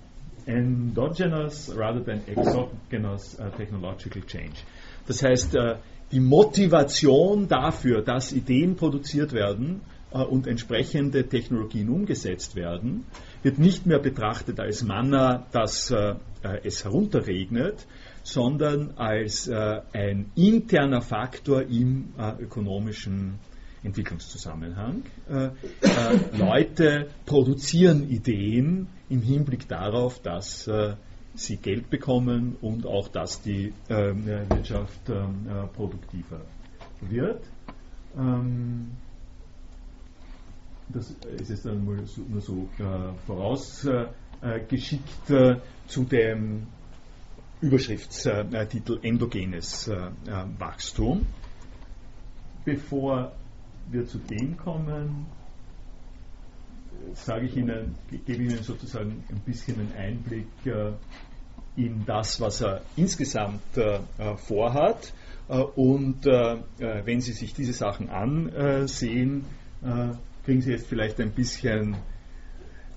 endogenous 0.47 1.69
rather 1.69 1.99
than 1.99 2.23
exogenous 2.27 3.39
uh, 3.39 3.49
technological 3.57 4.21
change. 4.23 4.63
Das 5.07 5.21
heißt, 5.21 5.55
uh, 5.55 5.77
die 6.11 6.19
Motivation 6.19 7.47
dafür, 7.47 8.01
dass 8.01 8.33
Ideen 8.33 8.75
produziert 8.75 9.33
werden 9.33 9.81
äh, 10.11 10.19
und 10.19 10.47
entsprechende 10.47 11.27
Technologien 11.27 11.89
umgesetzt 11.89 12.55
werden, 12.55 13.05
wird 13.43 13.59
nicht 13.59 13.85
mehr 13.85 13.99
betrachtet 13.99 14.59
als 14.59 14.83
Manna, 14.83 15.47
dass 15.51 15.89
äh, 15.91 16.15
äh, 16.43 16.59
es 16.63 16.83
herunterregnet, 16.83 17.87
sondern 18.23 18.91
als 18.97 19.49
ein 19.49 20.31
interner 20.35 21.01
Faktor 21.01 21.63
im 21.63 22.13
ökonomischen 22.39 23.39
Entwicklungszusammenhang. 23.81 25.01
Leute 26.37 27.07
produzieren 27.25 28.07
Ideen 28.07 28.89
im 29.09 29.23
Hinblick 29.23 29.67
darauf, 29.67 30.21
dass 30.21 30.69
sie 31.45 31.57
Geld 31.57 31.89
bekommen 31.89 32.57
und 32.61 32.85
auch, 32.85 33.07
dass 33.07 33.41
die 33.41 33.73
ähm, 33.89 34.25
Wirtschaft 34.25 35.09
ähm, 35.09 35.47
äh, 35.47 35.67
produktiver 35.67 36.41
wird. 37.01 37.43
Ähm, 38.17 38.91
das 40.89 41.11
ist 41.39 41.49
jetzt 41.49 41.65
dann 41.65 41.85
nur 41.85 42.05
so, 42.05 42.21
nur 42.21 42.41
so 42.41 42.67
äh, 42.79 43.13
vorausgeschickt 43.25 45.29
äh, 45.29 45.55
zu 45.87 46.03
dem 46.03 46.67
Überschriftstitel 47.61 48.99
Endogenes 49.03 49.87
äh, 49.87 49.93
äh, 49.95 50.09
Wachstum. 50.57 51.25
Bevor 52.65 53.31
wir 53.89 54.05
zu 54.05 54.17
dem 54.19 54.57
kommen, 54.57 55.25
sage 57.13 57.45
ich 57.47 57.57
Ihnen, 57.57 57.95
gebe 58.09 58.43
Ihnen 58.43 58.63
sozusagen 58.63 59.23
ein 59.29 59.39
bisschen 59.45 59.79
einen 59.79 59.93
Einblick 59.93 60.47
äh, 60.65 60.91
in 61.85 62.05
das, 62.05 62.39
was 62.39 62.61
er 62.61 62.81
insgesamt 62.95 63.77
äh, 63.77 63.99
vorhat. 64.37 65.13
Äh, 65.49 65.57
und 65.57 66.25
äh, 66.25 66.57
wenn 67.05 67.21
Sie 67.21 67.33
sich 67.33 67.53
diese 67.53 67.73
Sachen 67.73 68.09
ansehen, 68.09 69.45
kriegen 70.45 70.61
Sie 70.61 70.71
jetzt 70.71 70.87
vielleicht 70.87 71.19
ein 71.19 71.31
bisschen 71.31 71.95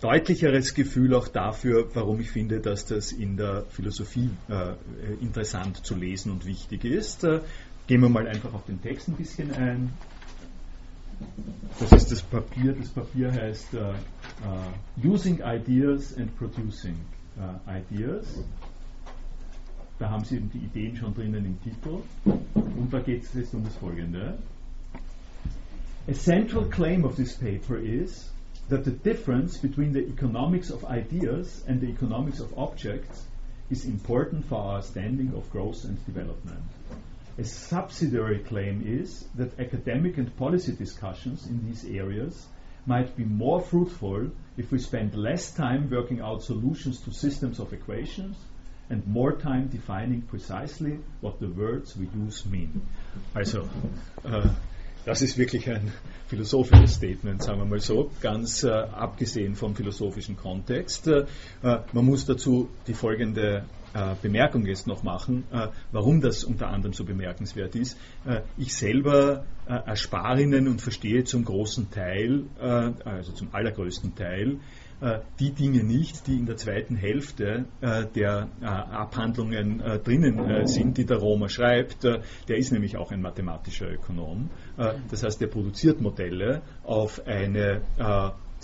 deutlicheres 0.03 0.75
Gefühl 0.75 1.15
auch 1.15 1.29
dafür, 1.29 1.89
warum 1.95 2.21
ich 2.21 2.31
finde, 2.31 2.61
dass 2.61 2.85
das 2.85 3.11
in 3.11 3.39
der 3.39 3.65
Philosophie 3.71 4.29
interessant 5.23 5.87
zu 5.87 5.95
lesen 5.95 6.31
und 6.31 6.45
wichtig 6.45 6.85
ist. 6.85 7.23
gehen 7.87 8.03
wir 8.03 8.11
mal 8.11 8.29
einfach 8.29 8.53
auf 8.53 8.67
den 8.67 8.83
Text 8.83 9.09
ein 9.09 9.15
bisschen 9.15 9.51
ein. 9.53 9.95
Das 11.81 11.93
ist 11.93 12.13
das 12.13 12.23
Papier. 12.23 12.73
Das 12.73 12.89
Papier 12.89 13.33
heißt 13.33 13.75
uh, 13.75 13.95
Using 15.03 15.41
Ideas 15.45 16.17
and 16.17 16.37
Producing 16.37 16.97
uh, 17.37 17.59
Ideas. 17.71 18.45
Da 19.99 20.11
haben 20.11 20.25
Sie 20.25 20.37
eben 20.37 20.51
die 20.51 20.59
Ideen 20.59 20.97
schon 20.97 21.15
drinnen 21.15 21.45
im 21.45 21.63
Titel. 21.63 22.03
Und 22.25 22.93
da 22.93 22.99
geht 22.99 23.23
es 23.23 23.35
jetzt 23.35 23.55
um 23.55 23.63
das 23.63 23.77
Folgende. 23.77 24.39
A 26.09 26.13
central 26.13 26.65
claim 26.69 27.05
of 27.05 27.15
this 27.15 27.35
paper 27.35 27.77
is 27.79 28.31
that 28.69 28.85
the 28.85 28.91
difference 28.91 29.57
between 29.57 29.93
the 29.93 30.01
economics 30.01 30.71
of 30.71 30.85
ideas 30.85 31.65
and 31.69 31.81
the 31.81 31.87
economics 31.87 32.41
of 32.41 32.53
objects 32.59 33.25
is 33.71 33.85
important 33.85 34.45
for 34.47 34.59
our 34.59 34.83
standing 34.83 35.33
of 35.35 35.49
growth 35.51 35.85
and 35.85 35.97
development. 36.07 36.63
A 37.39 37.45
subsidiary 37.45 38.41
claim 38.41 38.83
is 38.85 39.27
that 39.37 39.59
academic 39.61 40.19
and 40.19 40.37
policy 40.37 40.73
discussions 40.73 41.47
in 41.47 41.65
these 41.67 41.85
areas 41.85 42.47
might 42.85 43.17
be 43.17 43.25
more 43.25 43.61
fruitful 43.61 44.31
if 44.57 44.71
we 44.73 44.79
spend 44.79 45.15
less 45.15 45.53
time 45.53 45.89
working 45.89 46.21
out 46.21 46.43
solutions 46.43 47.01
to 47.01 47.13
systems 47.13 47.61
of 47.61 47.73
equations 47.73 48.37
and 48.89 49.07
more 49.07 49.33
time 49.39 49.69
defining 49.69 50.23
precisely 50.23 50.99
what 51.21 51.41
the 51.41 51.49
words 51.49 51.97
we 51.97 52.07
use 52.15 52.47
mean. 52.47 52.83
Also, 53.35 53.69
äh, 54.25 54.49
das 55.05 55.23
ist 55.23 55.37
wirklich 55.37 55.69
ein 55.71 55.93
philosophisches 56.29 56.95
Statement, 56.95 57.43
sagen 57.43 57.59
wir 57.59 57.67
mal 57.67 57.81
so, 57.81 58.11
ganz 58.21 58.63
äh, 58.63 58.71
abgesehen 58.71 59.55
vom 59.55 59.75
philosophischen 59.75 60.37
Kontext. 60.37 61.09
Äh, 61.09 61.27
man 61.63 62.05
muss 62.05 62.25
dazu 62.25 62.69
die 62.87 62.95
folgende 62.95 63.65
äh, 63.95 64.17
Bemerkung 64.21 64.67
jetzt 64.67 64.89
noch 64.89 65.05
machen, 65.05 65.45
äh, 65.53 65.69
warum 65.93 66.21
das 66.21 66.43
unter 66.43 66.67
anderem 66.67 66.95
so 66.95 67.05
bemerkenswert 67.05 67.77
ist. 67.77 67.97
Äh, 68.27 68.41
ich 68.57 68.75
selber 68.75 69.45
erspare 69.67 70.43
Ihnen 70.43 70.69
und 70.69 70.83
verstehe 70.83 71.25
zum 71.25 71.47
großen 71.47 71.91
Teil, 71.91 72.45
also 72.59 73.33
zum 73.33 73.49
allergrößten 73.55 74.15
Teil, 74.15 74.59
die 75.39 75.53
Dinge 75.53 75.85
nicht, 75.85 76.27
die 76.27 76.39
in 76.39 76.47
der 76.47 76.57
zweiten 76.57 76.97
Hälfte 76.97 77.67
der 78.15 78.49
Abhandlungen 78.63 79.83
drinnen 80.03 80.67
sind, 80.67 80.97
die 80.99 81.05
der 81.05 81.19
Roma 81.19 81.49
schreibt. 81.49 82.05
Der 82.05 82.57
ist 82.57 82.73
nämlich 82.73 82.97
auch 82.97 83.11
ein 83.11 83.21
mathematischer 83.21 83.91
Ökonom. 83.91 84.51
Das 85.11 85.23
heißt, 85.23 85.43
er 85.43 85.49
produziert 85.49 86.01
Modelle 86.01 86.63
auf 86.85 87.27
eine 87.27 87.83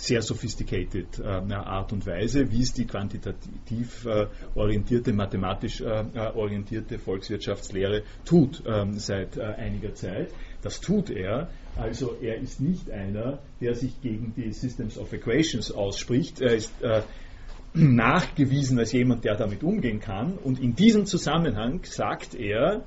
sehr 0.01 0.21
sophisticated 0.21 1.19
äh, 1.19 1.53
Art 1.53 1.93
und 1.93 2.05
Weise, 2.07 2.51
wie 2.51 2.61
es 2.61 2.73
die 2.73 2.85
quantitativ 2.85 4.05
äh, 4.05 4.27
orientierte, 4.55 5.13
mathematisch 5.13 5.81
äh, 5.81 6.03
orientierte 6.33 6.97
Volkswirtschaftslehre 6.97 8.03
tut 8.25 8.63
ähm, 8.65 8.93
seit 8.93 9.39
einiger 9.39 9.93
Zeit. 9.93 10.33
Das 10.61 10.79
tut 10.79 11.09
er. 11.09 11.49
Also 11.77 12.15
er 12.21 12.37
ist 12.37 12.59
nicht 12.61 12.91
einer, 12.91 13.39
der 13.59 13.75
sich 13.75 14.01
gegen 14.01 14.33
die 14.35 14.51
Systems 14.51 14.97
of 14.97 15.11
Equations 15.13 15.71
ausspricht. 15.71 16.41
Er 16.41 16.55
ist 16.55 16.73
nachgewiesen 17.73 18.77
als 18.79 18.91
jemand, 18.91 19.23
der 19.23 19.35
damit 19.35 19.63
umgehen 19.63 19.99
kann. 19.99 20.37
Und 20.37 20.59
in 20.59 20.75
diesem 20.75 21.05
Zusammenhang 21.05 21.81
sagt 21.83 22.35
er, 22.35 22.83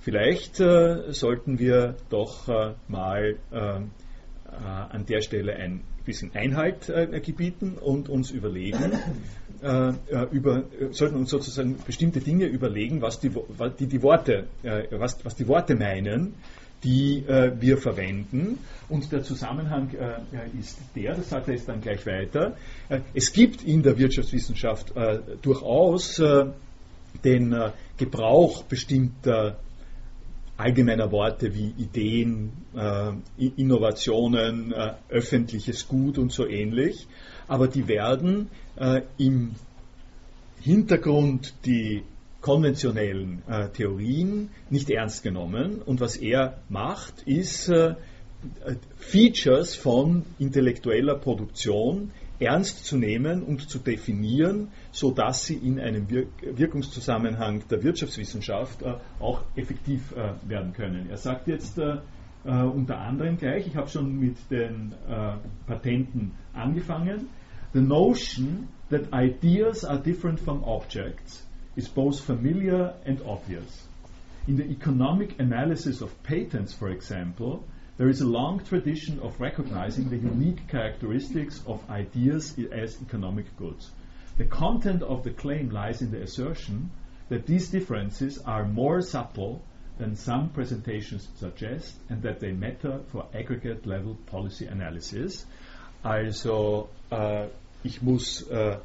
vielleicht 0.00 0.56
sollten 0.56 1.58
wir 1.58 1.96
doch 2.08 2.48
mal 2.88 3.36
an 4.90 5.04
der 5.06 5.20
Stelle 5.20 5.54
ein 5.56 5.82
bisschen 6.04 6.34
Einhalt 6.34 6.88
äh, 6.88 7.20
gebieten 7.20 7.78
und 7.80 8.08
uns 8.08 8.30
überlegen, 8.30 8.92
äh, 9.62 9.88
äh 9.88 9.92
über, 10.30 10.64
sollten 10.90 11.16
uns 11.16 11.30
sozusagen 11.30 11.76
bestimmte 11.84 12.20
Dinge 12.20 12.46
überlegen, 12.46 13.00
was 13.00 13.20
die, 13.20 13.30
die, 13.78 13.86
die 13.86 14.02
Worte, 14.02 14.46
äh, 14.62 14.84
was, 14.92 15.24
was 15.24 15.34
die 15.34 15.48
Worte 15.48 15.74
meinen, 15.74 16.34
die 16.84 17.24
äh, 17.26 17.52
wir 17.58 17.78
verwenden. 17.78 18.58
Und 18.88 19.10
der 19.10 19.22
Zusammenhang 19.22 19.90
äh, 19.94 20.58
ist 20.58 20.78
der, 20.94 21.14
das 21.14 21.30
sagt 21.30 21.48
er 21.48 21.54
jetzt 21.54 21.68
dann 21.68 21.80
gleich 21.80 22.06
weiter, 22.06 22.56
es 23.14 23.32
gibt 23.32 23.64
in 23.64 23.82
der 23.82 23.98
Wirtschaftswissenschaft 23.98 24.92
durchaus 25.40 26.22
den 27.24 27.56
Gebrauch 27.96 28.64
bestimmter 28.64 29.56
allgemeiner 30.56 31.10
Worte 31.10 31.54
wie 31.54 31.72
Ideen, 31.78 32.52
äh, 32.76 33.12
Innovationen, 33.56 34.72
äh, 34.72 34.94
öffentliches 35.08 35.88
Gut 35.88 36.18
und 36.18 36.32
so 36.32 36.46
ähnlich, 36.46 37.06
aber 37.48 37.68
die 37.68 37.88
werden 37.88 38.48
äh, 38.76 39.02
im 39.18 39.52
Hintergrund 40.60 41.54
die 41.66 42.02
konventionellen 42.44 43.42
äh, 43.48 43.70
Theorien 43.70 44.50
nicht 44.68 44.90
ernst 44.90 45.22
genommen 45.22 45.80
und 45.80 46.02
was 46.02 46.18
er 46.18 46.58
macht, 46.68 47.22
ist 47.22 47.70
äh, 47.70 47.94
Features 48.98 49.74
von 49.74 50.26
intellektueller 50.38 51.14
Produktion 51.14 52.10
ernst 52.38 52.84
zu 52.84 52.98
nehmen 52.98 53.42
und 53.42 53.70
zu 53.70 53.78
definieren, 53.78 54.68
sodass 54.92 55.46
sie 55.46 55.54
in 55.54 55.80
einem 55.80 56.10
Wirk 56.10 56.28
Wirkungszusammenhang 56.42 57.66
der 57.70 57.82
Wirtschaftswissenschaft 57.82 58.82
äh, 58.82 58.96
auch 59.20 59.40
effektiv 59.56 60.12
äh, 60.12 60.34
werden 60.46 60.74
können. 60.74 61.08
Er 61.08 61.16
sagt 61.16 61.48
jetzt 61.48 61.78
äh, 61.78 61.96
äh 62.44 62.62
unter 62.62 62.98
anderem 62.98 63.38
gleich, 63.38 63.68
ich 63.68 63.74
habe 63.74 63.88
schon 63.88 64.18
mit 64.20 64.36
den 64.50 64.92
Patenten 65.66 66.32
angefangen, 66.52 67.30
the 67.72 67.80
notion 67.80 68.68
that 68.90 69.08
ideas 69.14 69.82
are 69.82 69.98
different 69.98 70.38
from 70.38 70.62
objects 70.62 71.43
is 71.76 71.88
both 71.88 72.20
familiar 72.20 72.94
and 73.04 73.20
obvious. 73.26 73.86
In 74.46 74.56
the 74.56 74.64
economic 74.64 75.40
analysis 75.40 76.00
of 76.00 76.22
patents, 76.22 76.72
for 76.72 76.88
example, 76.90 77.64
There 77.96 78.08
is 78.08 78.20
a 78.20 78.26
long 78.26 78.58
tradition 78.64 79.20
of 79.20 79.40
recognizing 79.40 80.08
the 80.08 80.16
unique 80.16 80.66
characteristics 80.66 81.62
of 81.64 81.88
ideas 81.88 82.58
as 82.72 83.00
economic 83.00 83.56
goods. 83.56 83.88
The 84.36 84.46
content 84.46 85.02
of 85.02 85.22
the 85.22 85.30
claim 85.30 85.70
lies 85.70 86.02
in 86.02 86.10
the 86.10 86.20
assertion 86.22 86.90
that 87.28 87.46
these 87.46 87.68
differences 87.68 88.38
are 88.38 88.66
more 88.66 89.00
subtle 89.00 89.62
than 89.96 90.16
some 90.16 90.48
presentations 90.48 91.28
suggest 91.36 91.94
and 92.08 92.20
that 92.22 92.40
they 92.40 92.50
matter 92.50 92.98
for 93.12 93.26
aggregate 93.32 93.86
level 93.86 94.16
policy 94.26 94.66
analysis. 94.66 95.46
Also 96.02 96.88
äh, 97.12 97.46
ich 97.84 98.02
muss 98.02 98.42
äh, 98.50 98.78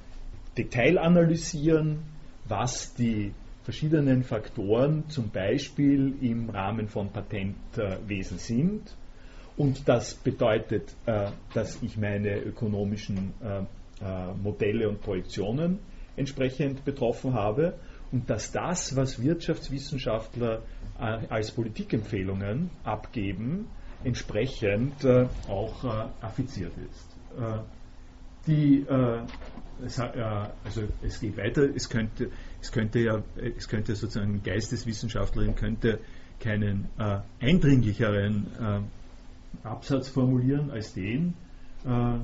Detail 0.55 0.99
analysieren, 0.99 2.03
was 2.49 2.93
die 2.95 3.33
verschiedenen 3.63 4.23
Faktoren 4.23 5.07
zum 5.09 5.29
Beispiel 5.29 6.15
im 6.21 6.49
Rahmen 6.49 6.87
von 6.87 7.09
Patentwesen 7.11 8.37
sind 8.39 8.95
und 9.59 9.89
das 9.89 10.15
bedeutet, 10.15 10.95
äh, 11.05 11.31
dass 11.53 11.83
ich 11.83 11.97
meine 11.97 12.39
ökonomischen 12.39 13.33
äh, 13.43 13.59
äh, 14.03 14.33
Modelle 14.41 14.87
und 14.87 15.01
Projektionen 15.01 15.79
entsprechend 16.15 16.85
betroffen 16.85 17.33
habe 17.33 17.73
und 18.13 18.29
dass 18.29 18.53
das, 18.53 18.95
was 18.95 19.21
Wirtschaftswissenschaftler 19.21 20.63
als 20.97 21.51
Politikempfehlungen 21.51 22.71
abgeben, 22.83 23.67
entsprechend 24.03 25.05
auch 25.47 25.83
affiziert 26.19 26.73
ist. 26.89 27.15
Die, 28.47 28.85
also 29.81 30.83
es 31.01 31.19
geht 31.19 31.37
weiter, 31.37 31.63
es 31.75 31.89
könnte, 31.89 32.29
es 32.61 32.71
könnte 32.71 32.99
ja, 32.99 33.23
es 33.57 33.67
könnte 33.67 33.95
sozusagen 33.95 34.41
Geisteswissenschaftlerin 34.43 35.55
könnte 35.55 35.99
keinen 36.39 36.87
eindringlicheren 37.39 38.87
Absatz 39.63 40.09
formulieren 40.09 40.71
als 40.71 40.93
den. 40.93 41.33
Äh, 41.85 42.19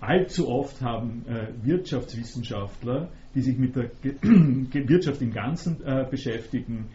allzu 0.00 0.48
oft 0.48 0.80
haben 0.80 1.24
äh, 1.26 1.48
Wirtschaftswissenschaftler, 1.62 3.08
die 3.34 3.42
sich 3.42 3.58
mit 3.58 3.76
der 3.76 3.90
Ge 4.02 4.14
Wirtschaft 4.88 5.20
im 5.22 5.32
Ganzen 5.32 5.84
äh, 5.84 6.06
beschäftigen, 6.10 6.86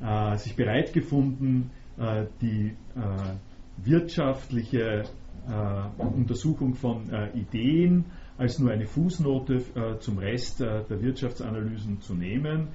äh, 0.00 0.36
sich 0.36 0.56
bereit 0.56 0.92
gefunden, 0.92 1.70
äh, 1.98 2.26
die 2.40 2.74
äh, 2.96 3.84
wirtschaftliche 3.84 5.04
Untersuchung 5.98 6.74
von 6.74 7.10
Ideen 7.34 8.06
als 8.36 8.58
nur 8.58 8.70
eine 8.70 8.86
Fußnote 8.86 9.98
zum 10.00 10.18
Rest 10.18 10.60
der 10.60 10.88
Wirtschaftsanalysen 10.88 12.00
zu 12.00 12.14
nehmen. 12.14 12.68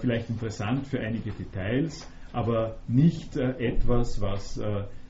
vielleicht 0.00 0.28
interessant 0.28 0.86
für 0.86 1.00
einige 1.00 1.30
Details, 1.30 2.06
aber 2.32 2.76
nicht 2.88 3.36
etwas, 3.36 4.20
was 4.20 4.58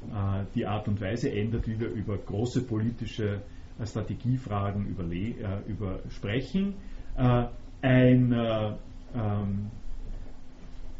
äh, 0.07 0.45
die 0.55 0.66
Art 0.66 0.89
und 0.89 1.01
Weise 1.01 1.31
ändert, 1.31 1.66
wie 1.66 1.79
wir 1.81 1.89
über 1.89 2.16
große 2.16 2.62
politische 2.62 3.41
äh, 3.79 3.87
Strategiefragen 3.87 4.87
überle 4.87 5.16
äh, 5.16 5.61
über 5.66 6.01
sprechen. 6.11 6.75
ein, 7.16 8.33
ähm, 8.33 9.70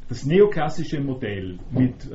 das 0.09 0.25
neoklassische 0.25 1.01
Modell 1.01 1.59
mit 1.71 2.11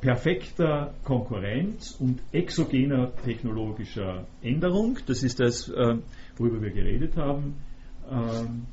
perfekter 0.00 0.92
Konkurrenz 1.04 1.92
und 1.92 2.20
exogener 2.32 3.12
technologischer 3.24 4.26
Änderung, 4.42 4.98
das 5.06 5.22
ist 5.22 5.38
das, 5.38 5.70
worüber 6.36 6.60
wir 6.60 6.70
geredet 6.70 7.16
haben, 7.16 7.54
ähm, 8.10 8.66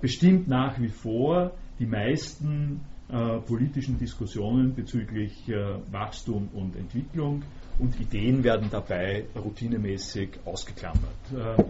bestimmt 0.00 0.48
nach 0.48 0.78
wie 0.78 0.88
vor 0.88 1.52
die 1.78 1.86
meisten 1.86 2.82
äh, 3.08 3.38
politischen 3.38 3.98
Diskussionen 3.98 4.74
bezüglich 4.74 5.48
äh, 5.48 5.76
Wachstum 5.92 6.48
und 6.54 6.74
Entwicklung. 6.74 7.42
Und 7.78 8.00
Ideen 8.00 8.42
werden 8.42 8.68
dabei 8.68 9.26
routinemäßig 9.36 10.30
ausgeklammert. 10.44 11.04
Äh, 11.32 11.62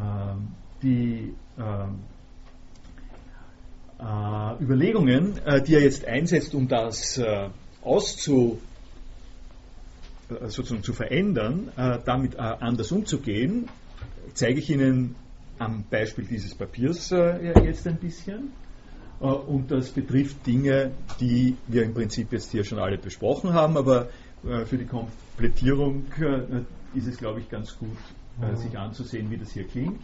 ähm, 0.00 0.48
die 0.82 1.34
ähm, 1.58 1.98
äh, 4.60 4.62
Überlegungen, 4.62 5.38
äh, 5.44 5.62
die 5.62 5.74
er 5.74 5.82
jetzt 5.82 6.04
einsetzt, 6.04 6.54
um 6.54 6.68
das 6.68 7.20
auszu 7.82 8.60
sozusagen 10.46 10.82
zu 10.82 10.94
verändern, 10.94 11.70
damit 12.06 12.36
anders 12.36 12.90
umzugehen, 12.90 13.68
zeige 14.32 14.60
ich 14.60 14.70
Ihnen 14.70 15.14
am 15.58 15.84
Beispiel 15.90 16.24
dieses 16.24 16.54
Papiers 16.54 17.10
jetzt 17.10 17.86
ein 17.86 17.96
bisschen. 17.96 18.50
Äh, 19.22 19.26
und 19.26 19.70
das 19.70 19.90
betrifft 19.90 20.46
Dinge, 20.46 20.90
die 21.20 21.56
wir 21.68 21.84
im 21.84 21.94
Prinzip 21.94 22.32
jetzt 22.32 22.50
hier 22.50 22.64
schon 22.64 22.78
alle 22.78 22.98
besprochen 22.98 23.52
haben, 23.52 23.76
aber 23.76 24.08
äh, 24.44 24.64
für 24.64 24.76
die 24.76 24.86
Komplettierung 24.86 26.06
äh, 26.20 26.98
ist 26.98 27.06
es, 27.06 27.16
glaube 27.16 27.40
ich, 27.40 27.48
ganz 27.48 27.78
gut, 27.78 27.96
mhm. 28.38 28.56
sich 28.56 28.76
anzusehen, 28.76 29.30
wie 29.30 29.38
das 29.38 29.52
hier 29.52 29.66
klingt. 29.66 30.00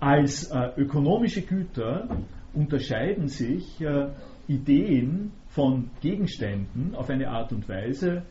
Als 0.00 0.48
ökonomische 0.76 1.42
Güter 1.42 2.06
unterscheiden 2.58 3.28
sich 3.28 3.82
Ideen 4.48 5.32
von 5.48 5.90
Gegenständen 6.00 6.94
auf 6.94 7.08
eine 7.08 7.30
Art 7.30 7.52
und 7.52 7.68
Weise, 7.68 8.22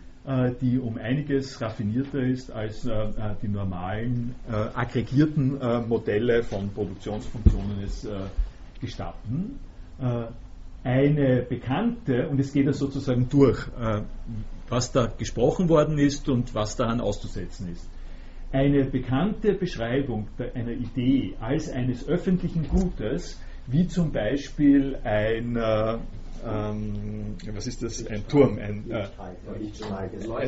die 0.62 0.78
um 0.78 0.98
einiges 0.98 1.62
raffinierter 1.62 2.20
ist 2.20 2.52
als 2.52 2.88
die 3.42 3.48
normalen 3.48 4.36
aggregierten 4.48 5.58
Modelle 5.88 6.44
von 6.44 6.70
Produktionsfunktionen 6.70 7.82
es 7.84 8.08
gestatten. 8.80 9.60
Äh, 10.00 10.26
eine 10.84 11.42
bekannte, 11.42 12.30
und 12.30 12.40
es 12.40 12.54
geht 12.54 12.66
ja 12.66 12.74
sozusagen 12.74 13.28
durch, 13.30 13.68
äh, 13.80 14.02
was 14.70 14.92
da 14.92 15.08
gesprochen 15.08 15.70
worden 15.70 15.98
ist 15.98 16.30
und 16.30 16.54
was 16.56 16.76
daran 16.76 17.02
auszusetzen 17.02 17.70
ist. 17.72 17.90
eine 18.50 18.86
bekannte 18.86 19.54
Beschreibung 19.54 20.30
einer 20.54 20.72
Idee 20.72 21.36
als 21.42 21.70
eines 21.70 22.08
öffentlichen 22.08 22.70
Gutes, 22.70 23.38
wie 23.68 23.88
zum 23.88 24.12
Beispiel 24.12 24.98
ein, 25.04 25.56
äh, 25.56 25.98
ähm, 26.46 27.36
was 27.54 27.68
ist 27.68 27.84
das, 27.84 28.06
ein 28.08 28.28
Turm, 28.28 28.58
ein, 28.60 28.90
äh, 28.90 29.08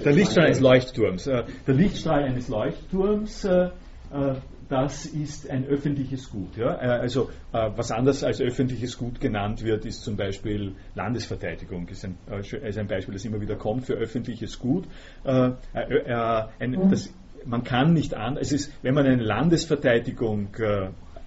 der 0.03 0.13
Lichtstrahl 0.13 0.45
eines 0.45 0.59
Leuchtturms. 0.61 1.27
Äh, 1.27 1.43
der 1.67 1.73
Lichtstrahl 1.73 2.23
eines 2.23 2.47
Leuchtturms, 2.47 3.43
äh, 3.43 3.69
äh, 4.13 4.35
das 4.69 5.05
ist 5.07 5.49
ein 5.49 5.65
öffentliches 5.65 6.29
Gut. 6.29 6.55
Ja? 6.55 6.75
Äh, 6.75 6.99
also 6.99 7.29
was 7.51 7.91
anders 7.91 8.23
als 8.23 8.39
öffentliches 8.39 8.97
Gut 8.97 9.19
genannt 9.19 9.63
wird, 9.63 9.85
ist 9.85 10.03
zum 10.03 10.15
Beispiel 10.15 10.75
Landesverteidigung. 10.93 11.87
Ist 11.87 12.05
ein, 12.05 12.17
ist 12.39 12.77
ein 12.77 12.87
Beispiel, 12.87 13.15
das 13.15 13.25
immer 13.25 13.41
wieder 13.41 13.55
kommt 13.55 13.85
für 13.85 13.93
öffentliches 13.93 14.59
Gut. 14.59 14.85
Ein, 15.23 15.57
das, 16.91 17.11
man 17.45 17.63
kann 17.63 17.93
nicht 17.93 18.13
an, 18.13 18.37
es 18.37 18.51
ist, 18.51 18.71
wenn 18.83 18.93
man 18.93 19.07
eine 19.07 19.23
Landesverteidigung 19.23 20.49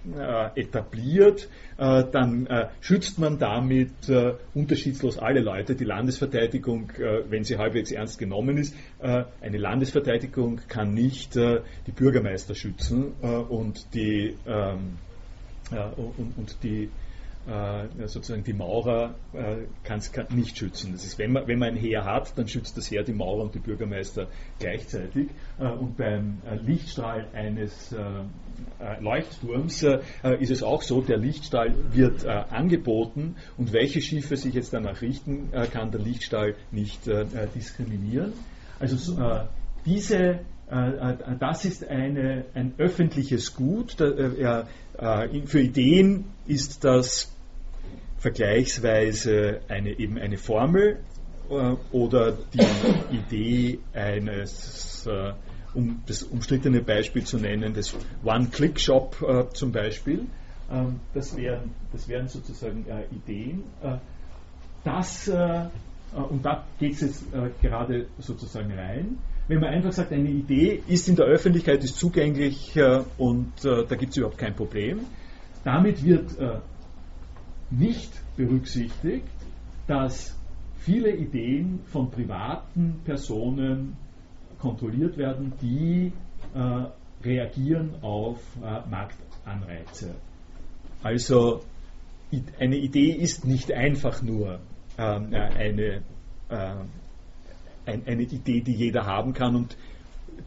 äh, 0.05 0.59
etabliert, 0.59 1.47
äh, 1.77 2.03
dann 2.11 2.45
äh, 2.47 2.67
schützt 2.81 3.19
man 3.19 3.39
damit 3.39 3.93
unterschiedslos 4.53 5.17
alle 5.17 5.39
Leute. 5.39 5.75
Die 5.75 5.85
Landesverteidigung, 5.85 6.91
wenn 7.29 7.43
sie 7.43 7.57
halbwegs 7.57 7.91
ernst 7.91 8.19
genommen 8.19 8.57
ist, 8.57 8.75
eine 8.99 9.57
Landesverteidigung 9.57 10.61
kann 10.67 10.93
nicht 10.93 11.35
die 11.35 11.91
Bürgermeister 11.95 12.53
schützen 12.53 13.13
und 13.13 13.93
die, 13.93 14.35
ähm, 14.45 14.97
und, 15.71 16.37
und 16.37 16.63
die 16.63 16.89
äh, 17.45 18.07
sozusagen 18.07 18.45
die 18.45 18.53
Maurer 18.53 19.15
äh, 19.33 19.65
kann 19.83 19.99
es 19.99 20.11
nicht 20.29 20.57
schützen. 20.57 20.93
Das 20.93 21.03
ist, 21.03 21.19
wenn 21.19 21.33
man, 21.33 21.45
wenn 21.45 21.59
man 21.59 21.69
ein 21.69 21.75
Heer 21.75 22.05
hat, 22.05 22.37
dann 22.37 22.47
schützt 22.47 22.77
das 22.77 22.89
Heer 22.89 23.03
die 23.03 23.11
Maurer 23.11 23.43
und 23.43 23.53
die 23.53 23.59
Bürgermeister 23.59 24.27
gleichzeitig. 24.59 25.27
Äh, 25.59 25.67
und 25.67 25.97
beim 25.97 26.41
äh, 26.45 26.55
Lichtstrahl 26.55 27.27
eines 27.33 27.91
äh, 27.91 27.97
äh, 28.79 29.01
Leuchtturms 29.01 29.83
ist 30.39 30.51
es 30.51 30.63
auch 30.63 30.83
so, 30.83 31.01
der 31.01 31.17
Lichtstrahl 31.17 31.73
wird 31.91 32.25
angeboten 32.25 33.35
und 33.57 33.73
welche 33.73 33.99
Schiffe 34.01 34.37
sich 34.37 34.53
jetzt 34.53 34.73
danach 34.73 35.01
richten, 35.01 35.49
kann 35.71 35.91
der 35.91 35.99
Lichtstrahl 35.99 36.55
nicht 36.71 37.09
diskriminieren. 37.55 38.33
Also 38.79 39.47
diese 39.85 40.39
das 41.39 41.65
ist 41.65 41.87
eine, 41.87 42.45
ein 42.53 42.73
öffentliches 42.77 43.55
Gut. 43.55 43.95
Für 43.97 45.59
Ideen 45.59 46.25
ist 46.45 46.83
das 46.83 47.32
vergleichsweise 48.23 49.59
eine, 49.67 49.99
eben 49.99 50.17
eine 50.17 50.37
Formel 50.37 50.99
äh, 51.49 51.75
oder 51.91 52.31
die 52.31 52.65
Idee 53.11 53.79
eines, 53.93 55.05
äh, 55.05 55.33
um 55.73 56.01
das 56.07 56.23
umstrittene 56.23 56.81
Beispiel 56.81 57.25
zu 57.25 57.37
nennen, 57.37 57.73
des 57.73 57.93
One-Click-Shop 58.23 59.21
äh, 59.21 59.53
zum 59.53 59.73
Beispiel. 59.73 60.25
Ähm, 60.71 61.01
das, 61.13 61.35
wären, 61.35 61.71
das 61.91 62.07
wären 62.07 62.29
sozusagen 62.29 62.85
äh, 62.87 63.13
Ideen. 63.13 63.63
Äh, 63.83 63.97
das, 64.85 65.27
äh, 65.27 65.65
und 66.13 66.45
da 66.45 66.65
geht 66.79 66.93
es 66.93 67.01
jetzt 67.01 67.25
gerade 67.61 68.05
sozusagen 68.19 68.71
rein. 68.71 69.17
Wenn 69.49 69.59
man 69.59 69.69
einfach 69.69 69.91
sagt, 69.91 70.13
eine 70.13 70.29
Idee 70.29 70.81
ist 70.87 71.09
in 71.09 71.17
der 71.17 71.25
Öffentlichkeit, 71.25 71.83
ist 71.83 71.97
zugänglich 71.97 72.79
und 73.17 73.51
da 73.63 73.95
gibt 73.95 74.11
es 74.11 74.17
überhaupt 74.17 74.37
kein 74.37 74.55
Problem, 74.55 74.99
damit 75.63 76.05
wird 76.05 76.37
nicht 77.77 78.11
berücksichtigt, 78.35 79.27
dass 79.87 80.35
viele 80.77 81.15
Ideen 81.15 81.79
von 81.85 82.11
privaten 82.11 83.01
Personen 83.05 83.97
kontrolliert 84.59 85.17
werden, 85.17 85.53
die 85.61 86.11
äh, 86.53 86.85
reagieren 87.25 87.95
auf 88.01 88.39
äh, 88.61 88.89
Marktanreize. 88.89 90.15
Also 91.01 91.61
eine 92.59 92.77
Idee 92.77 93.11
ist 93.11 93.45
nicht 93.45 93.71
einfach 93.71 94.21
nur 94.21 94.59
ähm, 94.97 95.33
äh, 95.33 95.37
eine, 95.37 96.01
äh, 96.49 96.75
ein, 97.85 98.07
eine 98.07 98.23
Idee, 98.23 98.61
die 98.61 98.73
jeder 98.73 99.05
haben 99.05 99.33
kann 99.33 99.55
und 99.55 99.77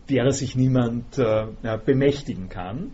derer 0.09 0.33
sich 0.33 0.57
niemand 0.57 1.19
äh, 1.19 1.47
bemächtigen 1.85 2.49
kann, 2.49 2.93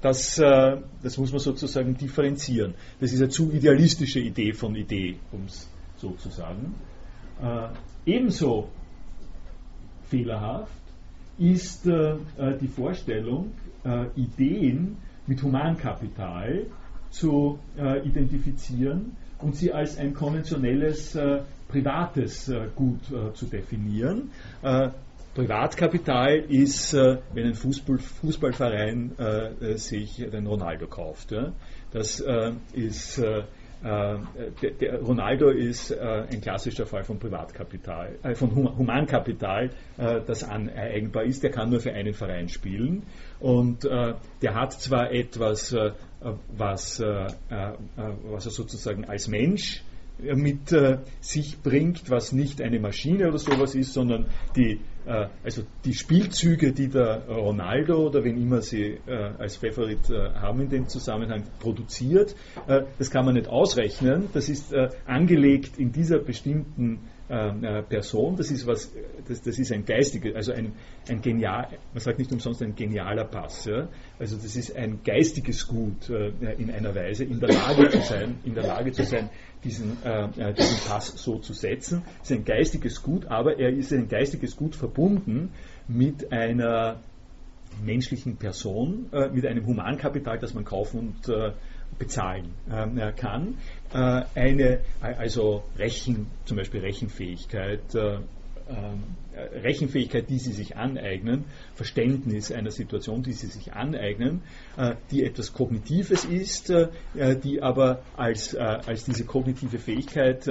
das, 0.00 0.38
äh, 0.38 0.78
das 1.02 1.18
muss 1.18 1.32
man 1.32 1.40
sozusagen 1.40 1.96
differenzieren. 1.96 2.74
Das 3.00 3.12
ist 3.12 3.20
eine 3.20 3.28
zu 3.28 3.52
idealistische 3.52 4.20
Idee 4.20 4.52
von 4.52 4.74
Idee, 4.74 5.16
um 5.32 5.44
es 5.46 5.68
so 5.98 6.12
zu 6.12 6.30
sagen. 6.30 6.74
Äh, 7.42 7.68
ebenso 8.10 8.68
fehlerhaft 10.08 10.72
ist 11.38 11.86
äh, 11.86 12.16
die 12.60 12.68
Vorstellung, 12.68 13.52
Ideen 14.16 14.98
mit 15.26 15.40
Humankapital 15.42 16.66
zu 17.10 17.58
identifizieren 18.04 19.16
und 19.38 19.54
sie 19.54 19.72
als 19.72 19.96
ein 19.96 20.12
konventionelles 20.12 21.16
privates 21.68 22.52
Gut 22.74 23.00
zu 23.34 23.46
definieren. 23.46 24.30
Privatkapital 25.34 26.38
ist, 26.48 26.94
äh, 26.94 27.18
wenn 27.32 27.46
ein 27.46 27.54
Fußball, 27.54 27.98
Fußballverein 27.98 29.18
äh, 29.18 29.76
sich 29.76 30.16
den 30.16 30.46
Ronaldo 30.46 30.86
kauft. 30.86 31.32
Ja? 31.32 31.52
Das 31.92 32.20
äh, 32.20 32.52
ist 32.72 33.18
äh, 33.18 34.18
der, 34.60 34.70
der 34.72 35.00
Ronaldo 35.00 35.50
ist 35.50 35.92
äh, 35.92 36.26
ein 36.30 36.40
klassischer 36.40 36.84
Fall 36.84 37.04
von 37.04 37.20
Privatkapital, 37.20 38.18
äh, 38.24 38.34
von 38.34 38.52
Humankapital, 38.76 39.70
äh, 39.96 40.20
das 40.26 40.42
aneigenbar 40.42 41.22
ist. 41.22 41.44
Der 41.44 41.50
kann 41.50 41.70
nur 41.70 41.78
für 41.78 41.92
einen 41.92 42.12
Verein 42.12 42.48
spielen 42.48 43.04
und 43.38 43.84
der 43.84 44.54
hat 44.54 44.72
zwar 44.72 45.12
etwas, 45.12 45.72
was, 46.56 47.00
was 47.00 48.46
er 48.46 48.50
sozusagen 48.50 49.04
als 49.04 49.28
Mensch 49.28 49.82
mit 50.18 50.74
sich 51.20 51.62
bringt, 51.62 52.10
was 52.10 52.32
nicht 52.32 52.60
eine 52.60 52.80
Maschine 52.80 53.28
oder 53.28 53.38
sowas 53.38 53.74
ist, 53.74 53.92
sondern 53.92 54.26
die 54.56 54.80
äh, 55.08 55.28
also 55.42 55.62
die 55.84 55.94
Spielzüge, 55.94 56.72
die 56.72 56.88
der 56.88 57.26
Ronaldo 57.28 58.06
oder 58.06 58.24
wen 58.24 58.40
immer 58.40 58.60
sie 58.60 58.98
äh, 59.06 59.30
als 59.38 59.56
Favorit 59.56 60.10
äh, 60.10 60.34
haben 60.34 60.60
in 60.60 60.68
dem 60.68 60.88
Zusammenhang 60.88 61.44
produziert, 61.58 62.34
das 62.98 63.10
kann 63.10 63.24
man 63.24 63.34
nicht 63.34 63.48
ausrechnen. 63.48 64.28
Das 64.32 64.48
ist 64.48 64.74
angelegt 65.06 65.78
in 65.78 65.92
dieser 65.92 66.18
bestimmten 66.18 67.00
Person. 67.28 68.36
Das 68.36 68.50
ist 68.50 68.66
was, 68.66 68.90
das, 69.28 69.42
das 69.42 69.58
ist 69.58 69.70
ein 69.70 69.84
geistiger, 69.84 70.34
also 70.34 70.52
ein, 70.52 70.72
ein 71.10 71.20
genial, 71.20 71.68
man 71.92 72.00
sagt 72.00 72.18
nicht 72.18 72.32
umsonst 72.32 72.62
ein 72.62 72.74
genialer 72.74 73.24
Pass. 73.24 73.66
Ja? 73.66 73.88
Also 74.18 74.36
das 74.36 74.56
ist 74.56 74.74
ein 74.74 75.00
geistiges 75.04 75.66
Gut 75.66 76.08
in 76.08 76.70
einer 76.70 76.94
Weise, 76.94 77.24
in 77.24 77.38
der 77.38 77.50
Lage 77.50 77.90
zu 77.90 78.00
sein, 78.00 78.38
in 78.44 78.54
der 78.54 78.66
Lage 78.66 78.92
zu 78.92 79.04
sein, 79.04 79.28
diesen, 79.64 80.02
äh, 80.04 80.54
diesen 80.54 80.88
Pass 80.88 81.12
so 81.16 81.38
zu 81.38 81.52
setzen. 81.52 82.02
Es 82.22 82.30
ist 82.30 82.36
ein 82.36 82.44
geistiges 82.44 83.02
Gut, 83.02 83.26
aber 83.26 83.58
er 83.58 83.70
ist 83.70 83.92
ein 83.92 84.08
geistiges 84.08 84.56
Gut 84.56 84.74
verbunden 84.74 85.50
mit 85.86 86.32
einer 86.32 87.00
menschlichen 87.82 88.36
Person, 88.36 89.06
äh, 89.12 89.28
mit 89.28 89.46
einem 89.46 89.66
Humankapital, 89.66 90.38
das 90.38 90.54
man 90.54 90.64
kaufen 90.64 90.98
und 90.98 91.28
äh, 91.28 91.52
bezahlen 91.98 92.54
äh, 92.70 93.12
kann. 93.12 93.58
Äh, 93.92 94.22
eine, 94.34 94.80
also 95.00 95.64
Rechen, 95.78 96.26
zum 96.44 96.56
Beispiel 96.56 96.80
Rechenfähigkeit, 96.80 97.94
äh, 97.94 98.18
Rechenfähigkeit, 99.62 100.28
die 100.28 100.38
sie 100.38 100.52
sich 100.52 100.76
aneignen, 100.76 101.44
Verständnis 101.74 102.52
einer 102.52 102.70
Situation, 102.70 103.22
die 103.22 103.32
sie 103.32 103.46
sich 103.46 103.72
aneignen, 103.72 104.42
äh, 104.76 104.94
die 105.10 105.24
etwas 105.24 105.52
Kognitives 105.52 106.24
ist, 106.24 106.70
äh, 106.70 106.88
die 107.42 107.62
aber 107.62 108.02
als, 108.16 108.54
äh, 108.54 108.58
als 108.58 109.04
diese 109.04 109.24
kognitive 109.24 109.78
Fähigkeit 109.78 110.48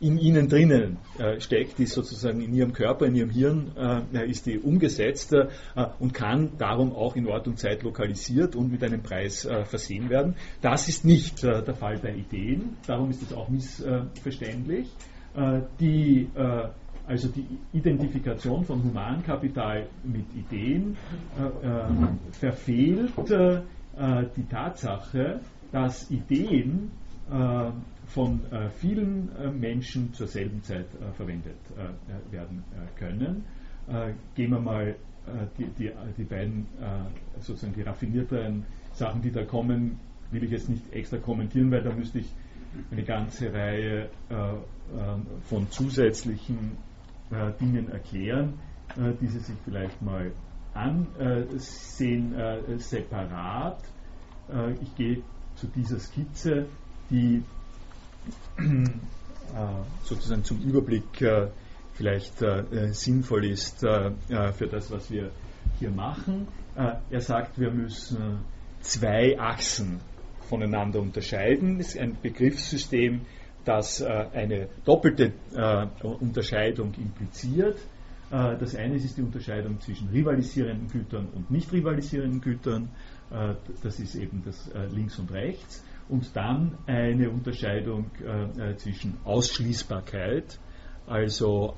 in 0.00 0.18
ihnen 0.18 0.48
drinnen 0.48 0.98
steckt, 1.38 1.78
die 1.78 1.86
sozusagen 1.86 2.42
in 2.42 2.54
ihrem 2.54 2.74
Körper, 2.74 3.06
in 3.06 3.14
ihrem 3.14 3.30
Hirn 3.30 3.72
ist 4.28 4.44
die 4.44 4.58
umgesetzt 4.58 5.34
und 5.98 6.12
kann 6.12 6.50
darum 6.58 6.94
auch 6.94 7.16
in 7.16 7.26
Ort 7.26 7.48
und 7.48 7.58
Zeit 7.58 7.82
lokalisiert 7.82 8.54
und 8.54 8.70
mit 8.70 8.84
einem 8.84 9.02
Preis 9.02 9.48
versehen 9.64 10.10
werden. 10.10 10.34
Das 10.60 10.88
ist 10.88 11.06
nicht 11.06 11.42
der 11.42 11.74
Fall 11.74 11.98
bei 11.98 12.14
Ideen, 12.14 12.76
darum 12.86 13.08
ist 13.08 13.22
es 13.22 13.32
auch 13.32 13.48
missverständlich. 13.48 14.88
Die 15.80 16.28
also 17.06 17.28
die 17.28 17.46
Identifikation 17.72 18.64
von 18.64 18.82
Humankapital 18.82 19.86
mit 20.02 20.26
Ideen 20.34 20.96
äh, 21.38 21.66
äh, 21.66 22.32
verfehlt 22.32 23.30
äh, 23.30 23.60
die 24.36 24.44
Tatsache, 24.44 25.40
dass 25.70 26.10
Ideen 26.10 26.90
äh, 27.30 27.70
von 28.06 28.40
äh, 28.52 28.70
vielen 28.70 29.30
äh, 29.36 29.50
Menschen 29.50 30.12
zur 30.12 30.26
selben 30.26 30.62
Zeit 30.62 30.86
verwendet 31.16 31.56
werden 32.30 32.64
können. 32.96 33.44
gehen 34.34 34.50
wir 34.50 34.60
mal 34.60 34.96
die, 35.58 35.66
die, 35.78 35.90
die 36.16 36.24
beiden 36.24 36.66
sozusagen 37.40 37.74
die 37.74 37.82
raffinierteren 37.82 38.64
Sachen, 38.92 39.22
die 39.22 39.30
da 39.30 39.44
kommen, 39.44 39.98
will 40.30 40.44
ich 40.44 40.50
jetzt 40.50 40.68
nicht 40.68 40.92
extra 40.92 41.18
kommentieren, 41.18 41.70
weil 41.70 41.82
da 41.82 41.92
müsste 41.92 42.18
ich 42.18 42.32
eine 42.90 43.02
ganze 43.04 43.52
Reihe 43.52 44.10
von 45.44 45.70
zusätzlichen 45.70 46.76
äh, 47.30 47.52
Dingen 47.60 47.90
erklären, 47.90 48.54
äh, 48.96 49.12
die 49.20 49.26
Sie 49.26 49.40
sich 49.40 49.56
vielleicht 49.64 50.00
mal 50.00 50.30
ansehen 50.74 52.34
separat. 52.76 53.82
ich 54.82 54.94
gehe 54.94 55.22
zu 55.54 55.68
dieser 55.68 55.98
Skizze, 55.98 56.66
die 57.08 57.42
sozusagen 60.04 60.44
zum 60.44 60.60
Überblick 60.60 61.24
vielleicht 61.94 62.42
sinnvoll 62.90 63.46
ist 63.46 63.80
für 63.80 64.66
das, 64.70 64.90
was 64.90 65.10
wir 65.10 65.30
hier 65.78 65.90
machen. 65.90 66.48
er 66.74 67.20
sagt, 67.20 67.58
wir 67.58 67.70
müssen 67.70 68.38
zwei 68.80 69.38
Achsen 69.38 70.00
voneinander 70.48 71.00
unterscheiden. 71.00 71.78
Das 71.78 71.88
ist 71.88 71.98
ein 71.98 72.16
Begriffssystem, 72.22 73.22
das 73.64 74.00
äh, 74.00 74.06
eine 74.32 74.68
doppelte 74.84 75.32
äh, 75.54 75.86
Unterscheidung 76.06 76.94
impliziert. 76.94 77.78
Äh, 78.30 78.56
das 78.56 78.74
eine 78.76 78.96
ist 78.96 79.16
die 79.16 79.22
Unterscheidung 79.22 79.80
zwischen 79.80 80.08
rivalisierenden 80.08 80.88
Gütern 80.88 81.28
und 81.34 81.50
nicht 81.50 81.72
rivalisierenden 81.72 82.40
Gütern. 82.40 82.88
das 83.82 83.98
ist 83.98 84.14
eben 84.14 84.42
das 84.44 84.70
Links 84.92 85.18
und 85.18 85.32
Rechts. 85.32 85.82
Und 86.08 86.36
dann 86.36 86.78
eine 86.86 87.30
Unterscheidung 87.30 88.10
zwischen 88.76 89.18
Ausschließbarkeit, 89.24 90.58
also 91.08 91.74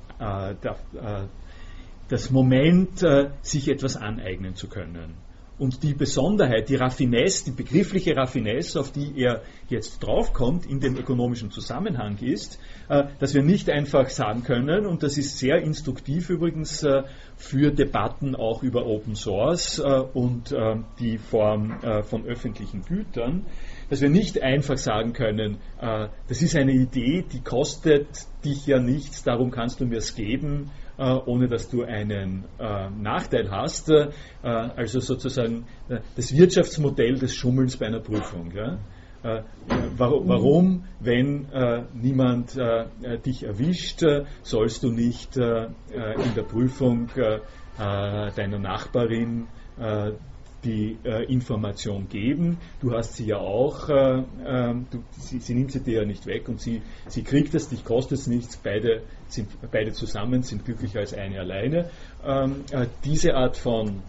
das 2.09 2.29
Moment, 2.29 2.99
sich 3.41 3.69
etwas 3.69 3.97
aneignen 3.97 4.55
zu 4.55 4.67
können. 4.67 5.15
Und 5.59 5.83
die 5.83 5.93
Besonderheit, 5.93 6.69
die 6.69 6.75
Raffinesse, 6.75 7.43
die 7.43 7.51
begriffliche 7.51 8.15
Raffinesse, 8.15 8.79
auf 8.79 8.93
die 8.93 9.11
er 9.17 9.41
jetzt 9.67 9.99
draufkommt 9.99 10.65
in 10.65 10.79
dem 10.79 10.95
ökonomischen 10.95 11.51
Zusammenhang 11.51 12.17
ist, 12.19 12.59
äh, 12.87 13.03
dass 13.19 13.33
wir 13.33 13.43
nicht 13.43 13.69
einfach 13.69 14.07
sagen 14.07 14.43
können, 14.43 14.85
und 14.85 15.03
das 15.03 15.17
ist 15.17 15.37
sehr 15.37 15.57
instruktiv 15.61 16.29
übrigens 16.29 16.83
äh, 16.83 17.03
für 17.35 17.71
Debatten 17.71 18.35
auch 18.35 18.63
über 18.63 18.85
Open 18.85 19.15
Source 19.15 19.79
äh, 19.79 19.99
und 20.13 20.55
die 20.99 21.17
Form 21.17 21.79
von 22.03 22.25
öffentlichen 22.25 22.83
Gütern, 22.83 23.45
dass 23.89 24.01
wir 24.01 24.09
nicht 24.09 24.41
einfach 24.41 24.77
sagen 24.77 25.13
können, 25.13 25.57
das 25.79 26.41
ist 26.41 26.55
eine 26.55 26.73
Idee, 26.73 27.23
die 27.31 27.41
kostet 27.41 28.07
dich 28.45 28.67
ja 28.67 28.79
nichts, 28.79 29.23
darum 29.23 29.51
kannst 29.51 29.79
du 29.79 29.85
mir 29.85 29.97
es 29.97 30.15
geben 30.15 30.69
äh, 30.99 31.17
ohne 31.27 31.47
dass 31.47 31.69
du 31.69 31.83
einen 31.83 32.43
äh, 32.59 32.89
Nachteil 32.89 33.49
hast. 33.49 33.89
Äh, 33.89 34.09
also 34.43 34.99
sozusagen 34.99 35.65
das 36.17 36.35
Wirtschaftsmodell 36.35 37.15
des 37.17 37.33
Schummelns 37.33 37.77
bei 37.77 37.85
einer 37.85 38.01
Prüfung. 38.01 38.51
Warum, 39.97 40.85
wenn 40.99 41.47
niemand 41.93 42.57
dich 43.25 43.43
erwischt, 43.43 44.01
sollst 44.43 44.83
du 44.83 44.91
nicht 44.91 45.35
in 45.35 46.35
der 46.35 46.43
Prüfung 46.47 47.09
deiner 47.77 48.59
Nachbarin 48.59 49.47
die 50.63 50.97
äh, 51.03 51.25
Information 51.31 52.07
geben. 52.09 52.57
Du 52.81 52.91
hast 52.93 53.15
sie 53.15 53.25
ja 53.25 53.37
auch, 53.37 53.87
äh, 53.89 54.19
äh, 54.19 54.23
du, 54.89 55.03
sie, 55.17 55.39
sie, 55.39 55.53
nimmt 55.53 55.71
sie 55.71 55.81
dir 55.81 56.01
ja 56.01 56.05
nicht 56.05 56.25
weg 56.25 56.49
und 56.49 56.59
sie, 56.59 56.81
sie 57.07 57.21
kriegt 57.23 57.55
es, 57.55 57.69
dich 57.69 57.85
kostet 57.85 58.19
es 58.19 58.27
nichts, 58.27 58.57
beide, 58.57 59.03
sind, 59.27 59.49
beide 59.71 59.93
zusammen 59.93 60.43
sind 60.43 60.65
glücklicher 60.65 60.99
als 60.99 61.13
eine 61.13 61.39
alleine. 61.39 61.89
Ähm, 62.25 62.65
äh, 62.71 62.87
diese 63.05 63.35
Art 63.35 63.55
von 63.57 64.01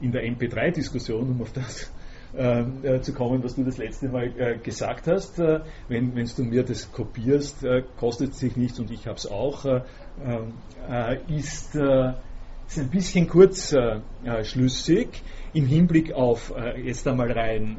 in 0.00 0.12
der 0.12 0.22
MP3-Diskussion, 0.22 1.30
um 1.30 1.42
auf 1.42 1.52
das 1.52 1.90
äh, 2.32 3.00
zu 3.00 3.12
kommen, 3.12 3.42
was 3.42 3.56
du 3.56 3.64
das 3.64 3.78
letzte 3.78 4.08
Mal 4.08 4.32
äh, 4.38 4.56
gesagt 4.58 5.08
hast. 5.08 5.38
Äh, 5.38 5.60
wenn 5.88 6.14
du 6.14 6.42
mir 6.44 6.62
das 6.62 6.92
kopierst, 6.92 7.64
äh, 7.64 7.82
kostet 7.98 8.32
es 8.32 8.38
sich 8.38 8.56
nichts 8.56 8.78
und 8.78 8.90
ich 8.90 9.06
habe 9.06 9.16
es 9.16 9.26
auch, 9.26 9.64
äh, 9.64 9.80
äh, 10.88 11.18
ist, 11.28 11.74
ist 11.74 12.78
ein 12.78 12.90
bisschen 12.90 13.26
kurzschlüssig 13.26 15.08
im 15.52 15.66
Hinblick 15.66 16.12
auf 16.12 16.54
jetzt 16.76 17.08
einmal 17.08 17.32
rein 17.32 17.78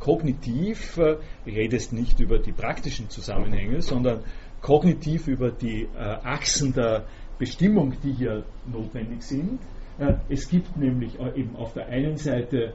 kognitiv, 0.00 0.98
ich 1.44 1.54
rede 1.54 1.76
jetzt 1.76 1.92
nicht 1.92 2.18
über 2.18 2.40
die 2.40 2.50
praktischen 2.50 3.08
Zusammenhänge, 3.08 3.82
sondern 3.82 4.24
kognitiv 4.62 5.28
über 5.28 5.52
die 5.52 5.86
Achsen 5.96 6.72
der 6.72 7.04
Bestimmung, 7.38 7.94
die 8.02 8.12
hier 8.12 8.42
notwendig 8.66 9.22
sind. 9.22 9.60
Es 10.28 10.48
gibt 10.48 10.76
nämlich 10.76 11.20
eben 11.36 11.54
auf 11.54 11.74
der 11.74 11.86
einen 11.86 12.16
Seite 12.16 12.74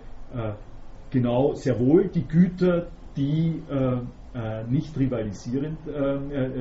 genau 1.15 1.53
sehr 1.53 1.79
wohl 1.79 2.09
die 2.09 2.27
Güter, 2.27 2.87
die 3.15 3.61
äh, 3.69 3.99
äh, 4.37 4.63
nicht 4.69 4.97
rivalisierend 4.99 5.77
äh, 5.87 5.91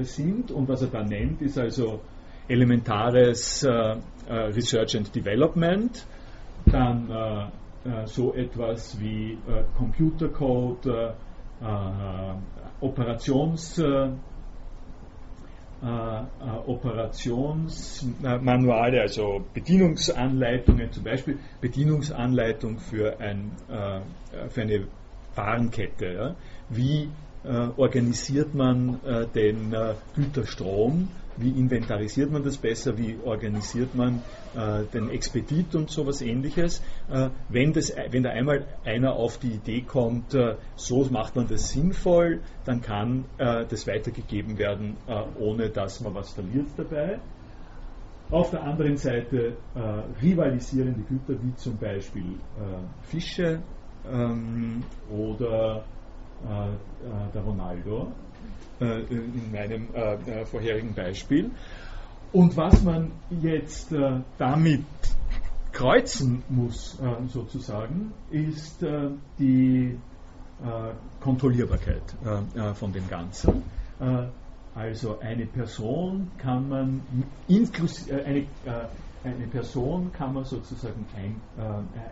äh, 0.01 0.05
sind. 0.05 0.53
Und 0.53 0.69
was 0.69 0.83
er 0.83 0.89
da 0.89 1.03
nennt, 1.03 1.43
ist 1.43 1.59
also 1.59 2.01
elementares 2.47 3.65
äh, 3.65 3.97
Research 4.29 4.97
and 4.97 5.15
Development, 5.15 6.07
dann 6.67 7.51
so 8.07 8.33
etwas 8.33 8.99
wie 8.99 9.37
Computercode, 9.77 11.15
Operations 12.81 13.79
äh, 13.79 14.09
Operationsmanuale, 16.67 19.03
also 19.03 19.45
Bedienungsanleitungen, 19.53 20.91
zum 20.93 21.05
Beispiel 21.05 21.39
Bedienungsanleitung 21.61 22.79
für, 22.79 23.21
ein, 23.21 23.53
äh, 23.69 24.01
für 24.49 24.63
eine 24.63 24.87
Warenkette. 25.35 26.07
Ja? 26.07 26.35
Wie 26.71 27.03
äh, 27.03 27.09
organisiert 27.77 28.55
man 28.55 29.01
äh, 29.05 29.27
den 29.27 29.73
äh, 29.73 29.95
Güterstrom? 30.15 31.09
Wie 31.37 31.51
inventarisiert 31.51 32.31
man 32.31 32.45
das 32.45 32.57
besser? 32.57 32.97
Wie 32.97 33.19
organisiert 33.25 33.95
man 33.95 34.23
äh, 34.57 34.85
den 34.93 35.11
Expedit 35.11 35.75
und 35.75 35.91
sowas 35.91 36.23
ähnliches? 36.23 36.81
Äh, 37.11 37.31
wenn, 37.49 37.73
das, 37.73 37.93
wenn 38.11 38.23
da 38.23 38.31
einmal 38.31 38.67
einer 38.85 39.15
auf 39.15 39.39
die 39.39 39.55
Idee 39.55 39.83
kommt, 39.83 40.33
äh, 40.35 40.57
so 40.77 41.05
macht 41.11 41.35
man 41.35 41.49
das 41.49 41.71
sinnvoll, 41.71 42.41
dann 42.65 42.81
kann 42.81 43.25
äh, 43.39 43.67
das 43.67 43.87
weitergegeben 43.87 44.59
werden, 44.59 44.97
äh, 45.09 45.23
ohne 45.39 45.71
dass 45.71 46.01
man 46.01 46.15
was 46.15 46.31
verliert 46.31 46.69
dabei. 46.77 47.19
Auf 48.31 48.51
der 48.51 48.63
anderen 48.63 48.97
Seite 48.97 49.57
äh, 49.75 49.81
rivalisierende 50.23 51.03
Güter 51.03 51.35
wie 51.43 51.55
zum 51.57 51.77
Beispiel 51.77 52.39
Fische 53.03 53.61
ähm, 54.11 54.83
oder 55.11 55.85
der 57.35 57.43
Ronaldo 57.43 58.13
äh, 58.81 59.03
in 59.03 59.53
meinem 59.53 59.87
äh, 59.95 60.15
äh, 60.15 60.45
vorherigen 60.45 60.95
Beispiel. 60.95 61.51
Und 62.33 62.57
was 62.57 62.83
man 62.83 63.13
jetzt 63.41 63.95
damit 64.39 64.85
kreuzen 65.71 66.43
muss, 66.49 66.99
sozusagen, 67.29 68.13
ist 68.33 68.85
die 69.39 69.97
Kontrollierbarkeit 71.21 72.03
von 72.75 72.93
dem 72.93 73.09
Ganzen. 73.09 73.63
Also 74.75 75.21
eine 75.21 75.47
Person 75.47 76.33
kann 76.39 76.69
man 76.69 77.03
eine, 78.11 78.47
eine 79.23 79.47
Person 79.47 80.11
kann 80.13 80.35
man 80.35 80.45
sozusagen 80.45 81.07
ein, 81.17 81.37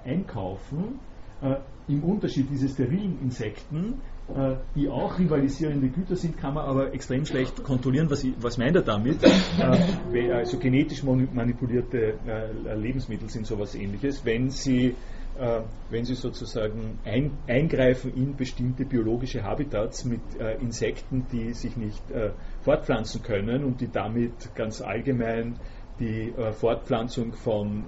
einkaufen. 0.04 1.00
Im 1.88 2.04
Unterschied 2.04 2.48
diese 2.48 2.68
sterilen 2.68 3.18
Insekten 3.22 3.94
äh, 3.94 4.11
die 4.74 4.88
auch 4.88 5.18
rivalisierende 5.18 5.88
Güter 5.88 6.16
sind, 6.16 6.38
kann 6.38 6.54
man 6.54 6.64
aber 6.64 6.94
extrem 6.94 7.26
schlecht 7.26 7.62
kontrollieren. 7.64 8.08
Was, 8.10 8.24
was 8.40 8.56
meint 8.56 8.76
er 8.76 8.82
damit? 8.82 9.18
Äh, 9.22 10.32
also 10.32 10.58
genetisch 10.58 11.02
manipulierte 11.02 12.14
äh, 12.26 12.74
Lebensmittel 12.74 13.28
sind 13.28 13.46
sowas 13.46 13.74
ähnliches. 13.74 14.24
Wenn 14.24 14.50
sie, 14.50 14.94
wenn 15.88 16.04
sie 16.04 16.14
sozusagen 16.14 16.98
ein, 17.04 17.32
eingreifen 17.46 18.14
in 18.14 18.36
bestimmte 18.36 18.84
biologische 18.84 19.42
Habitats 19.42 20.04
mit 20.04 20.20
Insekten, 20.60 21.26
die 21.32 21.54
sich 21.54 21.74
nicht 21.74 22.02
fortpflanzen 22.60 23.22
können 23.22 23.64
und 23.64 23.80
die 23.80 23.90
damit 23.90 24.54
ganz 24.54 24.82
allgemein 24.82 25.56
die 25.98 26.34
Fortpflanzung 26.52 27.32
von 27.32 27.84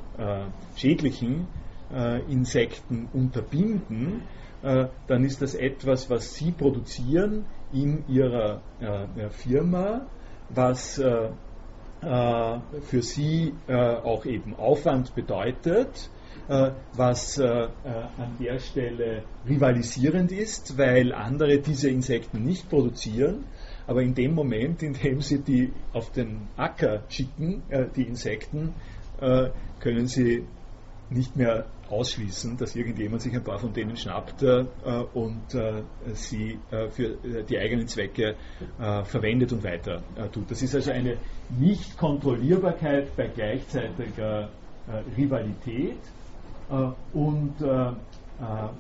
schädlichen 0.75 1.47
Insekten 2.29 3.09
unterbinden, 3.13 4.23
äh, 4.23 4.44
dann 5.07 5.25
ist 5.25 5.43
das 5.43 5.55
etwas, 5.55 6.09
was 6.09 6.35
Sie 6.35 6.51
produzieren 6.51 7.45
in 7.73 8.05
Ihrer 8.09 8.63
äh, 8.81 9.29
Firma, 9.29 10.07
was 10.49 10.99
äh, 10.99 11.29
für 12.01 13.01
Sie 13.01 13.55
auch 13.67 14.27
eben 14.27 14.55
Aufwand 14.57 15.15
bedeutet, 15.15 16.11
was 16.95 17.41
an 17.41 18.37
der 18.39 18.59
Stelle 18.59 19.23
rivalisierend 19.49 20.31
ist, 20.31 20.77
weil 20.77 21.15
andere 21.15 21.61
diese 21.61 21.89
Insekten 21.89 22.45
nicht 22.45 22.69
produzieren. 22.69 23.45
Aber 23.87 24.03
in 24.03 24.15
dem 24.15 24.35
Moment, 24.35 24.83
in 24.83 24.93
dem 24.93 25.23
Sie 25.23 25.39
die 25.39 25.73
auf 25.95 26.13
den 26.13 26.49
Acker 26.59 27.05
schicken, 27.09 27.63
die 27.97 28.03
Insekten, 28.03 28.75
können 29.81 30.07
Sie 30.07 30.45
nicht 31.09 31.37
mehr 31.37 31.65
ausschließen, 31.91 32.57
dass 32.57 32.77
irgendjemand 32.77 33.23
sich 33.23 33.35
ein 33.35 33.43
paar 33.43 33.59
von 33.59 33.73
denen 33.73 33.97
schnappt 33.97 34.43
äh, 34.43 34.65
und 35.15 35.55
äh, 35.55 35.83
sie 36.15 36.59
äh, 36.71 36.89
für 36.89 37.17
die 37.49 37.59
eigenen 37.59 37.87
Zwecke 37.89 38.37
äh, 38.79 39.05
verwendet 39.05 39.53
und 39.53 39.63
weiter 39.65 40.03
äh, 40.17 40.29
tut. 40.29 40.51
Das 40.51 40.63
ist 40.63 40.75
also 40.75 40.91
eine 40.91 41.17
Nicht-Kontrollierbarkeit 41.59 43.17
bei 43.17 43.29
gleichzeitiger 43.29 44.49
äh, 44.89 45.17
Rivalität 45.17 45.99
und 47.13 47.57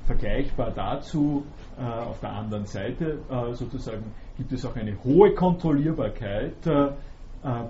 vergleichbar 0.07 0.73
dazu 0.75 1.45
auf 1.77 2.19
der 2.19 2.31
anderen 2.31 2.65
Seite 2.65 3.19
sozusagen 3.53 4.05
gibt 4.39 4.51
es 4.53 4.65
auch 4.65 4.75
eine 4.75 4.97
hohe 5.05 5.35
Kontrollierbarkeit 5.35 6.55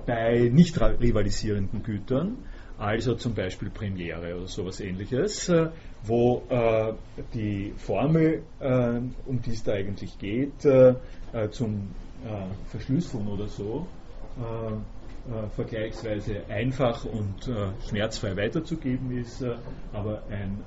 bei 0.07 0.51
nicht 0.53 0.81
rivalisierenden 0.81 1.83
Gütern 1.83 2.37
also 2.79 3.15
zum 3.15 3.35
Beispiel 3.35 3.71
Premiere 3.71 4.37
oder 4.37 4.47
sowas 4.47 4.81
ähnliches, 4.81 5.49
äh, 5.49 5.69
wo 6.03 6.43
äh, 6.49 6.93
die 7.33 7.73
Formel, 7.77 8.43
äh, 8.61 9.01
um 9.27 9.41
die 9.43 9.53
es 9.53 9.63
da 9.63 9.73
eigentlich 9.73 10.19
geht, 10.19 10.65
äh, 10.65 10.95
äh, 11.33 11.51
zum 11.51 11.91
äh, 12.25 12.47
Verschlüsseln 12.71 13.29
oder 13.29 13.49
so, 13.49 13.87
vergleichsweise 15.55 16.43
einfach 16.49 17.05
und 17.05 17.49
schmerzfrei 17.89 18.37
weiterzugeben 18.37 19.17
ist, 19.17 19.45
aber 19.93 20.25
ein, 20.29 20.59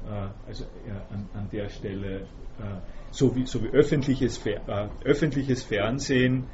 also 0.48 0.64
an, 1.12 1.28
an, 1.34 1.50
der 1.52 1.68
Stelle 1.68 2.28
so 3.12 3.36
wie, 3.36 3.46
so 3.46 3.62
wie 3.62 3.68
öffentliches, 3.68 4.40
öffentliches 5.04 5.64
Fernsehen 5.64 6.46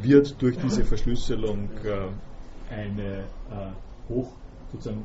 wird 0.00 0.40
durch 0.40 0.56
diese 0.56 0.84
Verschlüsselung 0.84 1.68
eine 2.70 3.24
hoch 4.08 4.32
sozusagen 4.72 5.04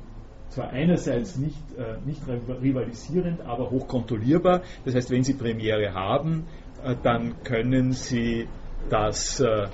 zwar 0.53 0.69
einerseits 0.69 1.35
nicht, 1.35 1.61
äh, 1.77 1.97
nicht 2.05 2.21
rivalisierend, 2.27 3.41
aber 3.41 3.71
hoch 3.71 3.87
kontrollierbar. 3.87 4.61
Das 4.85 4.95
heißt, 4.95 5.09
wenn 5.09 5.23
Sie 5.23 5.33
Premiere 5.33 5.93
haben, 5.93 6.45
äh, 6.83 6.95
dann 7.01 7.43
können 7.43 7.93
Sie 7.93 8.47
das 8.89 9.39
äh, 9.39 9.67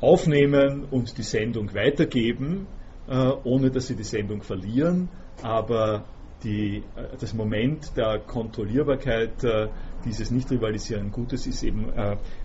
aufnehmen 0.00 0.84
und 0.90 1.16
die 1.18 1.22
Sendung 1.22 1.74
weitergeben, 1.74 2.66
äh, 3.08 3.30
ohne 3.44 3.70
dass 3.70 3.88
Sie 3.88 3.96
die 3.96 4.04
Sendung 4.04 4.42
verlieren. 4.42 5.08
Aber 5.42 6.04
die, 6.42 6.78
äh, 6.96 7.16
das 7.20 7.34
Moment 7.34 7.96
der 7.96 8.18
Kontrollierbarkeit 8.20 9.44
äh, 9.44 9.68
dieses 10.04 10.30
nicht 10.30 10.50
rivalisierenden 10.50 11.12
Gutes 11.12 11.46
ist 11.46 11.62
eben 11.62 11.86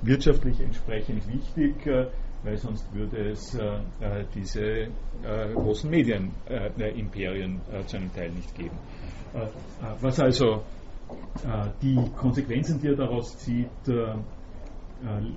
wirtschaftlich 0.04 0.60
entsprechend 0.62 1.28
wichtig 1.28 1.74
weil 2.48 2.58
sonst 2.58 2.86
würde 2.94 3.30
es 3.30 3.56
äh, 3.56 3.76
äh 4.00 4.26
diese 4.34 4.62
äh, 4.64 4.90
großen 5.54 5.90
Medienimperien 5.90 7.60
äh, 7.70 7.86
zu 7.86 7.98
einem 7.98 8.14
Teil 8.14 8.32
nicht 8.32 8.56
geben. 8.56 8.78
was 10.02 10.20
also 10.20 10.64
die 11.82 12.00
Konsequenzen, 12.18 12.82
die 12.82 12.88
er 12.88 12.96
daraus 12.96 13.38
zieht, 13.38 13.70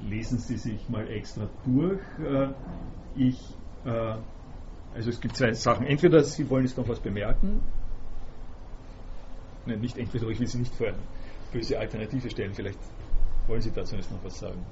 lesen 0.08 0.38
Sie 0.38 0.56
sich 0.56 0.88
mal 0.88 1.08
extra 1.08 1.48
durch. 1.64 2.00
ich, 3.14 3.38
also 3.84 5.10
es 5.10 5.20
gibt 5.20 5.36
zwei 5.36 5.52
Sachen. 5.52 5.86
Entweder 5.86 6.24
Sie 6.24 6.48
wollen 6.48 6.64
jetzt 6.64 6.76
noch 6.78 6.88
was 6.88 6.98
bemerken, 6.98 7.60
Nein, 9.66 9.80
nicht 9.80 9.98
entweder, 9.98 10.28
ich 10.28 10.40
will 10.40 10.46
Sie 10.46 10.58
nicht 10.58 10.74
vor 10.74 10.88
eine 10.88 10.96
böse 11.52 11.78
Alternative 11.78 12.30
stellen, 12.30 12.54
vielleicht 12.54 12.78
wollen 13.46 13.60
Sie 13.60 13.70
dazu 13.70 13.96
jetzt 13.96 14.10
noch 14.10 14.24
was 14.24 14.38
sagen. 14.38 14.64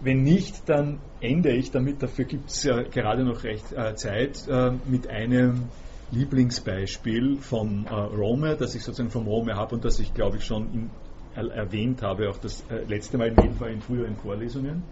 Wenn 0.00 0.22
nicht, 0.22 0.68
dann 0.68 0.98
ende 1.20 1.52
ich 1.52 1.70
damit. 1.70 2.02
Dafür 2.02 2.24
gibt 2.24 2.50
es 2.50 2.64
ja 2.64 2.82
gerade 2.82 3.24
noch 3.24 3.44
recht 3.44 3.72
äh, 3.72 3.94
Zeit 3.94 4.46
äh, 4.48 4.72
mit 4.86 5.08
einem 5.08 5.68
Lieblingsbeispiel 6.10 7.36
von 7.38 7.86
äh, 7.86 7.94
Rome, 7.94 8.56
das 8.56 8.74
ich 8.74 8.82
sozusagen 8.82 9.10
vom 9.10 9.26
Rome 9.26 9.54
habe 9.54 9.74
und 9.74 9.84
das 9.84 9.98
ich 9.98 10.14
glaube 10.14 10.38
ich 10.38 10.44
schon 10.44 10.72
in, 10.72 10.90
erwähnt 11.36 12.02
habe, 12.02 12.30
auch 12.30 12.38
das 12.38 12.64
äh, 12.70 12.84
letzte 12.88 13.18
Mal 13.18 13.28
in 13.28 13.36
jedem 13.36 13.56
Fall 13.56 13.72
in 13.72 13.80
früheren 13.80 14.16
Vorlesungen. 14.16 14.82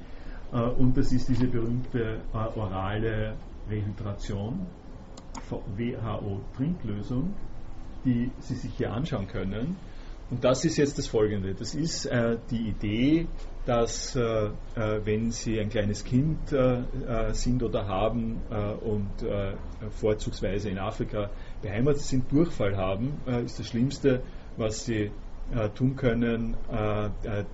Äh, 0.53 0.59
und 0.59 0.97
das 0.97 1.13
ist 1.13 1.29
diese 1.29 1.47
berühmte 1.47 2.21
äh, 2.33 2.37
orale 2.59 3.35
Rehydration, 3.71 4.67
WHO-Trinklösung, 5.51 7.35
die 8.05 8.31
Sie 8.41 8.55
sich 8.55 8.73
hier 8.77 8.93
anschauen 8.93 9.27
können. 9.27 9.77
Und 10.31 10.45
das 10.45 10.65
ist 10.65 10.77
jetzt 10.77 10.99
das 10.99 11.07
Folgende. 11.07 11.55
Das 11.55 11.75
ist 11.75 12.09
die 12.51 12.69
Idee, 12.69 13.27
dass 13.67 14.15
äh, 14.15 14.47
äh, 14.47 14.51
wenn 15.05 15.31
Sie 15.31 15.59
ein 15.59 15.71
kleines 15.71 16.05
Kind 16.05 16.53
äh, 16.53 16.81
äh 16.81 17.33
sind 17.33 17.63
oder 17.63 17.87
haben 17.87 18.43
äh, 18.51 18.73
und 18.85 19.23
äh, 19.23 19.55
vorzugsweise 19.91 20.69
in 20.69 20.79
Afrika 20.79 21.31
beheimatet 21.63 22.03
sind, 22.03 22.31
Durchfall 22.31 22.77
haben, 22.77 23.15
ist 23.45 23.59
das 23.59 23.69
Schlimmste, 23.69 24.23
was 24.57 24.85
Sie 24.85 25.11
tun 25.75 25.97
können, 25.97 26.57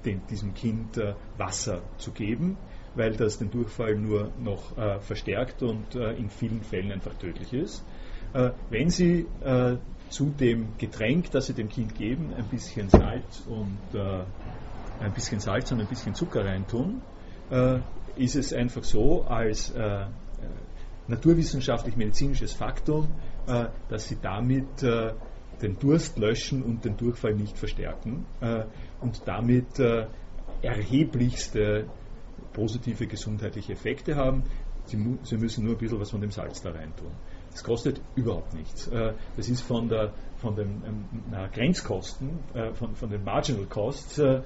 den, 0.04 0.22
diesem 0.28 0.54
Kind 0.54 1.00
Wasser 1.36 1.82
zu 1.96 2.12
geben, 2.12 2.56
weil 2.94 3.16
das 3.16 3.38
den 3.38 3.50
Durchfall 3.50 3.96
nur 3.96 4.30
noch 4.38 4.74
verstärkt 5.00 5.62
und 5.62 5.94
in 5.94 6.30
vielen 6.30 6.62
Fällen 6.62 6.92
einfach 6.92 7.14
tödlich 7.14 7.52
ist. 7.52 7.84
wenn 8.70 8.90
Sie 8.90 9.26
zu 10.08 10.26
dem 10.26 10.76
Getränk, 10.78 11.30
das 11.30 11.46
Sie 11.46 11.54
dem 11.54 11.68
Kind 11.68 11.94
geben, 11.96 12.32
ein 12.36 12.46
bisschen 12.46 12.88
Salz 12.88 13.44
und 13.48 13.78
ein 15.01 15.12
bisschen 15.12 15.40
Salz 15.40 15.72
und 15.72 15.81
ein 15.81 15.86
bisschen 15.86 16.14
Zucker 16.14 16.44
reintun, 16.44 17.02
äh, 17.51 17.78
ist 18.16 18.36
es 18.36 18.52
einfach 18.52 18.85
so 18.85 19.24
als 19.24 19.70
äh, 19.70 19.81
äh 19.81 20.06
naturwissenschaftlich-medizinisches 21.09 22.52
Faktum, 22.52 23.09
äh, 23.47 23.66
dass 23.89 24.06
sie 24.06 24.18
damit 24.22 24.82
äh, 24.82 25.12
den 25.60 25.78
Durst 25.78 26.18
löschen 26.18 26.62
und 26.62 26.85
den 26.85 26.97
Durchfall 26.97 27.35
nicht 27.35 27.59
verstärken 27.59 28.24
äh, 28.40 28.64
und 29.01 29.22
damit 29.27 29.81
erheblichste 30.62 31.86
positive 32.52 33.06
gesundheitliche 33.06 33.72
Effekte 33.72 34.16
haben. 34.16 34.44
Sie, 34.85 34.98
sie, 35.22 35.36
müssen 35.36 35.64
nur 35.64 35.74
ein 35.74 35.78
bisschen 35.78 36.01
was 36.01 36.10
von 36.10 36.20
dem 36.20 36.31
Salz 36.31 36.62
da 36.62 36.70
reintun. 36.70 37.12
Das 37.52 37.64
kostet 37.64 38.01
überhaupt 38.14 38.55
nichts. 38.55 38.86
Äh, 38.89 39.12
das 39.36 39.48
ist 39.48 39.62
von, 39.62 39.89
der, 39.89 40.12
von 40.39 40.55
den 40.56 40.82
ähm, 40.86 41.05
Grenzkosten, 41.52 42.39
äh, 42.55 42.72
von, 42.72 42.94
von, 42.94 43.10
den 43.10 43.24
Marginal 43.24 43.66
Costs, 43.66 44.18
äh, 44.18 44.43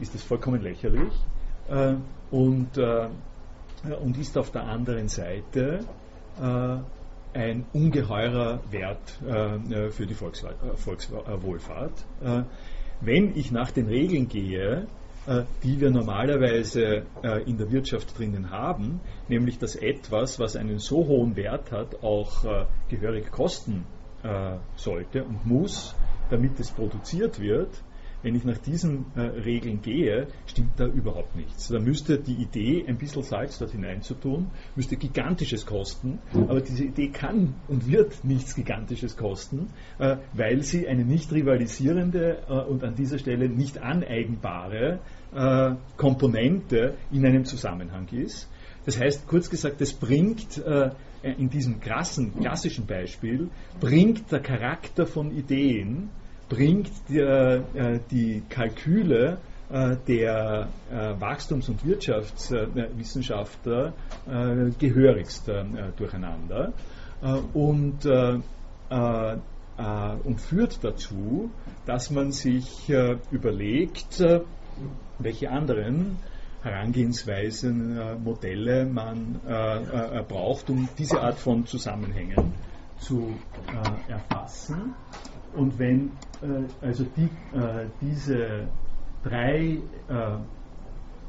ist 0.00 0.14
das 0.14 0.22
vollkommen 0.22 0.60
lächerlich 0.62 1.12
und, 2.30 2.76
und 2.76 4.18
ist 4.18 4.36
auf 4.36 4.50
der 4.50 4.64
anderen 4.64 5.08
Seite 5.08 5.86
ein 7.32 7.64
ungeheurer 7.72 8.60
Wert 8.70 9.20
für 9.92 10.06
die 10.06 10.14
Volkswohlfahrt. 10.14 12.04
Wenn 13.00 13.36
ich 13.36 13.52
nach 13.52 13.70
den 13.70 13.86
Regeln 13.86 14.28
gehe, 14.28 14.88
die 15.62 15.80
wir 15.80 15.90
normalerweise 15.90 17.06
äh, 17.22 17.42
in 17.48 17.56
der 17.56 17.70
Wirtschaft 17.70 18.18
drinnen 18.18 18.50
haben, 18.50 19.00
nämlich 19.28 19.58
dass 19.58 19.76
etwas, 19.76 20.40
was 20.40 20.56
einen 20.56 20.78
so 20.78 21.06
hohen 21.06 21.36
Wert 21.36 21.70
hat, 21.70 22.02
auch 22.02 22.44
äh, 22.44 22.66
gehörig 22.88 23.30
kosten 23.30 23.84
sollte 24.76 25.24
und 25.24 25.44
muss, 25.44 25.96
damit 26.30 26.60
es 26.60 26.70
produziert 26.70 27.40
wird, 27.40 27.70
wenn 28.22 28.34
ich 28.34 28.44
nach 28.44 28.58
diesen 28.58 29.06
äh, 29.16 29.20
Regeln 29.20 29.82
gehe, 29.82 30.28
stimmt 30.46 30.78
da 30.78 30.86
überhaupt 30.86 31.36
nichts. 31.36 31.68
Da 31.68 31.78
müsste 31.78 32.18
die 32.18 32.34
Idee, 32.34 32.84
ein 32.86 32.96
bisschen 32.96 33.22
Salz 33.22 33.58
dort 33.58 33.72
hineinzutun, 33.72 34.50
müsste 34.76 34.96
gigantisches 34.96 35.66
kosten, 35.66 36.18
aber 36.32 36.60
diese 36.60 36.84
Idee 36.84 37.08
kann 37.08 37.54
und 37.68 37.90
wird 37.90 38.24
nichts 38.24 38.54
Gigantisches 38.54 39.16
kosten, 39.16 39.70
äh, 39.98 40.16
weil 40.32 40.62
sie 40.62 40.88
eine 40.88 41.04
nicht 41.04 41.32
rivalisierende 41.32 42.38
äh, 42.48 42.52
und 42.52 42.84
an 42.84 42.94
dieser 42.94 43.18
Stelle 43.18 43.48
nicht 43.48 43.78
aneigenbare 43.78 45.00
äh, 45.34 45.74
Komponente 45.96 46.94
in 47.10 47.26
einem 47.26 47.44
Zusammenhang 47.44 48.08
ist. 48.12 48.48
Das 48.84 48.98
heißt, 48.98 49.26
kurz 49.28 49.48
gesagt, 49.48 49.80
es 49.80 49.92
bringt 49.92 50.58
äh, 50.58 50.90
in 51.22 51.48
diesem 51.48 51.80
krassen, 51.80 52.34
klassischen 52.40 52.86
Beispiel, 52.86 53.48
bringt 53.78 54.30
der 54.32 54.40
Charakter 54.40 55.06
von 55.06 55.30
Ideen 55.30 56.10
bringt 56.52 56.90
die, 57.08 57.18
äh, 57.18 57.98
die 58.10 58.42
Kalküle 58.50 59.38
äh, 59.70 59.96
der 60.06 60.68
äh, 60.90 61.14
Wachstums- 61.18 61.70
und 61.70 61.82
Wirtschaftswissenschaftler 61.82 63.94
äh, 64.28 64.70
gehörigst 64.78 65.48
äh, 65.48 65.64
durcheinander 65.96 66.74
äh, 67.22 67.38
und, 67.54 68.04
und 70.24 70.38
führt 70.38 70.84
dazu, 70.84 71.50
dass 71.86 72.10
man 72.10 72.32
sich 72.32 72.92
überlegt, 73.30 74.22
welche 75.18 75.50
anderen 75.50 76.18
Herangehensweisen, 76.62 78.22
Modelle 78.22 78.84
man 78.84 79.40
braucht, 80.28 80.68
um 80.68 80.90
diese 80.98 81.22
Art 81.22 81.38
von 81.38 81.64
Zusammenhängen 81.64 82.52
zu 82.98 83.32
erfassen. 84.08 84.94
Und 85.54 85.78
wenn 85.78 86.12
äh, 86.42 86.64
also 86.84 87.04
die, 87.04 87.28
äh, 87.56 87.86
diese 88.00 88.68
drei, 89.22 89.80
äh, 90.08 90.36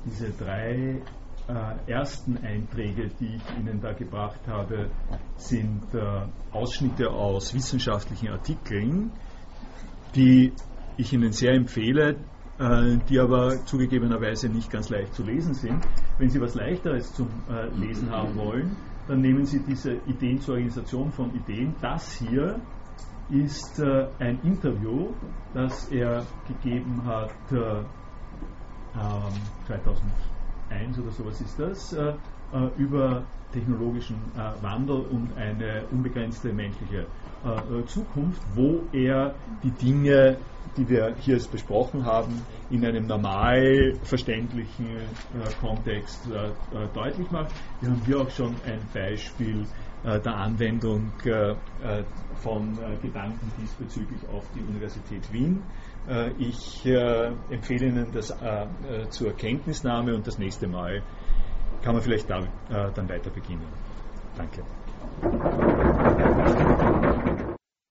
diese 0.05 0.31
drei 0.31 1.01
äh, 1.47 1.91
ersten 1.91 2.37
Einträge, 2.37 3.09
die 3.19 3.35
ich 3.35 3.59
Ihnen 3.59 3.81
da 3.81 3.93
gebracht 3.93 4.39
habe, 4.47 4.89
sind 5.35 5.83
äh, 5.93 6.25
Ausschnitte 6.51 7.09
aus 7.09 7.53
wissenschaftlichen 7.53 8.29
Artikeln, 8.29 9.11
die 10.15 10.53
ich 10.97 11.13
Ihnen 11.13 11.31
sehr 11.31 11.53
empfehle, 11.53 12.15
äh, 12.59 12.97
die 13.09 13.19
aber 13.19 13.65
zugegebenerweise 13.65 14.49
nicht 14.49 14.71
ganz 14.71 14.89
leicht 14.89 15.13
zu 15.13 15.23
lesen 15.23 15.53
sind. 15.53 15.85
Wenn 16.17 16.29
Sie 16.29 16.39
was 16.39 16.55
Leichteres 16.55 17.13
zum 17.13 17.27
Lesen 17.75 18.11
haben 18.11 18.35
wollen, 18.37 18.75
dann 19.07 19.19
nehmen 19.19 19.45
Sie 19.45 19.59
diese 19.59 19.95
Ideen 20.07 20.39
zur 20.39 20.53
Organisation 20.55 21.11
von 21.11 21.35
Ideen. 21.35 21.75
Das 21.81 22.13
hier 22.13 22.61
ist 23.29 23.79
äh, 23.79 24.07
ein 24.19 24.39
Interview, 24.43 25.09
das 25.53 25.89
er 25.89 26.25
gegeben 26.47 27.01
hat 27.05 27.31
2001 29.67 30.03
ähm, 30.71 31.03
oder 31.03 31.11
sowas 31.11 31.41
ist 31.41 31.59
das, 31.59 31.95
über 32.77 33.23
technologischen 33.51 34.17
Wandel 34.61 35.01
und 35.01 35.35
eine 35.35 35.83
unbegrenzte 35.91 36.53
menschliche 36.53 37.07
Zukunft, 37.87 38.41
wo 38.53 38.83
er 38.91 39.33
die 39.63 39.71
Dinge 39.71 40.37
die 40.77 40.89
wir 40.89 41.15
hier 41.19 41.39
besprochen 41.51 42.05
haben, 42.05 42.41
in 42.69 42.85
einem 42.85 43.05
normal 43.05 43.93
verständlichen 44.03 44.87
äh, 44.87 45.01
Kontext 45.61 46.21
äh, 46.31 46.47
äh, 46.47 46.87
deutlich 46.93 47.29
macht. 47.31 47.53
Wir 47.81 47.91
haben 47.91 48.01
hier 48.05 48.21
auch 48.21 48.29
schon 48.29 48.55
ein 48.65 48.79
Beispiel 48.93 49.61
äh, 49.61 49.65
der 50.03 50.35
Anwendung 50.35 51.11
äh, 51.25 51.51
äh, 51.51 51.55
von 52.35 52.77
Gedanken 53.01 53.51
diesbezüglich 53.61 54.19
auf 54.27 54.43
die 54.53 54.61
Universität 54.61 55.31
Wien. 55.31 55.63
ich 56.37 56.85
empfehle 56.85 57.85
Ihnen 57.87 58.11
das 58.11 58.37
zur 59.11 59.31
Kenntnisnahme 59.33 60.13
und 60.13 60.27
das 60.27 60.37
nächste 60.37 60.67
Mal 60.67 61.01
kann 61.81 61.93
man 61.93 62.03
vielleicht 62.03 62.29
da, 62.29 62.41
dann 62.93 63.07
weiter 63.07 63.29
beginnen. 63.29 63.67
Danke. 64.35 64.63